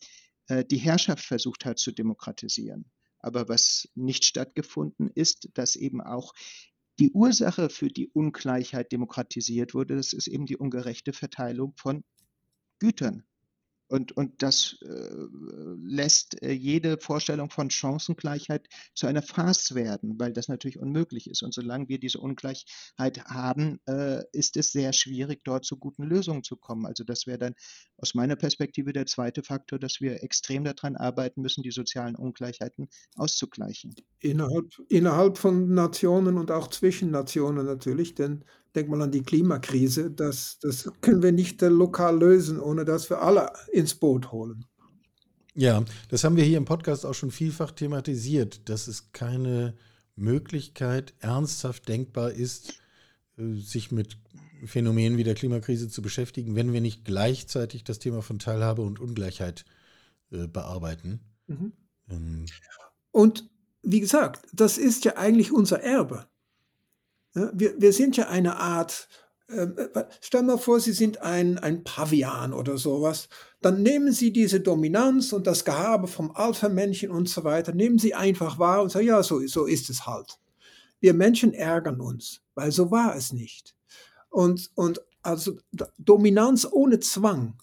äh, 0.49 0.65
die 0.65 0.79
Herrschaft 0.79 1.25
versucht 1.25 1.65
hat 1.65 1.79
zu 1.79 1.93
demokratisieren. 1.93 2.91
Aber 3.19 3.49
was 3.49 3.89
nicht 3.95 4.25
stattgefunden 4.25 5.11
ist, 5.15 5.49
dass 5.55 5.77
eben 5.77 6.03
auch 6.03 6.35
die 6.99 7.11
Ursache 7.11 7.71
für 7.71 7.89
die 7.89 8.09
Ungleichheit 8.09 8.93
demokratisiert 8.93 9.75
wurde, 9.75 9.97
das 9.97 10.13
ist 10.13 10.29
eben 10.29 10.47
die 10.47 10.57
ungerechte 10.57 11.13
Verteilung 11.13 11.75
von 11.77 12.05
Gütern. 12.79 13.25
Und, 13.95 14.11
und 14.17 14.43
das 14.43 14.77
äh, 14.83 14.89
lässt 15.81 16.43
äh, 16.43 16.51
jede 16.51 16.99
Vorstellung 16.99 17.49
von 17.49 17.71
Chancengleichheit 17.71 18.67
zu 18.93 19.07
einer 19.07 19.23
Farce 19.23 19.77
werden, 19.77 20.19
weil 20.19 20.33
das 20.33 20.49
natürlich 20.49 20.81
unmöglich 20.81 21.31
ist. 21.31 21.45
Und 21.45 21.55
solange 21.55 21.89
wir 21.89 22.01
diese 22.01 22.19
Ungleichheit 22.19 23.25
haben, 23.27 23.79
äh, 23.87 24.25
ist 24.33 24.57
es 24.57 24.73
sehr 24.73 24.93
schwierig, 24.93 25.43
dort 25.45 25.65
zu 25.65 25.77
guten 25.77 26.03
Lösungen 26.03 26.43
zu 26.43 26.57
kommen. 26.57 26.87
Also 26.87 27.05
das 27.05 27.29
wäre 27.29 27.39
dann 27.39 27.55
aus 27.97 28.17
meiner 28.17 28.35
Perspektive 28.35 28.93
der 28.93 29.07
zweite 29.07 29.45
Faktor, 29.45 29.79
dass 29.79 30.01
wir 30.01 30.25
extrem 30.25 30.65
daran 30.65 30.97
arbeiten 30.97 31.41
müssen, 31.41 31.63
die 31.63 31.71
sozialen 31.71 32.17
Ungleichheiten 32.17 32.89
auszugleichen. 33.15 33.95
Innerhalb, 34.19 34.73
innerhalb 34.89 35.39
von 35.39 35.73
Nationen 35.73 36.37
und 36.39 36.51
auch 36.51 36.67
zwischen 36.67 37.13
Nationen 37.13 37.65
natürlich, 37.65 38.17
denn 38.17 38.45
Denk 38.75 38.89
mal 38.89 39.03
an 39.03 39.13
die 39.13 39.23
Klimakrise. 39.23 40.11
Das, 40.11 40.59
das 40.61 40.91
können 41.01 41.23
wir 41.23 41.33
nicht 41.33 41.63
äh, 41.63 41.69
lokal 41.69 42.19
lösen, 42.19 42.61
ohne 42.61 42.85
dass 42.85 43.09
wir 43.11 43.23
alle 43.23 43.53
ins 43.73 43.95
Boot 43.95 44.33
holen. 44.33 44.65
Ja, 45.55 45.85
das 46.09 46.25
haben 46.25 46.37
wir 46.37 46.45
hier 46.45 46.59
im 46.59 46.65
Podcast 46.65 47.07
auch 47.07 47.15
schon 47.15 47.31
vielfach 47.31 47.71
thematisiert, 47.71 48.69
dass 48.69 48.89
es 48.89 49.13
keine 49.13 49.75
Möglichkeit 50.17 51.15
ernsthaft 51.21 51.89
denkbar 51.89 52.33
ist, 52.33 52.81
äh, 53.39 53.55
sich 53.55 53.93
mit 53.93 54.19
Phänomenen 54.65 55.19
wie 55.19 55.25
der 55.25 55.35
Klimakrise 55.35 55.89
zu 55.89 56.03
beschäftigen, 56.03 56.57
wenn 56.57 56.73
wir 56.73 56.81
nicht 56.81 57.05
gleichzeitig 57.05 57.85
das 57.85 57.99
Thema 57.99 58.23
von 58.23 58.39
Teilhabe 58.39 58.83
und 58.83 58.99
Ungleichheit 58.99 59.65
äh, 60.31 60.49
bearbeiten. 60.49 61.21
Mhm. 61.47 61.73
Ähm. 62.09 62.47
Und 63.11 63.49
wie 63.83 64.01
gesagt, 64.01 64.47
das 64.53 64.79
ist 64.79 65.05
ja 65.05 65.17
eigentlich 65.17 65.53
unser 65.53 65.81
Erbe. 65.83 66.27
Wir, 67.35 67.75
wir 67.81 67.93
sind 67.93 68.17
ja 68.17 68.29
eine 68.29 68.57
Art, 68.57 69.09
äh, 69.49 69.67
stell 70.21 70.43
mal 70.43 70.59
vor, 70.59 70.81
Sie 70.81 70.93
sind 70.93 71.21
ein, 71.21 71.59
ein 71.59 71.83
Pavian 71.83 72.53
oder 72.53 72.79
sowas. 72.79 73.29
Dann 73.61 73.83
nehmen 73.83 74.13
Sie 74.13 74.33
diese 74.33 74.61
Dominanz 74.61 75.33
und 75.33 75.47
das 75.47 75.65
Gehabe 75.65 76.07
vom 76.07 76.31
Alpha-Männchen 76.31 77.11
und 77.11 77.29
so 77.29 77.45
weiter, 77.45 77.73
nehmen 77.73 77.99
Sie 77.99 78.15
einfach 78.15 78.59
wahr 78.59 78.83
und 78.83 78.91
sagen, 78.91 79.07
ja, 79.07 79.23
so, 79.23 79.45
so 79.47 79.67
ist 79.67 79.91
es 79.91 80.07
halt. 80.07 80.39
Wir 81.01 81.13
Menschen 81.13 81.53
ärgern 81.53 82.01
uns, 82.01 82.41
weil 82.55 82.73
so 82.73 82.91
war 82.91 83.17
es 83.17 83.33
nicht. 83.33 83.75
Und, 84.31 84.71
und 84.75 85.03
also 85.23 85.59
Dominanz 85.99 86.67
ohne 86.71 87.01
Zwang 87.01 87.59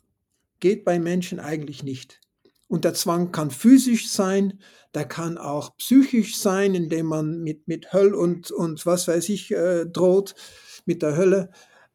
geht 0.60 0.84
bei 0.84 1.00
Menschen 1.00 1.40
eigentlich 1.40 1.84
nicht. 1.84 2.20
Und 2.68 2.86
der 2.86 2.94
Zwang 2.94 3.32
kann 3.32 3.52
physisch 3.52 4.10
sein, 4.10 4.60
der 4.94 5.06
kann 5.06 5.38
auch 5.38 5.78
psychisch 5.78 6.38
sein, 6.38 6.76
indem 6.76 7.08
man 7.08 7.42
mit, 7.42 7.68
mit 7.68 7.94
Höll 7.94 8.14
und, 8.14 8.52
und 8.52 8.86
was 8.86 9.08
weiß 9.08 9.30
ich 9.30 9.52
äh, 9.52 9.86
droht, 9.86 10.36
mit 10.86 11.02
der 11.02 11.16
Hölle. 11.16 11.52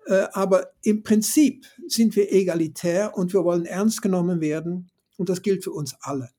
Äh, 0.07 0.27
aber 0.33 0.73
im 0.83 1.03
Prinzip 1.03 1.67
sind 1.87 2.17
wir 2.17 2.33
egalitär 2.33 3.17
und 3.17 3.33
wir 3.33 3.45
wollen 3.45 3.67
ernst 3.67 4.03
genommen 4.03 4.41
werden. 4.41 4.91
Und 5.17 5.29
das 5.29 5.43
gilt 5.43 5.65
für 5.65 5.73
uns 5.73 5.95
alle. 6.01 6.31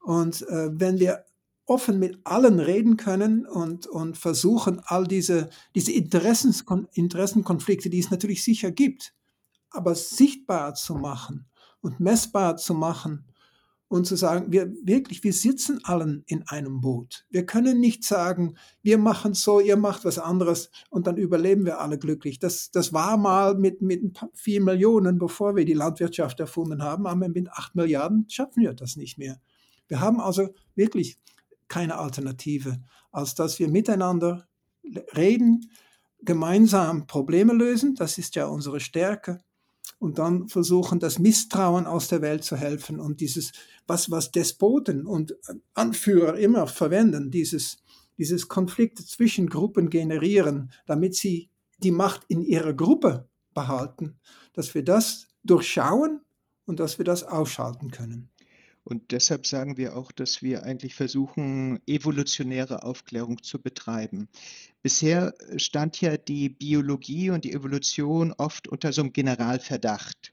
Und 0.00 0.42
äh, 0.48 0.70
wenn 0.72 0.98
wir 0.98 1.24
offen 1.66 2.00
mit 2.00 2.18
allen 2.24 2.58
reden 2.58 2.96
können 2.96 3.46
und, 3.46 3.86
und 3.86 4.18
versuchen, 4.18 4.80
all 4.84 5.06
diese, 5.06 5.50
diese 5.76 5.92
Interessenkon 5.92 6.88
Interessenkonflikte, 6.94 7.90
die 7.90 8.00
es 8.00 8.10
natürlich 8.10 8.42
sicher 8.42 8.72
gibt, 8.72 9.14
aber 9.70 9.94
sichtbar 9.94 10.74
zu 10.74 10.96
machen 10.96 11.46
und 11.80 12.00
messbar 12.00 12.56
zu 12.56 12.74
machen 12.74 13.29
und 13.90 14.06
zu 14.06 14.14
sagen, 14.14 14.52
wir 14.52 14.72
wirklich, 14.84 15.24
wir 15.24 15.32
sitzen 15.32 15.80
allen 15.82 16.22
in 16.26 16.46
einem 16.46 16.80
Boot. 16.80 17.26
Wir 17.28 17.44
können 17.44 17.80
nicht 17.80 18.04
sagen, 18.04 18.54
wir 18.82 18.98
machen 18.98 19.34
so, 19.34 19.58
ihr 19.58 19.76
macht 19.76 20.04
was 20.04 20.16
anderes 20.20 20.70
und 20.90 21.08
dann 21.08 21.16
überleben 21.16 21.64
wir 21.64 21.80
alle 21.80 21.98
glücklich. 21.98 22.38
Das, 22.38 22.70
das 22.70 22.92
war 22.92 23.16
mal 23.16 23.56
mit, 23.56 23.82
mit 23.82 24.16
vier 24.32 24.60
Millionen, 24.60 25.18
bevor 25.18 25.56
wir 25.56 25.64
die 25.64 25.74
Landwirtschaft 25.74 26.38
erfunden 26.38 26.84
haben, 26.84 27.08
aber 27.08 27.28
mit 27.28 27.50
acht 27.50 27.74
Milliarden 27.74 28.26
schaffen 28.28 28.62
wir 28.62 28.74
das 28.74 28.94
nicht 28.94 29.18
mehr. 29.18 29.40
Wir 29.88 30.00
haben 30.00 30.20
also 30.20 30.50
wirklich 30.76 31.18
keine 31.66 31.98
Alternative, 31.98 32.80
als 33.10 33.34
dass 33.34 33.58
wir 33.58 33.68
miteinander 33.68 34.46
reden, 35.16 35.68
gemeinsam 36.22 37.08
Probleme 37.08 37.54
lösen, 37.54 37.96
das 37.96 38.18
ist 38.18 38.36
ja 38.36 38.46
unsere 38.46 38.78
Stärke, 38.78 39.40
und 40.00 40.18
dann 40.18 40.48
versuchen, 40.48 40.98
das 40.98 41.18
Misstrauen 41.18 41.86
aus 41.86 42.08
der 42.08 42.22
Welt 42.22 42.42
zu 42.42 42.56
helfen 42.56 42.98
und 42.98 43.20
dieses, 43.20 43.52
was, 43.86 44.10
was 44.10 44.32
Despoten 44.32 45.06
und 45.06 45.36
Anführer 45.74 46.38
immer 46.38 46.66
verwenden, 46.66 47.30
dieses, 47.30 47.76
dieses 48.18 48.48
Konflikte 48.48 49.04
zwischen 49.04 49.48
Gruppen 49.48 49.90
generieren, 49.90 50.72
damit 50.86 51.14
sie 51.14 51.50
die 51.78 51.90
Macht 51.90 52.24
in 52.28 52.40
ihrer 52.40 52.72
Gruppe 52.72 53.28
behalten, 53.52 54.18
dass 54.54 54.74
wir 54.74 54.82
das 54.82 55.28
durchschauen 55.44 56.22
und 56.64 56.80
dass 56.80 56.96
wir 56.96 57.04
das 57.04 57.22
ausschalten 57.22 57.90
können. 57.90 58.30
Und 58.84 59.12
deshalb 59.12 59.46
sagen 59.46 59.76
wir 59.76 59.96
auch, 59.96 60.10
dass 60.12 60.42
wir 60.42 60.62
eigentlich 60.62 60.94
versuchen, 60.94 61.80
evolutionäre 61.86 62.82
Aufklärung 62.84 63.42
zu 63.42 63.60
betreiben. 63.60 64.28
Bisher 64.82 65.34
stand 65.56 66.00
ja 66.00 66.16
die 66.16 66.48
Biologie 66.48 67.30
und 67.30 67.44
die 67.44 67.52
Evolution 67.52 68.32
oft 68.32 68.66
unter 68.68 68.92
so 68.92 69.02
einem 69.02 69.12
Generalverdacht, 69.12 70.32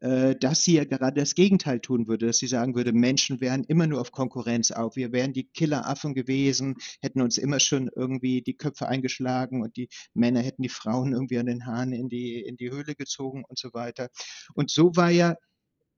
äh, 0.00 0.36
dass 0.36 0.64
sie 0.64 0.74
ja 0.74 0.84
gerade 0.84 1.20
das 1.20 1.34
Gegenteil 1.34 1.80
tun 1.80 2.06
würde, 2.06 2.26
dass 2.26 2.38
sie 2.38 2.46
sagen 2.46 2.74
würde, 2.76 2.92
Menschen 2.92 3.40
wären 3.40 3.64
immer 3.64 3.86
nur 3.86 4.00
auf 4.00 4.12
Konkurrenz 4.12 4.70
auf, 4.70 4.94
wir 4.94 5.12
wären 5.12 5.32
die 5.32 5.48
Killeraffen 5.48 6.14
gewesen, 6.14 6.76
hätten 7.00 7.22
uns 7.22 7.38
immer 7.38 7.58
schon 7.58 7.90
irgendwie 7.94 8.42
die 8.42 8.56
Köpfe 8.56 8.86
eingeschlagen 8.88 9.62
und 9.62 9.76
die 9.76 9.88
Männer 10.14 10.40
hätten 10.40 10.62
die 10.62 10.68
Frauen 10.68 11.12
irgendwie 11.12 11.38
an 11.38 11.46
den 11.46 11.66
Haaren 11.66 11.92
in 11.92 12.08
die, 12.08 12.40
in 12.40 12.56
die 12.56 12.70
Höhle 12.70 12.94
gezogen 12.94 13.44
und 13.48 13.58
so 13.58 13.72
weiter. 13.74 14.08
Und 14.54 14.70
so 14.70 14.94
war 14.96 15.10
ja 15.10 15.34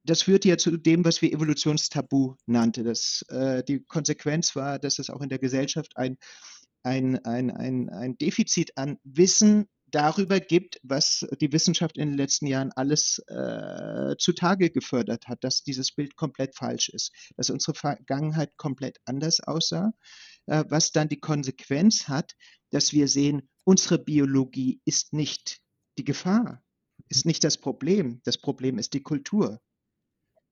das 0.05 0.23
führte 0.23 0.49
ja 0.49 0.59
zu 0.59 0.77
dem, 0.77 1.05
was 1.05 1.23
wir 1.23 1.33
Evolutionstabu 1.33 2.35
nannte. 2.47 2.85
Das, 2.85 3.25
äh, 3.29 3.65
die 3.65 3.81
Konsequenz 3.81 4.55
war, 4.55 4.79
dass 4.79 4.99
es 4.99 5.11
auch 5.11 5.23
in 5.23 5.31
der 5.31 5.39
Gesellschaft 5.39 5.97
ein, 5.97 6.19
ein, 6.85 7.25
ein, 7.25 7.51
ein, 7.51 7.91
ein 7.91 8.17
Defizit 8.19 8.77
an 8.77 8.99
Wissen 9.03 9.67
darüber 9.95 10.41
gibt, 10.41 10.81
was 10.83 11.27
die 11.41 11.53
Wissenschaft 11.53 11.97
in 11.97 12.11
den 12.11 12.19
letzten 12.19 12.47
Jahren 12.47 12.73
alles 12.73 13.21
äh, 13.29 14.17
zutage 14.19 14.71
gefördert 14.71 15.29
hat, 15.29 15.45
dass 15.45 15.63
dieses 15.63 15.93
Bild 15.93 16.17
komplett 16.17 16.57
falsch 16.57 16.89
ist, 16.89 17.13
dass 17.37 17.51
unsere 17.51 17.75
Vergangenheit 17.75 18.57
komplett 18.57 18.99
anders 19.05 19.41
aussah, 19.41 19.93
äh, 20.47 20.65
was 20.69 20.91
dann 20.91 21.09
die 21.09 21.21
Konsequenz 21.21 22.09
hat, 22.09 22.35
dass 22.71 22.93
wir 22.93 23.07
sehen, 23.07 23.49
unsere 23.65 23.99
Biologie 23.99 24.81
ist 24.85 25.13
nicht 25.13 25.61
die 25.97 26.05
Gefahr, 26.05 26.63
ist 27.09 27.25
nicht 27.25 27.45
das 27.45 27.59
Problem, 27.59 28.21
das 28.25 28.39
Problem 28.39 28.79
ist 28.79 28.95
die 28.95 29.03
Kultur. 29.03 29.61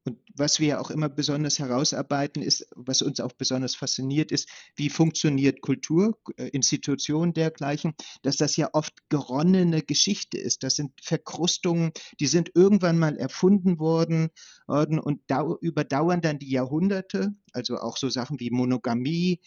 Und 0.04 0.18
was 0.34 0.58
wir 0.58 0.80
auch 0.80 0.90
immer 0.90 1.08
besonders 1.08 1.58
herausarbeiten, 1.58 2.42
ist, 2.42 2.66
was 2.74 3.02
uns 3.02 3.20
auch 3.20 3.32
besonders 3.32 3.76
fasziniert, 3.76 4.32
ist, 4.32 4.48
wie 4.74 4.90
funktioniert 4.90 5.60
Kultur, 5.60 6.18
äh, 6.36 6.48
Institutionen 6.48 7.32
dergleichen, 7.32 7.94
dass 8.22 8.36
das 8.36 8.56
ja 8.56 8.70
oft 8.72 9.08
geronnene 9.10 9.82
Geschichte 9.82 10.38
ist. 10.38 10.64
Das 10.64 10.74
sind 10.74 10.92
Verkrustungen, 11.00 11.92
die 12.18 12.26
sind 12.26 12.50
irgendwann 12.54 12.98
mal 12.98 13.16
erfunden 13.16 13.78
worden 13.78 14.30
und 14.66 15.20
überdauern 15.60 16.20
dann 16.20 16.38
die 16.38 16.50
Jahrhunderte, 16.50 17.34
also 17.52 17.76
auch 17.76 17.96
so 17.96 18.08
Sachen 18.08 18.40
wie 18.40 18.50
Monogamie 18.50 19.40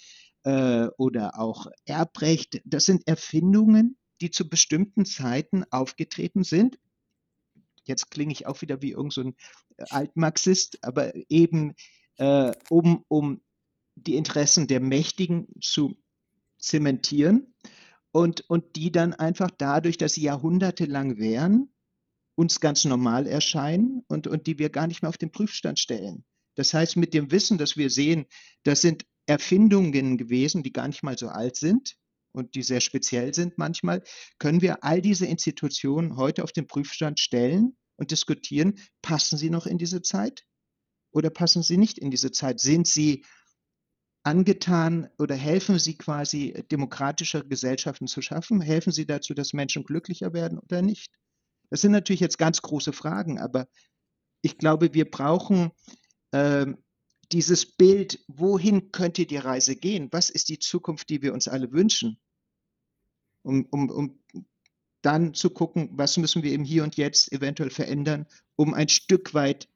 äh, 0.44 0.88
oder 0.98 1.40
auch 1.40 1.68
Erbrecht. 1.86 2.62
Das 2.66 2.86
sind 2.86 3.08
Erfindungen, 3.08 3.98
die 4.22 4.32
zu 4.32 4.48
bestimmten 4.48 5.06
Zeiten 5.06 5.66
aufgetreten 5.72 6.44
sind 6.44 6.78
jetzt 7.88 8.12
klinge 8.12 8.32
ich 8.32 8.48
auch 8.48 8.62
wieder 8.62 8.82
wie 8.82 8.92
irgendein 8.92 9.12
so 9.12 9.30
äh, 9.78 9.86
Altmarxist, 9.90 10.84
aber 10.84 11.14
eben 11.30 11.74
äh, 12.18 12.52
um, 12.70 13.04
um 13.08 13.42
die 13.96 14.16
Interessen 14.16 14.68
der 14.68 14.80
Mächtigen 14.80 15.48
zu 15.62 15.96
zementieren 16.60 17.54
und, 18.12 18.50
und 18.50 18.76
die 18.76 18.92
dann 18.92 19.14
einfach 19.14 19.52
dadurch, 19.52 19.98
dass 19.98 20.14
sie 20.14 20.24
jahrhundertelang 20.24 21.18
wären, 21.18 21.74
uns 22.36 22.60
ganz 22.60 22.84
normal 22.86 23.28
erscheinen 23.28 24.04
und, 24.08 24.28
und 24.28 24.48
die 24.48 24.60
wir 24.60 24.70
gar 24.70 24.88
nicht 24.88 25.02
mehr 25.02 25.10
auf 25.10 25.18
den 25.18 25.32
Prüfstand 25.32 25.80
stellen. 25.80 26.26
Das 26.56 26.74
heißt, 26.74 26.98
mit 26.98 27.14
dem 27.14 27.32
Wissen, 27.32 27.58
dass 27.58 27.78
wir 27.78 27.90
sehen, 27.90 28.26
das 28.64 28.82
sind 28.82 29.06
Erfindungen 29.26 30.18
gewesen, 30.18 30.64
die 30.64 30.74
gar 30.74 30.88
nicht 30.88 31.04
mal 31.04 31.18
so 31.18 31.28
alt 31.28 31.56
sind 31.56 31.98
und 32.36 32.56
die 32.56 32.64
sehr 32.64 32.82
speziell 32.82 33.34
sind 33.34 33.58
manchmal, 33.58 34.04
können 34.40 34.62
wir 34.62 34.84
all 34.84 35.02
diese 35.02 35.26
Institutionen 35.26 36.18
heute 36.18 36.44
auf 36.44 36.52
den 36.52 36.68
Prüfstand 36.68 37.20
stellen 37.20 37.78
und 37.98 38.12
diskutieren, 38.12 38.76
passen 39.02 39.38
sie 39.38 39.50
noch 39.50 39.66
in 39.66 39.78
diese 39.78 40.02
Zeit 40.02 40.46
oder 41.12 41.30
passen 41.30 41.64
sie 41.64 41.78
nicht 41.78 41.98
in 41.98 42.12
diese 42.12 42.32
Zeit? 42.32 42.60
Sind 42.60 42.88
sie 42.88 43.26
angetan 44.24 45.10
oder 45.18 45.36
helfen 45.36 45.80
sie 45.80 45.98
quasi, 45.98 46.66
demokratische 46.72 47.46
Gesellschaften 47.46 48.08
zu 48.08 48.22
schaffen? 48.22 48.60
Helfen 48.60 48.92
sie 48.92 49.06
dazu, 49.06 49.34
dass 49.34 49.54
Menschen 49.54 49.84
glücklicher 49.84 50.34
werden 50.34 50.60
oder 50.60 50.82
nicht? 50.82 51.14
Das 51.70 51.82
sind 51.82 51.92
natürlich 51.92 52.22
jetzt 52.22 52.38
ganz 52.38 52.62
große 52.62 52.92
Fragen, 52.92 53.40
aber 53.40 53.68
ich 54.42 54.58
glaube, 54.58 54.94
wir 54.94 55.10
brauchen 55.10 55.72
äh, 56.32 56.68
dieses 57.32 57.66
Bild, 57.66 58.24
wohin 58.28 58.92
könnte 58.92 59.26
die 59.26 59.38
Reise 59.38 59.76
gehen? 59.76 60.10
Was 60.12 60.30
ist 60.30 60.50
die 60.50 60.60
Zukunft, 60.60 61.10
die 61.10 61.22
wir 61.22 61.34
uns 61.34 61.48
alle 61.48 61.72
wünschen? 61.72 62.20
Um, 63.46 63.68
um, 63.70 63.90
um 63.92 64.20
dann 65.02 65.36
zu 65.36 65.52
gucken, 65.52 65.90
was 65.94 66.18
müssen 66.18 66.42
wir 66.42 66.52
im 66.54 66.64
Hier 66.64 66.84
und 66.84 66.98
Jetzt 66.98 67.32
eventuell 67.32 67.70
verändern, 67.70 68.26
um 68.56 68.74
ein 68.74 68.90
Stück 68.90 69.36
weit 69.36 69.68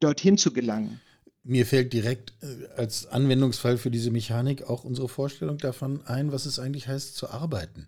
dorthin 0.00 0.38
zu 0.38 0.52
gelangen. 0.52 1.00
Mir 1.44 1.66
fällt 1.66 1.92
direkt 1.92 2.32
äh, 2.42 2.66
als 2.74 3.06
Anwendungsfall 3.06 3.76
für 3.76 3.90
diese 3.90 4.10
Mechanik 4.10 4.64
auch 4.64 4.84
unsere 4.84 5.08
Vorstellung 5.08 5.58
davon 5.58 6.04
ein, 6.06 6.32
was 6.32 6.46
es 6.46 6.58
eigentlich 6.58 6.88
heißt 6.88 7.16
zu 7.16 7.28
arbeiten. 7.28 7.86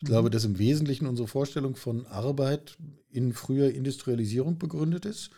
Ich 0.00 0.06
glaube, 0.06 0.28
mhm. 0.28 0.32
dass 0.32 0.44
im 0.44 0.58
Wesentlichen 0.58 1.06
unsere 1.06 1.28
Vorstellung 1.28 1.76
von 1.76 2.06
Arbeit 2.06 2.78
in 3.10 3.32
früher 3.32 3.74
Industrialisierung 3.74 4.58
begründet 4.58 5.06
ist. 5.06 5.30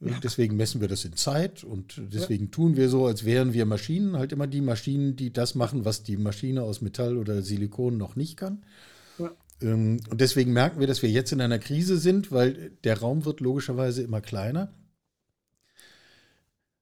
Ja. 0.00 0.16
Deswegen 0.22 0.56
messen 0.56 0.80
wir 0.80 0.86
das 0.86 1.04
in 1.04 1.16
Zeit 1.16 1.64
und 1.64 2.00
deswegen 2.12 2.44
ja. 2.44 2.50
tun 2.52 2.76
wir 2.76 2.88
so, 2.88 3.06
als 3.06 3.24
wären 3.24 3.52
wir 3.52 3.66
Maschinen, 3.66 4.16
halt 4.16 4.30
immer 4.30 4.46
die 4.46 4.60
Maschinen, 4.60 5.16
die 5.16 5.32
das 5.32 5.56
machen, 5.56 5.84
was 5.84 6.04
die 6.04 6.16
Maschine 6.16 6.62
aus 6.62 6.80
Metall 6.80 7.16
oder 7.16 7.42
Silikon 7.42 7.96
noch 7.96 8.14
nicht 8.14 8.36
kann. 8.36 8.62
Ja. 9.18 9.32
Ähm, 9.60 10.00
und 10.08 10.20
deswegen 10.20 10.52
merken 10.52 10.78
wir, 10.78 10.86
dass 10.86 11.02
wir 11.02 11.10
jetzt 11.10 11.32
in 11.32 11.40
einer 11.40 11.58
Krise 11.58 11.98
sind, 11.98 12.30
weil 12.30 12.70
der 12.84 13.00
Raum 13.00 13.24
wird 13.24 13.40
logischerweise 13.40 14.02
immer 14.02 14.20
kleiner. 14.20 14.72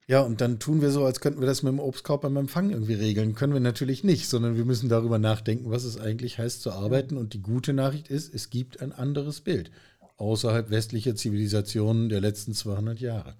Ja, 0.09 0.21
und 0.21 0.41
dann 0.41 0.61
tun 0.61 0.83
wir 0.83 0.91
so, 0.91 1.05
als 1.05 1.19
könnten 1.19 1.41
wir 1.41 1.49
das 1.49 1.65
mit 1.65 1.73
dem 1.73 1.81
Obstkorb 1.81 2.21
beim 2.21 2.37
Empfang 2.37 2.71
irgendwie 2.71 2.95
regeln. 2.95 3.35
Können 3.35 3.55
wir 3.55 3.61
natürlich 3.61 4.05
nicht, 4.05 4.29
sondern 4.29 4.57
wir 4.57 4.65
müssen 4.65 4.89
darüber 4.89 5.19
nachdenken, 5.19 5.71
was 5.71 5.83
es 5.83 5.99
eigentlich 5.99 6.39
heißt 6.39 6.63
zu 6.63 6.71
arbeiten. 6.71 7.17
Und 7.17 7.33
die 7.33 7.43
gute 7.43 7.73
Nachricht 7.73 8.09
ist, 8.09 8.33
es 8.33 8.51
gibt 8.51 8.81
ein 8.81 8.93
anderes 8.93 9.41
Bild 9.41 9.73
außerhalb 10.17 10.71
westlicher 10.71 11.15
Zivilisationen 11.15 12.09
der 12.09 12.21
letzten 12.21 12.55
200 12.55 13.01
Jahre. 13.01 13.37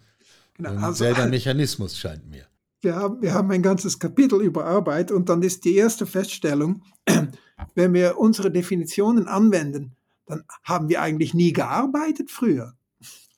Genau, 0.55 0.71
ein 0.71 0.79
also, 0.79 1.05
selber 1.05 1.27
Mechanismus 1.27 1.97
scheint 1.97 2.29
mir. 2.29 2.47
Wir 2.81 2.97
haben, 2.97 3.23
wir 3.23 3.35
haben 3.35 3.51
ein 3.51 3.63
ganzes 3.63 3.99
Kapitel 3.99 4.41
über 4.43 4.65
Arbeit 4.65 5.11
und 5.11 5.29
dann 5.29 5.43
ist 5.43 5.65
die 5.65 5.77
erste 5.77 6.07
Feststellung, 6.07 6.83
wenn 7.75 7.95
wir 7.95 8.19
unsere 8.19 8.51
Definitionen 8.51 9.27
anwenden, 9.27 9.97
dann 10.27 10.45
haben 10.63 10.89
wir 10.89 11.01
eigentlich 11.03 11.35
nie 11.35 11.53
gearbeitet 11.53 12.31
früher. 12.31 12.75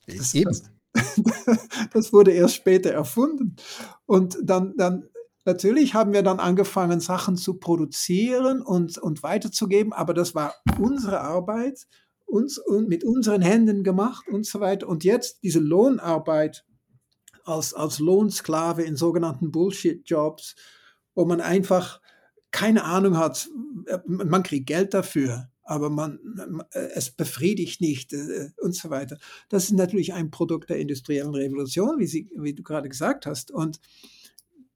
Das, 0.06 0.32
das, 0.32 0.62
das 1.92 2.12
wurde 2.12 2.32
erst 2.32 2.54
später 2.54 2.90
erfunden. 2.90 3.56
Und 4.06 4.38
dann, 4.42 4.74
dann 4.76 5.04
natürlich 5.44 5.94
haben 5.94 6.12
wir 6.12 6.22
dann 6.22 6.40
angefangen, 6.40 7.00
Sachen 7.00 7.36
zu 7.36 7.54
produzieren 7.54 8.62
und, 8.62 8.98
und 8.98 9.22
weiterzugeben, 9.22 9.92
aber 9.92 10.14
das 10.14 10.34
war 10.34 10.54
unsere 10.78 11.20
Arbeit 11.20 11.86
uns 12.28 12.58
und 12.58 12.88
mit 12.88 13.04
unseren 13.04 13.42
Händen 13.42 13.82
gemacht 13.82 14.28
und 14.28 14.46
so 14.46 14.60
weiter. 14.60 14.88
Und 14.88 15.04
jetzt 15.04 15.42
diese 15.42 15.60
Lohnarbeit 15.60 16.64
als, 17.44 17.74
als 17.74 17.98
Lohnsklave 17.98 18.82
in 18.82 18.96
sogenannten 18.96 19.50
Bullshit-Jobs, 19.50 20.54
wo 21.14 21.24
man 21.24 21.40
einfach 21.40 22.00
keine 22.50 22.84
Ahnung 22.84 23.16
hat, 23.16 23.48
man 24.06 24.42
kriegt 24.42 24.66
Geld 24.66 24.94
dafür, 24.94 25.50
aber 25.62 25.90
man, 25.90 26.18
es 26.94 27.10
befriedigt 27.10 27.80
nicht 27.80 28.12
äh, 28.14 28.50
und 28.58 28.74
so 28.74 28.88
weiter. 28.88 29.18
Das 29.50 29.64
ist 29.64 29.72
natürlich 29.72 30.14
ein 30.14 30.30
Produkt 30.30 30.70
der 30.70 30.78
industriellen 30.78 31.34
Revolution, 31.34 31.98
wie, 31.98 32.06
Sie, 32.06 32.30
wie 32.36 32.54
du 32.54 32.62
gerade 32.62 32.88
gesagt 32.88 33.26
hast. 33.26 33.50
Und 33.50 33.78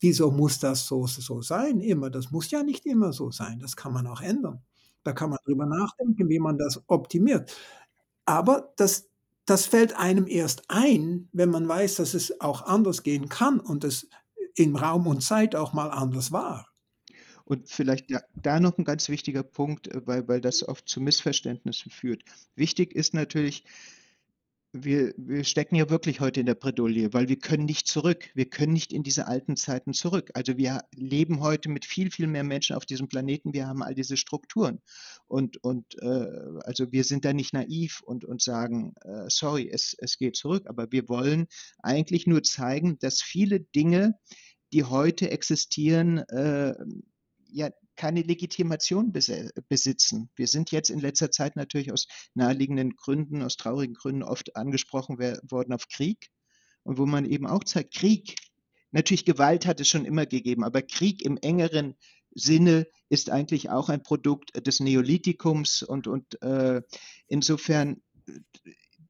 wieso 0.00 0.30
muss 0.30 0.58
das 0.58 0.86
so, 0.86 1.06
so 1.06 1.40
sein 1.40 1.80
immer? 1.80 2.10
Das 2.10 2.30
muss 2.30 2.50
ja 2.50 2.62
nicht 2.62 2.84
immer 2.84 3.14
so 3.14 3.30
sein. 3.30 3.58
Das 3.58 3.74
kann 3.74 3.94
man 3.94 4.06
auch 4.06 4.20
ändern. 4.20 4.62
Da 5.04 5.12
kann 5.12 5.30
man 5.30 5.38
drüber 5.44 5.66
nachdenken, 5.66 6.28
wie 6.28 6.38
man 6.38 6.58
das 6.58 6.82
optimiert. 6.86 7.54
Aber 8.24 8.72
das, 8.76 9.08
das 9.46 9.66
fällt 9.66 9.96
einem 9.96 10.26
erst 10.28 10.64
ein, 10.68 11.28
wenn 11.32 11.50
man 11.50 11.68
weiß, 11.68 11.96
dass 11.96 12.14
es 12.14 12.40
auch 12.40 12.62
anders 12.62 13.02
gehen 13.02 13.28
kann 13.28 13.60
und 13.60 13.84
es 13.84 14.08
in 14.54 14.76
Raum 14.76 15.06
und 15.06 15.22
Zeit 15.22 15.56
auch 15.56 15.72
mal 15.72 15.90
anders 15.90 16.30
war. 16.32 16.68
Und 17.44 17.68
vielleicht 17.68 18.10
da, 18.10 18.20
da 18.34 18.60
noch 18.60 18.78
ein 18.78 18.84
ganz 18.84 19.08
wichtiger 19.08 19.42
Punkt, 19.42 19.88
äh, 19.88 20.06
weil, 20.06 20.28
weil 20.28 20.40
das 20.40 20.66
oft 20.66 20.88
zu 20.88 21.00
Missverständnissen 21.00 21.90
führt. 21.90 22.22
Wichtig 22.54 22.94
ist 22.94 23.14
natürlich, 23.14 23.64
wir, 24.72 25.12
wir 25.18 25.44
stecken 25.44 25.76
ja 25.76 25.90
wirklich 25.90 26.20
heute 26.20 26.40
in 26.40 26.46
der 26.46 26.54
Bredouille, 26.54 27.12
weil 27.12 27.28
wir 27.28 27.38
können 27.38 27.66
nicht 27.66 27.86
zurück. 27.86 28.30
Wir 28.34 28.46
können 28.46 28.72
nicht 28.72 28.92
in 28.92 29.02
diese 29.02 29.26
alten 29.26 29.56
Zeiten 29.56 29.92
zurück. 29.92 30.30
Also 30.34 30.56
wir 30.56 30.82
leben 30.94 31.40
heute 31.40 31.68
mit 31.68 31.84
viel, 31.84 32.10
viel 32.10 32.26
mehr 32.26 32.42
Menschen 32.42 32.74
auf 32.74 32.86
diesem 32.86 33.08
Planeten. 33.08 33.52
Wir 33.52 33.66
haben 33.66 33.82
all 33.82 33.94
diese 33.94 34.16
Strukturen. 34.16 34.80
Und, 35.26 35.62
und 35.62 36.00
äh, 36.00 36.26
also 36.64 36.90
wir 36.90 37.04
sind 37.04 37.26
da 37.26 37.34
nicht 37.34 37.52
naiv 37.52 38.00
und, 38.02 38.24
und 38.24 38.40
sagen, 38.40 38.94
äh, 39.02 39.26
sorry, 39.28 39.68
es, 39.70 39.94
es 39.98 40.16
geht 40.16 40.36
zurück. 40.36 40.64
Aber 40.66 40.90
wir 40.90 41.06
wollen 41.08 41.48
eigentlich 41.82 42.26
nur 42.26 42.42
zeigen, 42.42 42.98
dass 42.98 43.20
viele 43.20 43.60
Dinge, 43.60 44.18
die 44.72 44.84
heute 44.84 45.30
existieren, 45.30 46.18
äh, 46.28 46.74
ja 47.50 47.68
keine 47.96 48.22
Legitimation 48.22 49.12
besitzen. 49.12 50.30
Wir 50.34 50.46
sind 50.46 50.70
jetzt 50.70 50.90
in 50.90 51.00
letzter 51.00 51.30
Zeit 51.30 51.56
natürlich 51.56 51.92
aus 51.92 52.06
naheliegenden 52.34 52.96
Gründen, 52.96 53.42
aus 53.42 53.56
traurigen 53.56 53.94
Gründen 53.94 54.22
oft 54.22 54.56
angesprochen 54.56 55.18
worden 55.18 55.72
auf 55.72 55.88
Krieg. 55.88 56.30
Und 56.84 56.98
wo 56.98 57.06
man 57.06 57.24
eben 57.24 57.46
auch 57.46 57.64
zeigt, 57.64 57.94
Krieg, 57.94 58.36
natürlich 58.90 59.24
Gewalt 59.24 59.66
hat 59.66 59.80
es 59.80 59.88
schon 59.88 60.04
immer 60.04 60.26
gegeben, 60.26 60.64
aber 60.64 60.82
Krieg 60.82 61.22
im 61.22 61.36
engeren 61.36 61.94
Sinne 62.34 62.86
ist 63.08 63.30
eigentlich 63.30 63.70
auch 63.70 63.88
ein 63.88 64.02
Produkt 64.02 64.66
des 64.66 64.80
Neolithikums 64.80 65.82
und, 65.82 66.06
und 66.06 66.40
äh, 66.42 66.82
insofern 67.28 68.02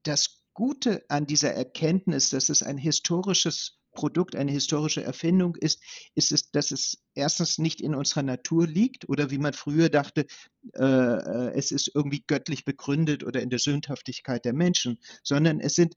das 0.03 0.43
Gute 0.55 1.05
an 1.09 1.26
dieser 1.26 1.53
Erkenntnis, 1.53 2.30
dass 2.30 2.49
es 2.49 2.62
ein 2.62 2.76
historisches 2.76 3.78
Produkt, 3.93 4.36
eine 4.36 4.53
historische 4.53 5.03
Erfindung 5.03 5.57
ist, 5.57 5.82
ist 6.14 6.32
es, 6.32 6.51
dass 6.51 6.70
es 6.70 7.03
erstens 7.14 7.59
nicht 7.59 7.80
in 7.80 7.95
unserer 7.95 8.22
Natur 8.22 8.66
liegt 8.66 9.09
oder 9.09 9.30
wie 9.30 9.38
man 9.38 9.53
früher 9.53 9.88
dachte, 9.88 10.26
äh, 10.74 10.82
äh 10.82 11.53
es 11.55 11.70
ist 11.70 11.90
irgendwie 11.95 12.24
göttlich 12.26 12.64
begründet 12.64 13.24
oder 13.24 13.43
in 13.43 13.51
der 13.51 13.59
Sündhaftigkeit 13.59 14.45
der 14.45 14.55
Menschen, 14.55 14.99
sondern 15.22 15.61
es 15.61 15.74
sind 15.74 15.95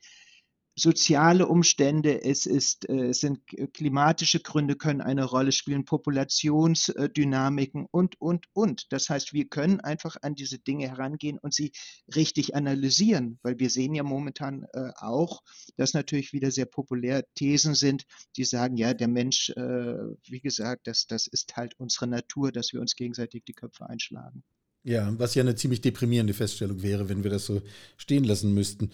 soziale 0.76 1.48
Umstände, 1.48 2.24
es, 2.24 2.46
ist, 2.46 2.88
äh, 2.90 3.08
es 3.08 3.22
sind 3.22 3.40
klimatische 3.74 4.42
Gründe 4.42 4.76
können 4.76 5.02
eine 5.02 5.24
Rolle 5.24 5.54
spielen, 5.54 5.86
Populationsdynamiken 5.86 7.88
und, 7.90 8.20
und, 8.20 8.46
und. 8.54 8.92
Das 8.92 9.10
heißt, 9.10 9.34
wir 9.34 9.48
können 9.48 9.80
einfach 9.80 10.18
an 10.22 10.36
diese 10.36 10.60
Dinge 10.60 10.90
herangehen 10.90 11.40
und 11.40 11.54
sie 11.54 11.72
richtig 12.14 12.56
analysieren, 12.56 13.40
weil 13.42 13.58
wir 13.58 13.70
sehen 13.70 13.96
ja 13.96 14.04
momentan 14.04 14.66
äh, 14.74 14.92
auch, 14.98 15.42
dass 15.78 15.94
natürlich 15.94 16.34
wieder 16.34 16.52
sehr 16.52 16.66
populär 16.66 17.26
Thesen 17.36 17.74
sind, 17.74 18.04
die 18.36 18.44
sagen, 18.44 18.76
ja, 18.76 18.94
der 18.94 19.08
Mensch, 19.08 19.52
äh, 19.52 19.96
wie 20.28 20.42
gesagt, 20.42 20.88
das, 20.88 21.08
das 21.08 21.28
ist 21.28 21.56
halt 21.56 21.74
unsere 21.78 22.08
Natur, 22.08 22.52
dass 22.52 22.74
wir 22.74 22.82
uns 22.82 22.96
gegenseitig 22.96 23.46
die 23.46 23.54
Köpfe 23.54 23.88
einschlagen. 23.88 24.44
Ja, 24.84 25.18
was 25.18 25.36
ja 25.36 25.42
eine 25.42 25.56
ziemlich 25.56 25.82
deprimierende 25.82 26.34
Feststellung 26.34 26.84
wäre, 26.84 27.10
wenn 27.10 27.24
wir 27.24 27.32
das 27.32 27.46
so 27.46 27.62
stehen 27.98 28.24
lassen 28.24 28.54
müssten. 28.54 28.92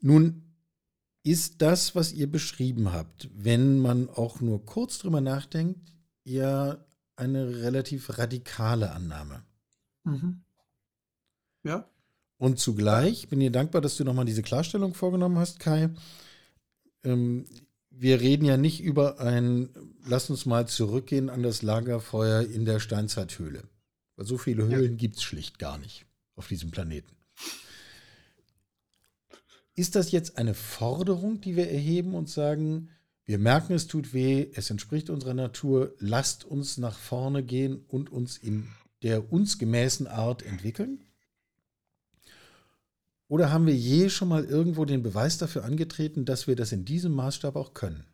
Nun 0.00 0.53
ist 1.24 1.62
das, 1.62 1.94
was 1.94 2.12
ihr 2.12 2.30
beschrieben 2.30 2.92
habt, 2.92 3.30
wenn 3.34 3.78
man 3.78 4.08
auch 4.10 4.40
nur 4.40 4.64
kurz 4.64 4.98
drüber 4.98 5.20
nachdenkt, 5.20 5.80
ja 6.22 6.78
eine 7.16 7.62
relativ 7.62 8.18
radikale 8.18 8.92
Annahme. 8.92 9.42
Mhm. 10.04 10.42
Ja. 11.64 11.88
Und 12.36 12.58
zugleich 12.58 13.28
bin 13.28 13.40
ich 13.40 13.52
dankbar, 13.52 13.80
dass 13.80 13.96
du 13.96 14.04
nochmal 14.04 14.26
diese 14.26 14.42
Klarstellung 14.42 14.92
vorgenommen 14.92 15.38
hast, 15.38 15.60
Kai. 15.60 15.90
Ähm, 17.04 17.46
wir 17.90 18.20
reden 18.20 18.44
ja 18.44 18.56
nicht 18.56 18.82
über 18.82 19.20
ein, 19.20 19.70
lass 20.04 20.28
uns 20.28 20.46
mal 20.46 20.66
zurückgehen 20.68 21.30
an 21.30 21.42
das 21.42 21.62
Lagerfeuer 21.62 22.42
in 22.42 22.64
der 22.64 22.80
Steinzeithöhle. 22.80 23.62
Weil 24.16 24.26
so 24.26 24.36
viele 24.36 24.64
Höhlen 24.64 24.92
ja. 24.92 24.98
gibt 24.98 25.16
es 25.16 25.22
schlicht 25.22 25.58
gar 25.58 25.78
nicht 25.78 26.04
auf 26.34 26.48
diesem 26.48 26.70
Planeten. 26.70 27.14
Ist 29.74 29.96
das 29.96 30.12
jetzt 30.12 30.38
eine 30.38 30.54
Forderung, 30.54 31.40
die 31.40 31.56
wir 31.56 31.68
erheben 31.68 32.14
und 32.14 32.28
sagen, 32.28 32.90
wir 33.26 33.38
merken, 33.38 33.72
es 33.72 33.86
tut 33.86 34.12
weh, 34.12 34.48
es 34.54 34.70
entspricht 34.70 35.10
unserer 35.10 35.34
Natur, 35.34 35.94
lasst 35.98 36.44
uns 36.44 36.78
nach 36.78 36.96
vorne 36.96 37.42
gehen 37.42 37.84
und 37.88 38.12
uns 38.12 38.36
in 38.36 38.68
der 39.02 39.32
uns 39.32 39.58
gemäßen 39.58 40.06
Art 40.06 40.42
entwickeln? 40.42 41.00
Oder 43.28 43.50
haben 43.50 43.66
wir 43.66 43.74
je 43.74 44.10
schon 44.10 44.28
mal 44.28 44.44
irgendwo 44.44 44.84
den 44.84 45.02
Beweis 45.02 45.38
dafür 45.38 45.64
angetreten, 45.64 46.24
dass 46.24 46.46
wir 46.46 46.56
das 46.56 46.72
in 46.72 46.84
diesem 46.84 47.12
Maßstab 47.12 47.56
auch 47.56 47.74
können? 47.74 48.04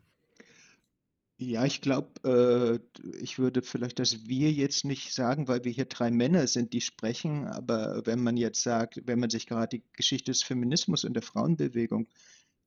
Ja, 1.43 1.65
ich 1.65 1.81
glaube, 1.81 2.11
äh, 2.23 3.01
ich 3.19 3.39
würde 3.39 3.63
vielleicht 3.63 3.97
das 3.97 4.27
wir 4.27 4.51
jetzt 4.51 4.85
nicht 4.85 5.11
sagen, 5.11 5.47
weil 5.47 5.63
wir 5.63 5.71
hier 5.71 5.85
drei 5.85 6.11
Männer 6.11 6.45
sind, 6.45 6.71
die 6.71 6.81
sprechen. 6.81 7.47
Aber 7.47 8.05
wenn 8.05 8.21
man 8.21 8.37
jetzt 8.37 8.61
sagt, 8.61 9.01
wenn 9.07 9.19
man 9.19 9.31
sich 9.31 9.47
gerade 9.47 9.79
die 9.79 9.83
Geschichte 9.93 10.29
des 10.29 10.43
Feminismus 10.43 11.03
und 11.03 11.15
der 11.15 11.23
Frauenbewegung 11.23 12.07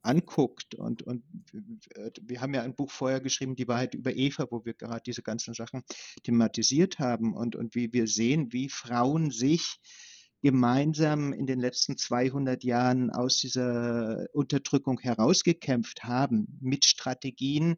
anguckt 0.02 0.74
und, 0.74 1.02
und 1.04 1.22
wir 2.20 2.40
haben 2.40 2.52
ja 2.52 2.62
ein 2.62 2.74
Buch 2.74 2.90
vorher 2.90 3.20
geschrieben, 3.20 3.54
die 3.54 3.68
Wahrheit 3.68 3.94
über 3.94 4.12
Eva, 4.12 4.48
wo 4.50 4.64
wir 4.64 4.74
gerade 4.74 5.02
diese 5.06 5.22
ganzen 5.22 5.54
Sachen 5.54 5.84
thematisiert 6.24 6.98
haben 6.98 7.32
und, 7.32 7.54
und 7.54 7.76
wie 7.76 7.92
wir 7.92 8.08
sehen, 8.08 8.52
wie 8.52 8.68
Frauen 8.68 9.30
sich 9.30 9.78
gemeinsam 10.42 11.32
in 11.32 11.46
den 11.46 11.60
letzten 11.60 11.96
200 11.96 12.64
Jahren 12.64 13.10
aus 13.10 13.38
dieser 13.38 14.26
Unterdrückung 14.32 14.98
herausgekämpft 14.98 16.02
haben 16.02 16.58
mit 16.60 16.84
Strategien, 16.84 17.76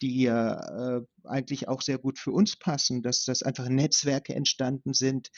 die 0.00 0.22
ja 0.22 0.98
äh, 0.98 1.02
eigentlich 1.24 1.68
auch 1.68 1.82
sehr 1.82 1.98
gut 1.98 2.18
für 2.18 2.32
uns 2.32 2.56
passen, 2.56 3.02
dass 3.02 3.24
das 3.24 3.42
einfach 3.42 3.68
Netzwerke 3.68 4.34
entstanden 4.34 4.94
sind, 4.94 5.28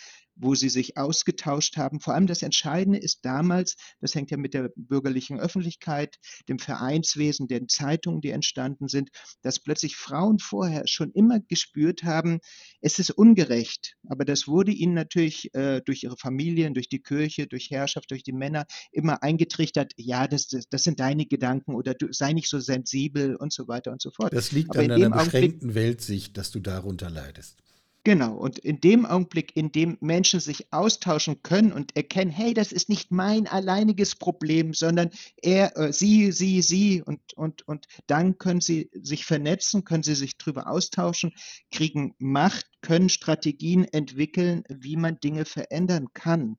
wo 0.40 0.54
sie 0.54 0.68
sich 0.68 0.96
ausgetauscht 0.96 1.76
haben. 1.76 2.00
Vor 2.00 2.14
allem 2.14 2.26
das 2.26 2.42
Entscheidende 2.42 2.98
ist 2.98 3.24
damals, 3.24 3.76
das 4.00 4.14
hängt 4.14 4.30
ja 4.30 4.36
mit 4.36 4.54
der 4.54 4.70
bürgerlichen 4.74 5.38
Öffentlichkeit, 5.38 6.16
dem 6.48 6.58
Vereinswesen, 6.58 7.46
den 7.46 7.68
Zeitungen, 7.68 8.20
die 8.20 8.30
entstanden 8.30 8.88
sind, 8.88 9.10
dass 9.42 9.60
plötzlich 9.60 9.96
Frauen 9.96 10.38
vorher 10.38 10.86
schon 10.86 11.12
immer 11.12 11.40
gespürt 11.40 12.04
haben, 12.04 12.40
es 12.80 12.98
ist 12.98 13.10
ungerecht. 13.10 13.96
Aber 14.08 14.24
das 14.24 14.48
wurde 14.48 14.72
ihnen 14.72 14.94
natürlich 14.94 15.54
äh, 15.54 15.82
durch 15.84 16.04
ihre 16.04 16.16
Familien, 16.16 16.74
durch 16.74 16.88
die 16.88 17.02
Kirche, 17.02 17.46
durch 17.46 17.70
Herrschaft, 17.70 18.10
durch 18.10 18.22
die 18.22 18.32
Männer 18.32 18.66
immer 18.92 19.22
eingetrichtert, 19.22 19.92
ja, 19.96 20.26
das, 20.26 20.48
das, 20.48 20.68
das 20.68 20.82
sind 20.82 21.00
deine 21.00 21.26
Gedanken 21.26 21.74
oder 21.74 21.94
du 21.94 22.12
sei 22.12 22.32
nicht 22.32 22.48
so 22.48 22.58
sensibel 22.60 23.36
und 23.36 23.52
so 23.52 23.68
weiter 23.68 23.92
und 23.92 24.00
so 24.00 24.10
fort. 24.10 24.32
Das 24.32 24.52
liegt 24.52 24.70
Aber 24.70 24.80
an 24.80 24.88
deiner 24.88 25.10
beschränkten 25.10 25.74
Weltsicht, 25.80 26.36
dass 26.36 26.50
du 26.50 26.60
darunter 26.60 27.08
leidest. 27.08 27.56
Genau, 28.04 28.34
und 28.34 28.58
in 28.58 28.80
dem 28.80 29.04
Augenblick, 29.04 29.54
in 29.56 29.72
dem 29.72 29.98
Menschen 30.00 30.40
sich 30.40 30.72
austauschen 30.72 31.42
können 31.42 31.70
und 31.70 31.96
erkennen, 31.96 32.30
hey, 32.30 32.54
das 32.54 32.72
ist 32.72 32.88
nicht 32.88 33.10
mein 33.10 33.46
alleiniges 33.46 34.14
Problem, 34.14 34.72
sondern 34.72 35.10
er, 35.36 35.76
äh, 35.76 35.92
sie, 35.92 36.32
sie, 36.32 36.62
sie, 36.62 37.02
und, 37.02 37.20
und, 37.34 37.66
und 37.68 37.86
dann 38.06 38.38
können 38.38 38.62
sie 38.62 38.90
sich 38.94 39.26
vernetzen, 39.26 39.84
können 39.84 40.02
sie 40.02 40.14
sich 40.14 40.38
darüber 40.38 40.66
austauschen, 40.70 41.32
kriegen 41.70 42.14
Macht, 42.18 42.66
können 42.80 43.10
Strategien 43.10 43.84
entwickeln, 43.84 44.64
wie 44.68 44.96
man 44.96 45.20
Dinge 45.20 45.44
verändern 45.44 46.08
kann. 46.14 46.56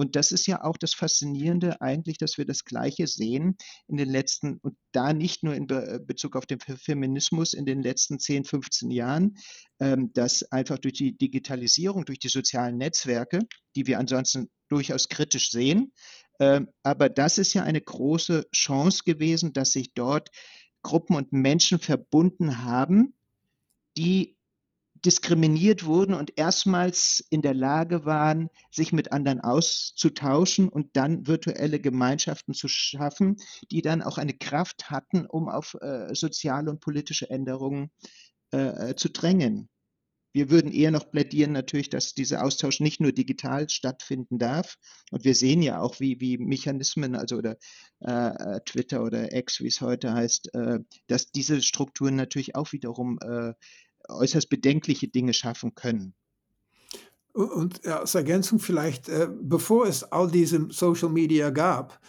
Und 0.00 0.16
das 0.16 0.32
ist 0.32 0.46
ja 0.46 0.64
auch 0.64 0.78
das 0.78 0.94
Faszinierende 0.94 1.82
eigentlich, 1.82 2.16
dass 2.16 2.38
wir 2.38 2.46
das 2.46 2.64
Gleiche 2.64 3.06
sehen 3.06 3.58
in 3.86 3.98
den 3.98 4.08
letzten, 4.08 4.56
und 4.62 4.74
da 4.92 5.12
nicht 5.12 5.42
nur 5.42 5.54
in 5.54 5.66
Be 5.66 6.00
Bezug 6.02 6.36
auf 6.36 6.46
den 6.46 6.58
Feminismus 6.58 7.52
in 7.52 7.66
den 7.66 7.82
letzten 7.82 8.18
10, 8.18 8.46
15 8.46 8.90
Jahren, 8.90 9.36
ähm, 9.78 10.10
dass 10.14 10.42
einfach 10.52 10.78
durch 10.78 10.94
die 10.94 11.18
Digitalisierung, 11.18 12.06
durch 12.06 12.18
die 12.18 12.30
sozialen 12.30 12.78
Netzwerke, 12.78 13.40
die 13.76 13.86
wir 13.86 13.98
ansonsten 13.98 14.48
durchaus 14.70 15.10
kritisch 15.10 15.50
sehen, 15.50 15.92
ähm, 16.40 16.70
aber 16.82 17.10
das 17.10 17.36
ist 17.36 17.52
ja 17.52 17.64
eine 17.64 17.82
große 17.82 18.46
Chance 18.54 19.02
gewesen, 19.04 19.52
dass 19.52 19.72
sich 19.72 19.92
dort 19.92 20.30
Gruppen 20.82 21.14
und 21.14 21.34
Menschen 21.34 21.78
verbunden 21.78 22.64
haben, 22.64 23.12
die 23.98 24.38
diskriminiert 25.04 25.84
wurden 25.84 26.14
und 26.14 26.32
erstmals 26.36 27.24
in 27.30 27.42
der 27.42 27.54
Lage 27.54 28.04
waren, 28.04 28.48
sich 28.70 28.92
mit 28.92 29.12
anderen 29.12 29.40
auszutauschen 29.40 30.68
und 30.68 30.96
dann 30.96 31.26
virtuelle 31.26 31.80
Gemeinschaften 31.80 32.54
zu 32.54 32.68
schaffen, 32.68 33.36
die 33.70 33.82
dann 33.82 34.02
auch 34.02 34.18
eine 34.18 34.34
Kraft 34.34 34.90
hatten, 34.90 35.26
um 35.26 35.48
auf 35.48 35.76
äh, 35.80 36.14
soziale 36.14 36.70
und 36.70 36.80
politische 36.80 37.30
Änderungen 37.30 37.90
äh, 38.50 38.94
zu 38.94 39.10
drängen. 39.10 39.68
Wir 40.32 40.48
würden 40.50 40.70
eher 40.70 40.92
noch 40.92 41.10
plädieren 41.10 41.52
natürlich, 41.52 41.90
dass 41.90 42.14
dieser 42.14 42.44
Austausch 42.44 42.78
nicht 42.78 43.00
nur 43.00 43.10
digital 43.10 43.68
stattfinden 43.68 44.38
darf. 44.38 44.76
Und 45.10 45.24
wir 45.24 45.34
sehen 45.34 45.60
ja 45.60 45.80
auch, 45.80 45.98
wie, 45.98 46.20
wie 46.20 46.38
Mechanismen, 46.38 47.16
also 47.16 47.36
oder 47.36 47.56
äh, 48.00 48.60
Twitter 48.64 49.02
oder 49.02 49.34
X, 49.34 49.60
wie 49.60 49.66
es 49.66 49.80
heute 49.80 50.12
heißt, 50.12 50.54
äh, 50.54 50.78
dass 51.08 51.32
diese 51.32 51.60
Strukturen 51.62 52.14
natürlich 52.14 52.54
auch 52.54 52.72
wiederum 52.72 53.18
äh, 53.22 53.54
äußerst 54.14 54.48
bedenkliche 54.48 55.08
Dinge 55.08 55.32
schaffen 55.32 55.74
können. 55.74 56.14
Und 57.32 57.86
als 57.86 58.14
Ergänzung 58.14 58.58
vielleicht, 58.58 59.08
äh, 59.08 59.28
bevor 59.40 59.86
es 59.86 60.02
all 60.04 60.30
diese 60.30 60.66
Social 60.70 61.10
Media 61.10 61.50
gab, 61.50 62.00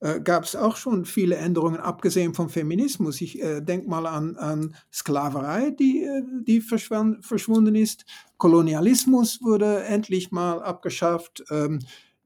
äh, 0.00 0.20
gab 0.20 0.44
es 0.44 0.56
auch 0.56 0.76
schon 0.76 1.04
viele 1.04 1.36
Änderungen, 1.36 1.78
abgesehen 1.78 2.34
vom 2.34 2.48
Feminismus. 2.48 3.20
Ich 3.20 3.40
äh, 3.40 3.60
denke 3.60 3.88
mal 3.88 4.06
an, 4.06 4.36
an 4.36 4.74
Sklaverei, 4.92 5.70
die, 5.70 6.06
die 6.46 6.60
verschwunden 6.60 7.74
ist. 7.74 8.04
Kolonialismus 8.36 9.40
wurde 9.42 9.84
endlich 9.84 10.32
mal 10.32 10.62
abgeschafft. 10.62 11.44
Ähm, 11.50 11.78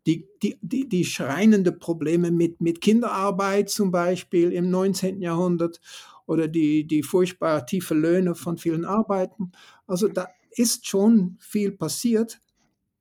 die, 0.07 0.27
die, 0.43 0.59
die, 0.63 0.89
die 0.89 1.05
schreiende 1.05 1.73
Probleme 1.73 2.31
mit, 2.31 2.61
mit 2.61 2.81
Kinderarbeit 2.81 3.69
zum 3.69 3.91
Beispiel 3.91 4.51
im 4.53 4.71
19. 4.71 5.21
Jahrhundert 5.21 5.81
oder 6.31 6.47
die, 6.47 6.87
die 6.87 7.03
furchtbar 7.03 7.67
tiefe 7.67 7.95
Löhne 7.95 8.37
von 8.37 8.57
vielen 8.57 8.85
Arbeiten. 8.85 9.51
Also 9.89 10.07
da 10.07 10.29
ist 10.53 10.87
schon 10.87 11.37
viel 11.41 11.73
passiert, 11.73 12.41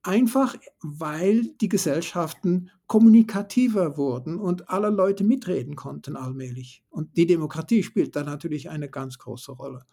einfach 0.02 0.56
weil 0.82 1.50
die 1.62 1.70
Gesellschaften 1.70 2.72
kommunikativer 2.88 3.98
wurden 3.98 4.40
und 4.40 4.70
alle 4.70 4.90
Leute 4.90 5.24
mitreden 5.24 5.76
konnten 5.76 6.16
allmählich. 6.16 6.84
Und 6.90 7.18
die 7.18 7.28
Demokratie 7.28 7.84
spielt 7.84 8.16
da 8.16 8.24
natürlich 8.24 8.72
eine 8.72 8.90
ganz 8.90 9.20
große 9.20 9.52
Rolle. 9.52 9.86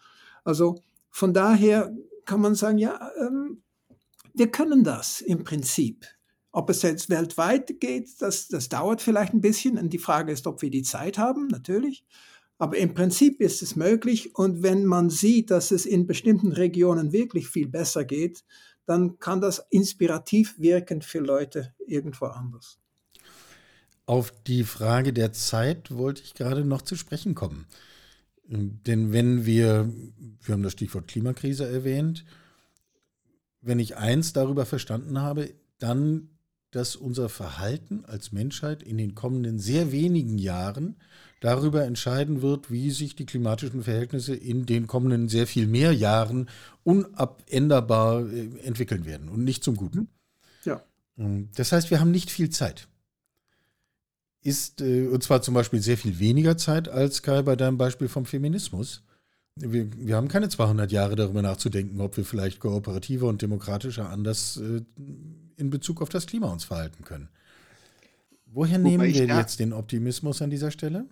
Also 0.43 0.81
von 1.11 1.35
daher 1.35 1.95
kann 2.25 2.41
man 2.41 2.55
sagen, 2.55 2.79
ja, 2.79 3.11
ähm, 3.21 3.63
wir 4.33 4.51
können 4.51 4.83
das 4.83 5.21
im 5.21 5.45
Prinzip. 5.45 6.07
Ob 6.53 6.71
es 6.71 6.81
jetzt 6.81 7.11
weltweit 7.11 7.81
geht, 7.81 8.23
das, 8.23 8.49
das 8.49 8.71
dauert 8.71 9.03
vielleicht 9.03 9.35
ein 9.35 9.43
bisschen. 9.43 9.77
Und 9.77 9.93
die 9.93 9.99
Frage 9.99 10.33
ist, 10.33 10.47
ob 10.47 10.63
wir 10.63 10.71
die 10.71 10.85
Zeit 10.85 11.19
haben, 11.19 11.49
natürlich. 11.49 12.07
Aber 12.59 12.77
im 12.79 12.95
Prinzip 12.95 13.41
ist 13.41 13.63
es 13.63 13.77
möglich. 13.77 14.35
Und 14.35 14.63
wenn 14.63 14.87
man 14.87 15.11
sieht, 15.11 15.51
dass 15.51 15.71
es 15.71 15.85
in 15.87 16.07
bestimmten 16.07 16.53
Regionen 16.53 17.13
wirklich 17.13 17.49
viel 17.49 17.69
besser 17.69 18.05
geht, 18.05 18.45
dann 18.87 19.19
kann 19.19 19.41
das 19.41 19.67
inspirativ 19.71 20.59
wirken 20.59 21.03
für 21.03 21.19
Leute 21.19 21.75
irgendwo 21.87 22.27
anders. 22.27 22.79
Auf 24.07 24.33
die 24.47 24.63
Frage 24.63 25.13
der 25.13 25.33
Zeit 25.33 25.91
wollte 25.91 26.23
ich 26.23 26.35
gerade 26.35 26.65
noch 26.65 26.83
zu 26.83 26.95
sprechen 26.95 27.35
kommen. 27.35 27.67
Denn 28.49 29.13
wenn 29.13 29.45
wir, 29.45 29.93
wir 30.43 30.53
haben 30.53 30.63
das 30.63 30.73
Stichwort 30.73 31.09
Klimakrise 31.09 31.69
erwähnt, 31.69 32.25
wenn 33.61 33.81
ich 33.81 33.97
eins 33.97 34.33
darüber 34.33 34.65
verstanden 34.65 35.21
habe, 35.21 35.53
dann, 35.79 36.31
dass 36.71 36.95
unser 36.95 37.29
Verhalten 37.29 38.05
als 38.05 38.31
Menschheit 38.31 38.85
in 38.85 38.97
den 38.97 39.17
kommenden 39.17 39.59
sehr 39.59 39.91
wenigen 39.91 40.39
Jahren 40.39 40.97
darüber 41.41 41.85
entscheiden 41.85 42.43
wird, 42.43 42.71
wie 42.71 42.91
sich 42.91 43.15
die 43.15 43.27
klimatischen 43.27 43.83
Verhältnisse 43.83 44.35
in 44.35 44.67
den 44.67 44.87
kommenden 44.87 45.29
sehr 45.29 45.47
viel 45.47 45.67
mehr 45.67 45.93
Jahren 45.93 46.49
unabänderbar 46.85 48.27
äh, 48.31 48.49
entwickeln 48.65 49.05
werden 49.05 49.29
und 49.29 49.45
nicht 49.45 49.63
zum 49.63 49.77
Guten. 49.77 50.09
Ja. 50.65 50.83
Das 51.55 51.73
heißt, 51.73 51.91
wir 51.91 52.01
haben 52.01 52.11
nicht 52.11 52.31
viel 52.31 52.51
Zeit 52.51 52.89
ist, 54.47 54.81
äh, 54.81 55.09
und 55.09 55.23
zwar 55.23 55.43
zum 55.43 55.55
Beispiel 55.55 55.81
sehr 55.81 55.99
viel 55.99 56.19
weniger 56.19 56.57
Zeit 56.57 56.89
als 56.89 57.23
Kai 57.23 57.43
bei 57.43 57.57
deinem 57.57 57.77
Beispiel 57.77 58.09
vom 58.09 58.25
Feminismus. 58.25 59.03
Wir, 59.57 59.91
wir 59.97 60.17
haben 60.17 60.29
keine 60.29 60.49
200 60.49 60.93
Jahre 60.93 61.17
darüber 61.17 61.43
nachzudenken, 61.43 62.01
ob 62.01 62.17
wir 62.17 62.25
vielleicht 62.25 62.61
kooperativer 62.61 63.27
und 63.27 63.43
demokratischer 63.43 64.09
anders 64.09 64.59
äh, 64.59 64.83
in 65.57 65.71
Bezug 65.71 66.01
auf 66.01 66.09
das 66.09 66.27
Klima 66.27 66.53
uns 66.53 66.65
verhalten 66.65 67.05
können. 67.05 67.29
Woher 68.47 68.79
Wobei 68.79 68.91
nehmen 68.91 69.15
wir 69.15 69.27
jetzt 69.27 69.59
den 69.59 69.73
Optimismus 69.73 70.41
an 70.41 70.51
dieser 70.51 70.71
Stelle? 70.71 71.07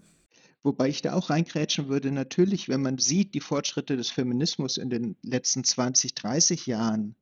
Wobei 0.65 0.89
ich 0.89 1.03
da 1.03 1.13
auch 1.13 1.31
reingrätschen 1.31 1.89
würde, 1.89 2.11
natürlich, 2.11 2.69
wenn 2.69 2.83
man 2.83 2.99
sieht, 2.99 3.35
die 3.35 3.41
Fortschritte 3.41 3.97
des 3.97 4.11
Feminismus 4.11 4.77
in 4.77 4.91
den 4.91 5.17
letzten 5.23 5.63
20, 5.63 6.15
30 6.15 6.67
Jahren, 6.67 7.15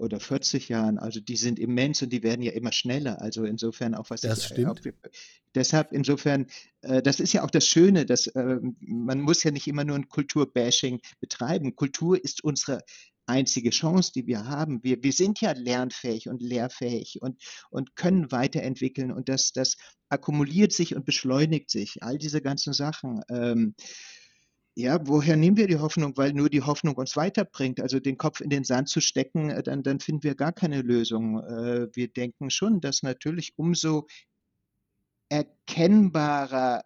oder 0.00 0.18
40 0.18 0.68
Jahren. 0.70 0.98
Also 0.98 1.20
die 1.20 1.36
sind 1.36 1.58
immens 1.58 2.02
und 2.02 2.10
die 2.10 2.22
werden 2.22 2.42
ja 2.42 2.52
immer 2.52 2.72
schneller. 2.72 3.20
Also 3.20 3.44
insofern 3.44 3.94
auch 3.94 4.08
was 4.08 4.22
das 4.22 4.38
ich, 4.38 4.44
stimmt. 4.46 4.86
Auch, 4.86 5.10
deshalb 5.54 5.92
insofern, 5.92 6.46
äh, 6.80 7.02
das 7.02 7.20
ist 7.20 7.34
ja 7.34 7.44
auch 7.44 7.50
das 7.50 7.66
Schöne, 7.66 8.06
dass 8.06 8.26
äh, 8.28 8.58
man 8.80 9.20
muss 9.20 9.44
ja 9.44 9.50
nicht 9.50 9.68
immer 9.68 9.84
nur 9.84 9.96
ein 9.96 10.08
Kulturbashing 10.08 11.00
betreiben. 11.20 11.76
Kultur 11.76 12.22
ist 12.22 12.42
unsere 12.42 12.82
einzige 13.30 13.70
Chance, 13.70 14.12
die 14.14 14.26
wir 14.26 14.46
haben. 14.46 14.82
Wir, 14.82 15.02
wir 15.02 15.12
sind 15.12 15.40
ja 15.40 15.52
lernfähig 15.52 16.28
und 16.28 16.42
lehrfähig 16.42 17.22
und, 17.22 17.40
und 17.70 17.96
können 17.96 18.30
weiterentwickeln 18.30 19.12
und 19.12 19.28
das, 19.28 19.52
das 19.52 19.76
akkumuliert 20.08 20.72
sich 20.72 20.94
und 20.94 21.06
beschleunigt 21.06 21.70
sich. 21.70 22.02
All 22.02 22.18
diese 22.18 22.42
ganzen 22.42 22.72
Sachen. 22.72 23.22
Ähm, 23.30 23.74
ja, 24.74 24.98
woher 25.06 25.36
nehmen 25.36 25.56
wir 25.56 25.66
die 25.66 25.78
Hoffnung? 25.78 26.16
Weil 26.16 26.32
nur 26.32 26.48
die 26.48 26.62
Hoffnung 26.62 26.96
uns 26.96 27.16
weiterbringt. 27.16 27.80
Also 27.80 28.00
den 28.00 28.16
Kopf 28.16 28.40
in 28.40 28.50
den 28.50 28.64
Sand 28.64 28.88
zu 28.88 29.00
stecken, 29.00 29.50
äh, 29.50 29.62
dann, 29.62 29.82
dann 29.82 30.00
finden 30.00 30.24
wir 30.24 30.34
gar 30.34 30.52
keine 30.52 30.82
Lösung. 30.82 31.40
Äh, 31.40 31.88
wir 31.94 32.08
denken 32.08 32.50
schon, 32.50 32.80
dass 32.80 33.02
natürlich 33.02 33.54
umso 33.56 34.06
erkennbarer 35.28 36.82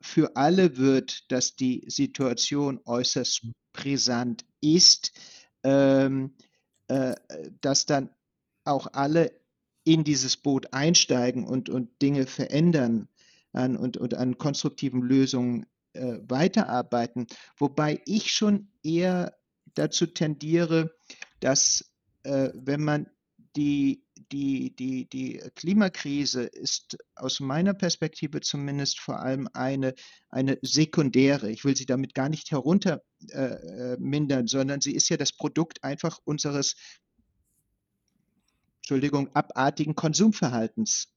für 0.00 0.36
alle 0.36 0.76
wird, 0.76 1.30
dass 1.30 1.54
die 1.54 1.84
Situation 1.88 2.80
äußerst 2.84 3.46
brisant 3.72 4.44
ist, 4.60 5.12
ähm, 5.64 6.34
äh, 6.88 7.14
dass 7.60 7.86
dann 7.86 8.10
auch 8.64 8.88
alle 8.92 9.32
in 9.84 10.04
dieses 10.04 10.36
Boot 10.36 10.72
einsteigen 10.72 11.44
und, 11.44 11.68
und 11.68 12.00
Dinge 12.00 12.26
verändern 12.26 13.08
an, 13.52 13.76
und, 13.76 13.96
und 13.96 14.14
an 14.14 14.38
konstruktiven 14.38 15.02
Lösungen 15.02 15.66
äh, 15.94 16.18
weiterarbeiten. 16.28 17.26
Wobei 17.56 18.00
ich 18.06 18.32
schon 18.32 18.68
eher 18.82 19.36
dazu 19.74 20.06
tendiere, 20.06 20.94
dass 21.40 21.92
äh, 22.22 22.50
wenn 22.54 22.82
man 22.82 23.06
die, 23.56 24.04
die, 24.30 24.74
die, 24.76 25.08
die 25.08 25.42
Klimakrise 25.54 26.44
ist 26.44 26.96
aus 27.16 27.40
meiner 27.40 27.74
Perspektive 27.74 28.40
zumindest 28.40 29.00
vor 29.00 29.20
allem 29.20 29.48
eine, 29.52 29.94
eine 30.30 30.58
sekundäre. 30.62 31.50
Ich 31.50 31.64
will 31.64 31.76
sie 31.76 31.86
damit 31.86 32.14
gar 32.14 32.28
nicht 32.28 32.50
heruntermindern, 32.50 33.06
äh, 33.30 34.46
sondern 34.46 34.80
sie 34.80 34.94
ist 34.94 35.08
ja 35.08 35.16
das 35.16 35.32
Produkt 35.32 35.84
einfach 35.84 36.18
unseres, 36.24 36.76
Entschuldigung, 38.78 39.34
abartigen 39.34 39.94
Konsumverhaltens. 39.94 41.08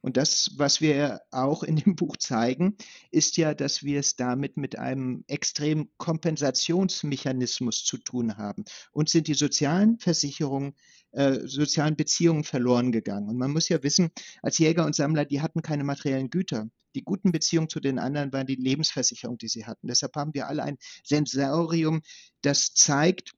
Und 0.00 0.16
das, 0.16 0.52
was 0.56 0.80
wir 0.80 1.22
auch 1.30 1.62
in 1.62 1.76
dem 1.76 1.96
Buch 1.96 2.16
zeigen, 2.16 2.76
ist 3.10 3.36
ja, 3.36 3.54
dass 3.54 3.82
wir 3.82 4.00
es 4.00 4.16
damit 4.16 4.56
mit 4.56 4.78
einem 4.78 5.24
extremen 5.26 5.90
Kompensationsmechanismus 5.96 7.84
zu 7.84 7.98
tun 7.98 8.36
haben. 8.36 8.64
Uns 8.92 9.12
sind 9.12 9.26
die 9.26 9.34
sozialen 9.34 9.98
Versicherungen, 9.98 10.74
äh, 11.12 11.46
sozialen 11.46 11.96
Beziehungen 11.96 12.44
verloren 12.44 12.92
gegangen. 12.92 13.28
Und 13.28 13.38
man 13.38 13.52
muss 13.52 13.68
ja 13.68 13.82
wissen, 13.82 14.10
als 14.42 14.58
Jäger 14.58 14.84
und 14.84 14.94
Sammler, 14.94 15.24
die 15.24 15.40
hatten 15.40 15.62
keine 15.62 15.84
materiellen 15.84 16.30
Güter. 16.30 16.68
Die 16.94 17.02
guten 17.02 17.32
Beziehungen 17.32 17.68
zu 17.68 17.80
den 17.80 17.98
anderen 17.98 18.32
waren 18.32 18.46
die 18.46 18.56
Lebensversicherung, 18.56 19.38
die 19.38 19.48
sie 19.48 19.66
hatten. 19.66 19.88
Deshalb 19.88 20.16
haben 20.16 20.34
wir 20.34 20.48
alle 20.48 20.62
ein 20.62 20.78
Sensorium, 21.04 22.02
das 22.42 22.74
zeigt, 22.74 23.32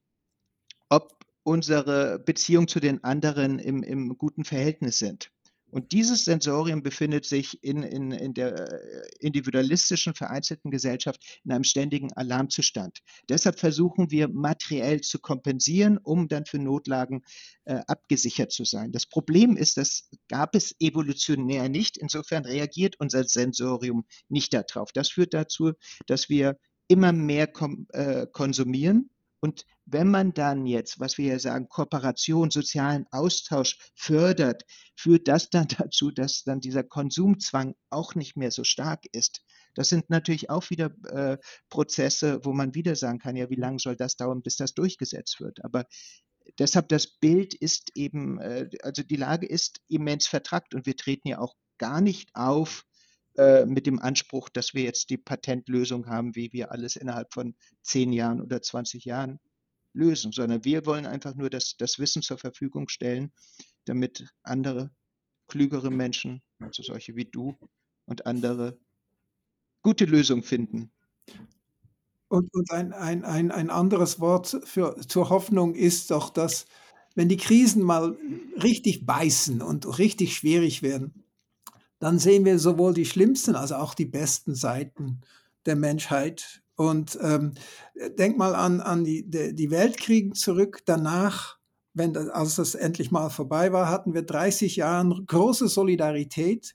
ob 0.88 1.24
unsere 1.42 2.18
Beziehungen 2.18 2.68
zu 2.68 2.80
den 2.80 3.02
anderen 3.04 3.58
im, 3.58 3.82
im 3.82 4.16
guten 4.18 4.44
Verhältnis 4.44 4.98
sind. 4.98 5.30
Und 5.70 5.92
dieses 5.92 6.24
Sensorium 6.24 6.82
befindet 6.82 7.24
sich 7.24 7.62
in, 7.62 7.82
in, 7.82 8.10
in 8.10 8.34
der 8.34 8.54
äh, 8.54 9.08
individualistischen, 9.20 10.14
vereinzelten 10.14 10.70
Gesellschaft 10.70 11.40
in 11.44 11.52
einem 11.52 11.64
ständigen 11.64 12.12
Alarmzustand. 12.12 12.98
Deshalb 13.28 13.58
versuchen 13.58 14.10
wir 14.10 14.28
materiell 14.28 15.00
zu 15.00 15.18
kompensieren, 15.18 15.98
um 15.98 16.28
dann 16.28 16.46
für 16.46 16.58
Notlagen 16.58 17.22
äh, 17.64 17.80
abgesichert 17.86 18.52
zu 18.52 18.64
sein. 18.64 18.92
Das 18.92 19.06
Problem 19.06 19.56
ist, 19.56 19.76
das 19.76 20.08
gab 20.28 20.54
es 20.54 20.74
evolutionär 20.80 21.68
nicht. 21.68 21.96
Insofern 21.96 22.44
reagiert 22.44 22.96
unser 22.98 23.24
Sensorium 23.24 24.04
nicht 24.28 24.52
darauf. 24.52 24.92
Das 24.92 25.10
führt 25.10 25.34
dazu, 25.34 25.72
dass 26.06 26.28
wir 26.28 26.56
immer 26.88 27.12
mehr 27.12 27.46
kom 27.46 27.86
äh, 27.92 28.26
konsumieren 28.32 29.10
und 29.40 29.64
wenn 29.86 30.08
man 30.08 30.34
dann 30.34 30.66
jetzt, 30.66 31.00
was 31.00 31.18
wir 31.18 31.26
ja 31.26 31.38
sagen, 31.38 31.68
Kooperation, 31.68 32.50
sozialen 32.50 33.06
Austausch 33.10 33.78
fördert, 33.94 34.64
führt 34.96 35.28
das 35.28 35.50
dann 35.50 35.66
dazu, 35.78 36.10
dass 36.10 36.44
dann 36.44 36.60
dieser 36.60 36.84
Konsumzwang 36.84 37.74
auch 37.88 38.14
nicht 38.14 38.36
mehr 38.36 38.50
so 38.50 38.64
stark 38.64 39.04
ist. 39.12 39.42
Das 39.74 39.88
sind 39.88 40.10
natürlich 40.10 40.50
auch 40.50 40.68
wieder 40.70 40.90
äh, 41.08 41.38
Prozesse, 41.68 42.40
wo 42.44 42.52
man 42.52 42.74
wieder 42.74 42.96
sagen 42.96 43.18
kann, 43.18 43.36
ja, 43.36 43.50
wie 43.50 43.56
lange 43.56 43.78
soll 43.78 43.96
das 43.96 44.16
dauern, 44.16 44.42
bis 44.42 44.56
das 44.56 44.74
durchgesetzt 44.74 45.40
wird. 45.40 45.64
Aber 45.64 45.86
deshalb 46.58 46.88
das 46.88 47.06
Bild 47.06 47.54
ist 47.54 47.96
eben, 47.96 48.40
äh, 48.40 48.68
also 48.82 49.02
die 49.02 49.16
Lage 49.16 49.46
ist 49.46 49.80
immens 49.88 50.26
vertrackt 50.26 50.74
und 50.74 50.86
wir 50.86 50.96
treten 50.96 51.28
ja 51.28 51.38
auch 51.38 51.54
gar 51.78 52.00
nicht 52.00 52.30
auf 52.34 52.84
äh, 53.36 53.64
mit 53.64 53.86
dem 53.86 53.98
Anspruch, 54.00 54.48
dass 54.48 54.74
wir 54.74 54.82
jetzt 54.82 55.10
die 55.10 55.18
Patentlösung 55.18 56.06
haben, 56.06 56.34
wie 56.34 56.52
wir 56.52 56.72
alles 56.72 56.96
innerhalb 56.96 57.32
von 57.32 57.54
zehn 57.82 58.12
Jahren 58.12 58.40
oder 58.40 58.60
20 58.60 59.04
Jahren 59.04 59.38
lösen, 59.92 60.32
sondern 60.32 60.64
wir 60.64 60.86
wollen 60.86 61.06
einfach 61.06 61.34
nur 61.34 61.50
das, 61.50 61.76
das 61.76 61.98
Wissen 61.98 62.22
zur 62.22 62.38
Verfügung 62.38 62.88
stellen, 62.88 63.32
damit 63.84 64.28
andere 64.42 64.90
klügere 65.48 65.90
Menschen, 65.90 66.42
also 66.60 66.82
solche 66.82 67.16
wie 67.16 67.24
du 67.24 67.56
und 68.06 68.26
andere, 68.26 68.78
gute 69.82 70.04
Lösungen 70.04 70.42
finden. 70.42 70.92
Und, 72.28 72.52
und 72.54 72.70
ein, 72.70 72.92
ein, 72.92 73.24
ein, 73.24 73.50
ein 73.50 73.70
anderes 73.70 74.20
Wort 74.20 74.60
für, 74.64 74.96
zur 75.08 75.30
Hoffnung 75.30 75.74
ist 75.74 76.10
doch, 76.10 76.30
dass 76.30 76.66
wenn 77.16 77.28
die 77.28 77.36
Krisen 77.36 77.82
mal 77.82 78.16
richtig 78.62 79.04
beißen 79.04 79.62
und 79.62 79.98
richtig 79.98 80.36
schwierig 80.36 80.82
werden, 80.82 81.24
dann 82.00 82.18
sehen 82.18 82.44
wir 82.44 82.58
sowohl 82.58 82.92
die 82.92 83.06
schlimmsten 83.06 83.54
als 83.54 83.70
auch 83.70 83.94
die 83.94 84.06
besten 84.06 84.56
Seiten 84.56 85.20
der 85.66 85.76
Menschheit. 85.76 86.62
Und 86.74 87.18
ähm, 87.22 87.52
denk 88.18 88.36
mal 88.36 88.54
an, 88.54 88.80
an 88.80 89.04
die, 89.04 89.24
die 89.30 89.70
Weltkriege 89.70 90.32
zurück. 90.32 90.80
Danach, 90.86 91.58
wenn 91.94 92.12
das, 92.12 92.28
als 92.28 92.56
das 92.56 92.74
endlich 92.74 93.12
mal 93.12 93.28
vorbei 93.28 93.72
war, 93.72 93.88
hatten 93.88 94.14
wir 94.14 94.22
30 94.22 94.76
Jahre 94.76 95.22
große 95.24 95.68
Solidarität 95.68 96.74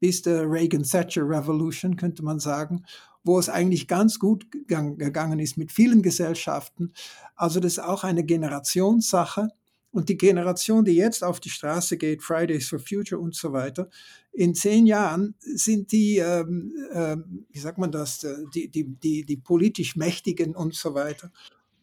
bis 0.00 0.20
der 0.20 0.50
Reagan-Thatcher-Revolution, 0.50 1.96
könnte 1.96 2.22
man 2.22 2.38
sagen 2.40 2.84
wo 3.24 3.38
es 3.38 3.48
eigentlich 3.48 3.88
ganz 3.88 4.18
gut 4.18 4.46
gegangen 4.50 5.38
ist 5.38 5.56
mit 5.56 5.72
vielen 5.72 6.02
Gesellschaften. 6.02 6.92
Also 7.34 7.58
das 7.58 7.72
ist 7.72 7.78
auch 7.78 8.04
eine 8.04 8.22
Generationssache. 8.22 9.48
Und 9.94 10.08
die 10.08 10.16
Generation, 10.16 10.84
die 10.84 10.96
jetzt 10.96 11.22
auf 11.22 11.38
die 11.38 11.50
Straße 11.50 11.96
geht, 11.96 12.20
Fridays 12.20 12.68
for 12.68 12.80
Future 12.80 13.20
und 13.20 13.36
so 13.36 13.52
weiter, 13.52 13.88
in 14.32 14.52
zehn 14.52 14.86
Jahren 14.86 15.36
sind 15.38 15.92
die, 15.92 16.18
ähm, 16.18 16.74
ähm, 16.92 17.46
wie 17.48 17.60
sagt 17.60 17.78
man 17.78 17.92
das, 17.92 18.24
äh, 18.24 18.34
die, 18.52 18.68
die, 18.68 18.96
die, 18.96 19.24
die 19.24 19.36
politisch 19.36 19.94
Mächtigen 19.94 20.56
und 20.56 20.74
so 20.74 20.94
weiter. 20.94 21.30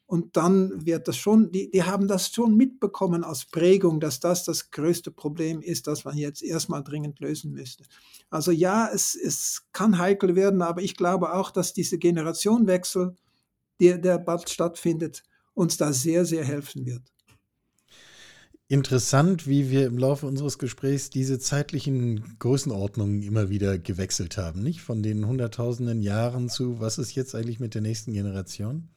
Und 0.07 0.35
dann 0.35 0.85
wird 0.85 1.07
das 1.07 1.15
schon, 1.15 1.53
die, 1.53 1.71
die 1.71 1.83
haben 1.83 2.09
das 2.09 2.33
schon 2.33 2.57
mitbekommen 2.57 3.23
als 3.23 3.45
Prägung, 3.45 4.01
dass 4.01 4.19
das 4.19 4.43
das 4.43 4.71
größte 4.71 5.11
Problem 5.11 5.61
ist, 5.61 5.87
das 5.87 6.03
man 6.03 6.17
jetzt 6.17 6.43
erstmal 6.43 6.83
dringend 6.83 7.21
lösen 7.21 7.53
müsste. 7.53 7.85
Also 8.29 8.51
ja, 8.51 8.89
es, 8.93 9.15
es 9.15 9.67
kann 9.71 9.97
heikel 9.97 10.35
werden, 10.35 10.61
aber 10.61 10.81
ich 10.81 10.97
glaube 10.97 11.31
auch, 11.31 11.49
dass 11.49 11.71
diese 11.71 11.97
Generationenwechsel, 11.97 13.15
der, 13.79 13.99
der 13.99 14.17
bald 14.17 14.49
stattfindet, 14.49 15.23
uns 15.53 15.77
da 15.77 15.93
sehr, 15.93 16.25
sehr 16.25 16.43
helfen 16.43 16.85
wird. 16.85 17.03
Interessant, 18.71 19.47
wie 19.47 19.69
wir 19.69 19.85
im 19.85 19.97
Laufe 19.97 20.25
unseres 20.25 20.57
Gesprächs 20.57 21.09
diese 21.09 21.39
zeitlichen 21.39 22.37
Größenordnungen 22.39 23.21
immer 23.21 23.49
wieder 23.49 23.77
gewechselt 23.77 24.37
haben, 24.37 24.63
nicht? 24.63 24.79
Von 24.79 25.03
den 25.03 25.27
hunderttausenden 25.27 26.01
Jahren 26.01 26.47
zu, 26.47 26.79
was 26.79 26.97
ist 26.97 27.13
jetzt 27.13 27.35
eigentlich 27.35 27.59
mit 27.59 27.73
der 27.73 27.81
nächsten 27.81 28.13
Generation? 28.13 28.87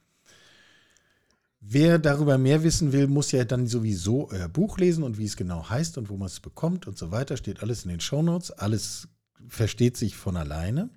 Wer 1.58 1.98
darüber 1.98 2.38
mehr 2.38 2.62
wissen 2.62 2.92
will, 2.92 3.08
muss 3.08 3.32
ja 3.32 3.44
dann 3.44 3.66
sowieso 3.66 4.30
euer 4.30 4.48
Buch 4.48 4.78
lesen 4.78 5.02
und 5.02 5.18
wie 5.18 5.24
es 5.24 5.36
genau 5.36 5.68
heißt 5.68 5.98
und 5.98 6.08
wo 6.08 6.16
man 6.16 6.26
es 6.26 6.38
bekommt 6.38 6.86
und 6.86 6.96
so 6.96 7.10
weiter. 7.10 7.36
Steht 7.36 7.60
alles 7.60 7.82
in 7.82 7.90
den 7.90 7.98
Shownotes. 7.98 8.52
Alles 8.52 9.08
versteht 9.48 9.96
sich 9.96 10.14
von 10.14 10.36
alleine. 10.36 10.88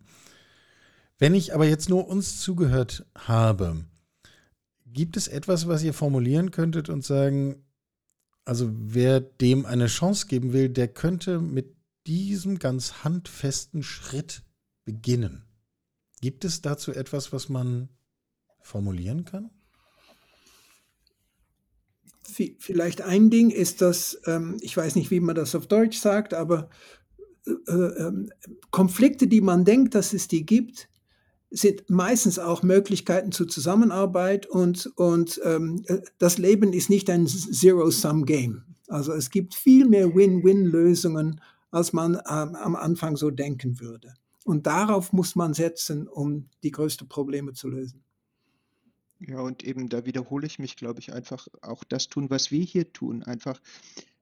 Wenn 1.18 1.34
ich 1.34 1.56
aber 1.56 1.66
jetzt 1.66 1.90
nur 1.90 2.08
uns 2.08 2.42
zugehört 2.42 3.08
habe, 3.16 3.86
gibt 4.86 5.18
es 5.18 5.28
etwas, 5.28 5.68
was 5.68 5.82
ihr 5.82 5.96
formulieren 5.96 6.52
könntet 6.52 6.90
und 6.90 7.04
sagen, 7.04 7.64
also 8.48 8.70
wer 8.72 9.20
dem 9.20 9.66
eine 9.66 9.88
Chance 9.88 10.28
geben 10.28 10.54
will, 10.54 10.70
der 10.70 10.88
könnte 10.88 11.42
mit 11.42 11.76
diesem 12.08 12.60
ganz 12.60 13.04
handfesten 13.04 13.84
Schritt 13.84 14.44
beginnen. 14.86 15.44
Gibt 16.22 16.46
es 16.46 16.62
dazu 16.62 16.94
etwas, 16.94 17.34
was 17.34 17.50
man 17.50 17.90
formulieren 18.62 19.26
kann? 19.26 19.52
vielleicht 22.60 23.02
ein 23.02 23.30
Ding 23.32 23.50
ist 23.50 23.82
dass, 23.82 24.20
ähm, 24.26 24.58
ich 24.62 24.78
weiß 24.78 24.96
nicht, 24.96 25.10
wie 25.10 25.22
man 25.22 25.36
das 25.36 25.56
auf 25.56 25.66
Deutsch 25.66 25.98
sagt, 25.98 26.36
aber 26.36 26.70
äh, 27.48 27.72
äh, 27.72 28.28
Konflikte, 28.70 29.28
die 29.28 29.42
man 29.42 29.66
denkt, 29.66 29.96
dass 29.96 30.14
es 30.14 30.28
die 30.28 30.46
gibt, 30.46 30.88
sind 31.50 31.90
meistens 31.90 32.40
auch 32.40 32.62
Möglichkeiten 32.64 33.32
zur 33.32 33.48
Zusammenarbeit 33.48 34.46
und, 34.46 34.88
und 34.96 35.40
ähm, 35.44 35.84
das 36.18 36.38
Leben 36.38 36.74
ist 36.74 36.90
nicht 36.90 37.10
ein 37.10 37.28
Zero-Sum-Game. 37.28 38.64
Also 38.88 39.14
es 39.14 39.30
gibt 39.30 39.56
viel 39.56 39.88
mehr 39.88 40.14
Win-Win-Lösungen, 40.14 41.42
als 41.72 41.94
man 41.94 42.16
ähm, 42.16 42.56
am 42.56 42.76
Anfang 42.76 43.18
so 43.18 43.32
denken 43.32 43.80
würde. 43.80 44.14
Und 44.44 44.68
darauf 44.68 45.12
muss 45.14 45.36
man 45.36 45.54
setzen, 45.54 46.08
um 46.08 46.50
die 46.64 46.72
größten 46.72 47.08
Probleme 47.10 47.54
zu 47.54 47.68
lösen. 47.68 48.04
Ja, 49.20 49.40
und 49.42 49.64
eben 49.64 49.90
da 49.90 50.06
wiederhole 50.06 50.46
ich 50.46 50.60
mich, 50.60 50.76
glaube 50.76 51.00
ich, 51.00 51.12
einfach 51.12 51.48
auch 51.62 51.84
das 51.84 52.08
tun, 52.08 52.30
was 52.30 52.52
wir 52.52 52.64
hier 52.64 52.94
tun, 52.94 53.24
einfach 53.24 53.60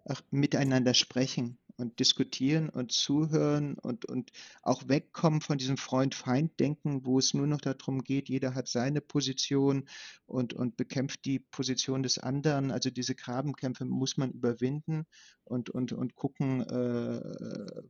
ach, 0.05 0.21
miteinander 0.32 0.93
sprechen 0.93 1.57
und 1.78 1.99
diskutieren 1.99 2.69
und 2.69 2.91
zuhören 2.91 3.76
und, 3.76 4.05
und 4.05 4.32
auch 4.61 4.88
wegkommen 4.88 5.41
von 5.41 5.57
diesem 5.57 5.78
Freund-Feind-Denken, 5.78 7.05
wo 7.05 7.19
es 7.19 7.34
nur 7.34 7.47
noch 7.47 7.61
darum 7.61 8.03
geht, 8.03 8.30
jeder 8.30 8.55
hat 8.55 8.67
seine 8.67 9.01
Position 9.01 9.88
und, 10.26 10.53
und 10.53 10.78
bekämpft 10.78 11.26
die 11.26 11.39
Position 11.39 12.03
des 12.03 12.17
anderen. 12.17 12.71
Also 12.71 12.89
diese 12.89 13.15
Grabenkämpfe 13.15 13.86
muss 13.86 14.17
man 14.17 14.32
überwinden 14.32 15.05
und, 15.43 15.69
und, 15.69 15.91
und 15.93 16.15
gucken, 16.15 16.61
äh, 16.61 17.82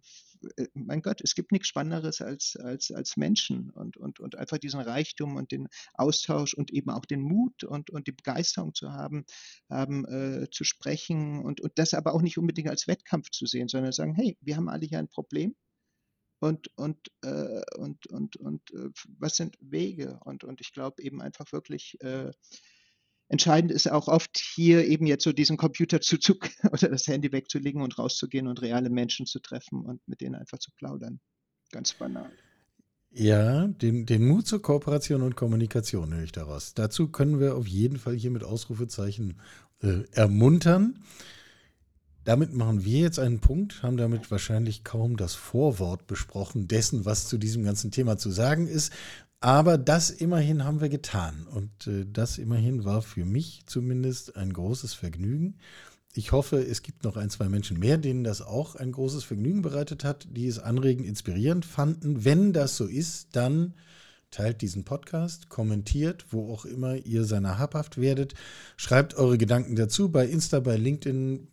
mein 0.74 1.02
Gott, 1.02 1.22
es 1.22 1.36
gibt 1.36 1.52
nichts 1.52 1.68
Spannenderes 1.68 2.22
als, 2.22 2.56
als, 2.56 2.92
als 2.92 3.18
Menschen 3.18 3.70
und, 3.72 3.98
und, 3.98 4.20
und 4.20 4.36
einfach 4.36 4.58
diesen 4.58 4.80
Reichtum 4.80 5.36
und 5.36 5.52
den 5.52 5.68
Austausch 5.94 6.54
und 6.54 6.72
eben 6.72 6.90
auch 6.90 7.06
den 7.06 7.22
Mut 7.22 7.64
und, 7.64 7.90
und 7.90 8.08
die 8.08 8.12
Begeisterung 8.12 8.74
zu 8.74 8.92
haben, 8.92 9.26
haben 9.70 10.06
äh, 10.06 10.50
zu 10.52 10.64
sprechen 10.64 11.44
und, 11.44 11.62
und 11.62 11.74
das 11.76 11.94
aber 11.94 12.14
auch 12.14 12.22
nicht 12.22 12.38
unbedingt 12.38 12.70
als 12.70 12.88
Wettkampf 12.88 13.30
zu 13.32 13.46
sehen, 13.46 13.68
sondern 13.68 13.92
sagen, 13.92 14.16
hey, 14.16 14.38
wir 14.42 14.56
haben 14.56 14.70
alle 14.70 14.86
hier 14.86 15.00
ein 15.00 15.10
Problem 15.10 15.56
und, 16.40 16.70
und, 16.76 17.12
äh, 17.24 17.62
und, 17.78 18.08
und, 18.08 18.36
und 18.38 18.72
äh, 18.72 18.90
was 19.18 19.38
sind 19.38 19.58
Wege? 19.60 20.20
Und, 20.26 20.44
und 20.44 20.62
ich 20.62 20.74
glaube 20.74 21.02
eben 21.02 21.22
einfach 21.22 21.52
wirklich, 21.52 21.98
äh, 22.02 22.32
entscheidend 23.28 23.72
ist 23.72 23.92
auch 23.92 24.08
oft 24.08 24.38
hier 24.38 24.86
eben 24.86 25.08
jetzt 25.08 25.24
so 25.24 25.34
diesen 25.34 25.58
Computer 25.58 26.02
zu, 26.02 26.18
zu 26.18 26.38
oder 26.72 26.90
das 26.90 27.08
Handy 27.08 27.32
wegzulegen 27.32 27.82
und 27.82 27.98
rauszugehen 27.98 28.48
und 28.48 28.62
reale 28.62 28.90
Menschen 28.90 29.26
zu 29.26 29.40
treffen 29.40 29.86
und 29.86 30.08
mit 30.08 30.22
denen 30.22 30.36
einfach 30.36 30.60
zu 30.60 30.72
plaudern. 30.72 31.20
Ganz 31.72 31.94
banal. 31.94 32.32
Ja, 33.12 33.68
den, 33.68 34.06
den 34.06 34.28
Mut 34.28 34.46
zur 34.46 34.62
Kooperation 34.62 35.22
und 35.22 35.38
Kommunikation 35.38 36.14
höre 36.14 36.24
ich 36.24 36.34
daraus. 36.34 36.74
Dazu 36.74 37.08
können 37.08 37.40
wir 37.40 37.56
auf 37.56 37.66
jeden 37.66 37.98
Fall 37.98 38.14
hier 38.14 38.30
mit 38.30 38.44
Ausrufezeichen 38.44 39.40
äh, 39.82 40.04
ermuntern. 40.12 41.00
Damit 42.26 42.54
machen 42.54 42.84
wir 42.84 43.02
jetzt 43.02 43.20
einen 43.20 43.40
Punkt, 43.40 43.84
haben 43.84 43.98
damit 43.98 44.32
wahrscheinlich 44.32 44.84
kaum 44.84 45.16
das 45.16 45.36
Vorwort 45.36 46.08
besprochen 46.08 46.68
dessen, 46.68 47.06
was 47.06 47.28
zu 47.28 47.38
diesem 47.38 47.64
ganzen 47.64 47.92
Thema 47.92 48.18
zu 48.18 48.32
sagen 48.32 48.68
ist. 48.68 48.92
Aber 49.40 49.78
das 49.78 50.10
immerhin 50.10 50.64
haben 50.64 50.82
wir 50.82 50.90
getan. 50.90 51.48
Und 51.48 51.88
äh, 51.88 52.06
das 52.12 52.38
immerhin 52.38 52.84
war 52.84 53.02
für 53.02 53.26
mich 53.26 53.64
zumindest 53.66 54.36
ein 54.36 54.54
großes 54.54 54.94
Vergnügen. 54.94 55.58
Ich 56.14 56.32
hoffe, 56.32 56.58
es 56.58 56.82
gibt 56.82 57.04
noch 57.04 57.18
ein, 57.18 57.30
zwei 57.30 57.50
Menschen 57.50 57.78
mehr, 57.78 57.98
denen 57.98 58.24
das 58.24 58.42
auch 58.42 58.76
ein 58.76 58.94
großes 58.94 59.26
Vergnügen 59.26 59.62
bereitet 59.62 60.06
hat, 60.06 60.28
die 60.32 60.48
es 60.48 60.60
anregend, 60.60 61.06
inspirierend 61.06 61.66
fanden. 61.66 62.24
Wenn 62.24 62.54
das 62.54 62.78
so 62.78 62.86
ist, 62.86 63.36
dann 63.36 63.74
teilt 64.32 64.62
diesen 64.62 64.86
Podcast, 64.86 65.50
kommentiert, 65.50 66.26
wo 66.30 66.54
auch 66.54 66.66
immer 66.66 66.96
ihr 66.96 67.26
seiner 67.26 67.58
habhaft 67.60 67.98
werdet, 67.98 68.34
schreibt 68.78 69.16
eure 69.16 69.38
Gedanken 69.38 69.76
dazu 69.76 70.10
bei 70.10 70.26
Insta, 70.26 70.60
bei 70.60 70.78
LinkedIn, 70.78 71.48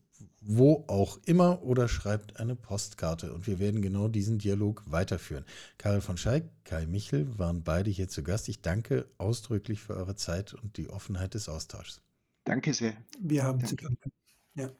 wo 0.44 0.84
auch 0.88 1.18
immer 1.24 1.62
oder 1.62 1.88
schreibt 1.88 2.40
eine 2.40 2.54
Postkarte 2.56 3.32
und 3.32 3.46
wir 3.46 3.58
werden 3.58 3.82
genau 3.82 4.08
diesen 4.08 4.38
Dialog 4.38 4.82
weiterführen. 4.86 5.44
Karel 5.78 6.00
von 6.00 6.16
Scheik, 6.16 6.44
Kai 6.64 6.86
Michel 6.86 7.38
waren 7.38 7.62
beide 7.62 7.90
hier 7.90 8.08
zu 8.08 8.22
Gast. 8.22 8.48
Ich 8.48 8.60
danke 8.60 9.06
ausdrücklich 9.18 9.80
für 9.80 9.94
eure 9.94 10.16
Zeit 10.16 10.54
und 10.54 10.76
die 10.76 10.90
Offenheit 10.90 11.34
des 11.34 11.48
Austauschs. 11.48 12.00
Danke 12.44 12.74
sehr. 12.74 12.94
Wir 13.20 13.44
haben 13.44 13.64
zu 13.64 13.76
danken. 13.76 14.10
Ja. 14.54 14.70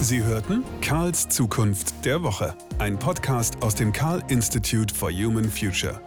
Sie 0.00 0.22
hörten 0.22 0.62
Karls 0.80 1.28
Zukunft 1.28 2.04
der 2.04 2.22
Woche, 2.22 2.56
ein 2.78 2.98
Podcast 2.98 3.62
aus 3.62 3.74
dem 3.74 3.92
Karl 3.92 4.22
Institute 4.28 4.94
for 4.94 5.10
Human 5.10 5.48
Future. 5.50 6.00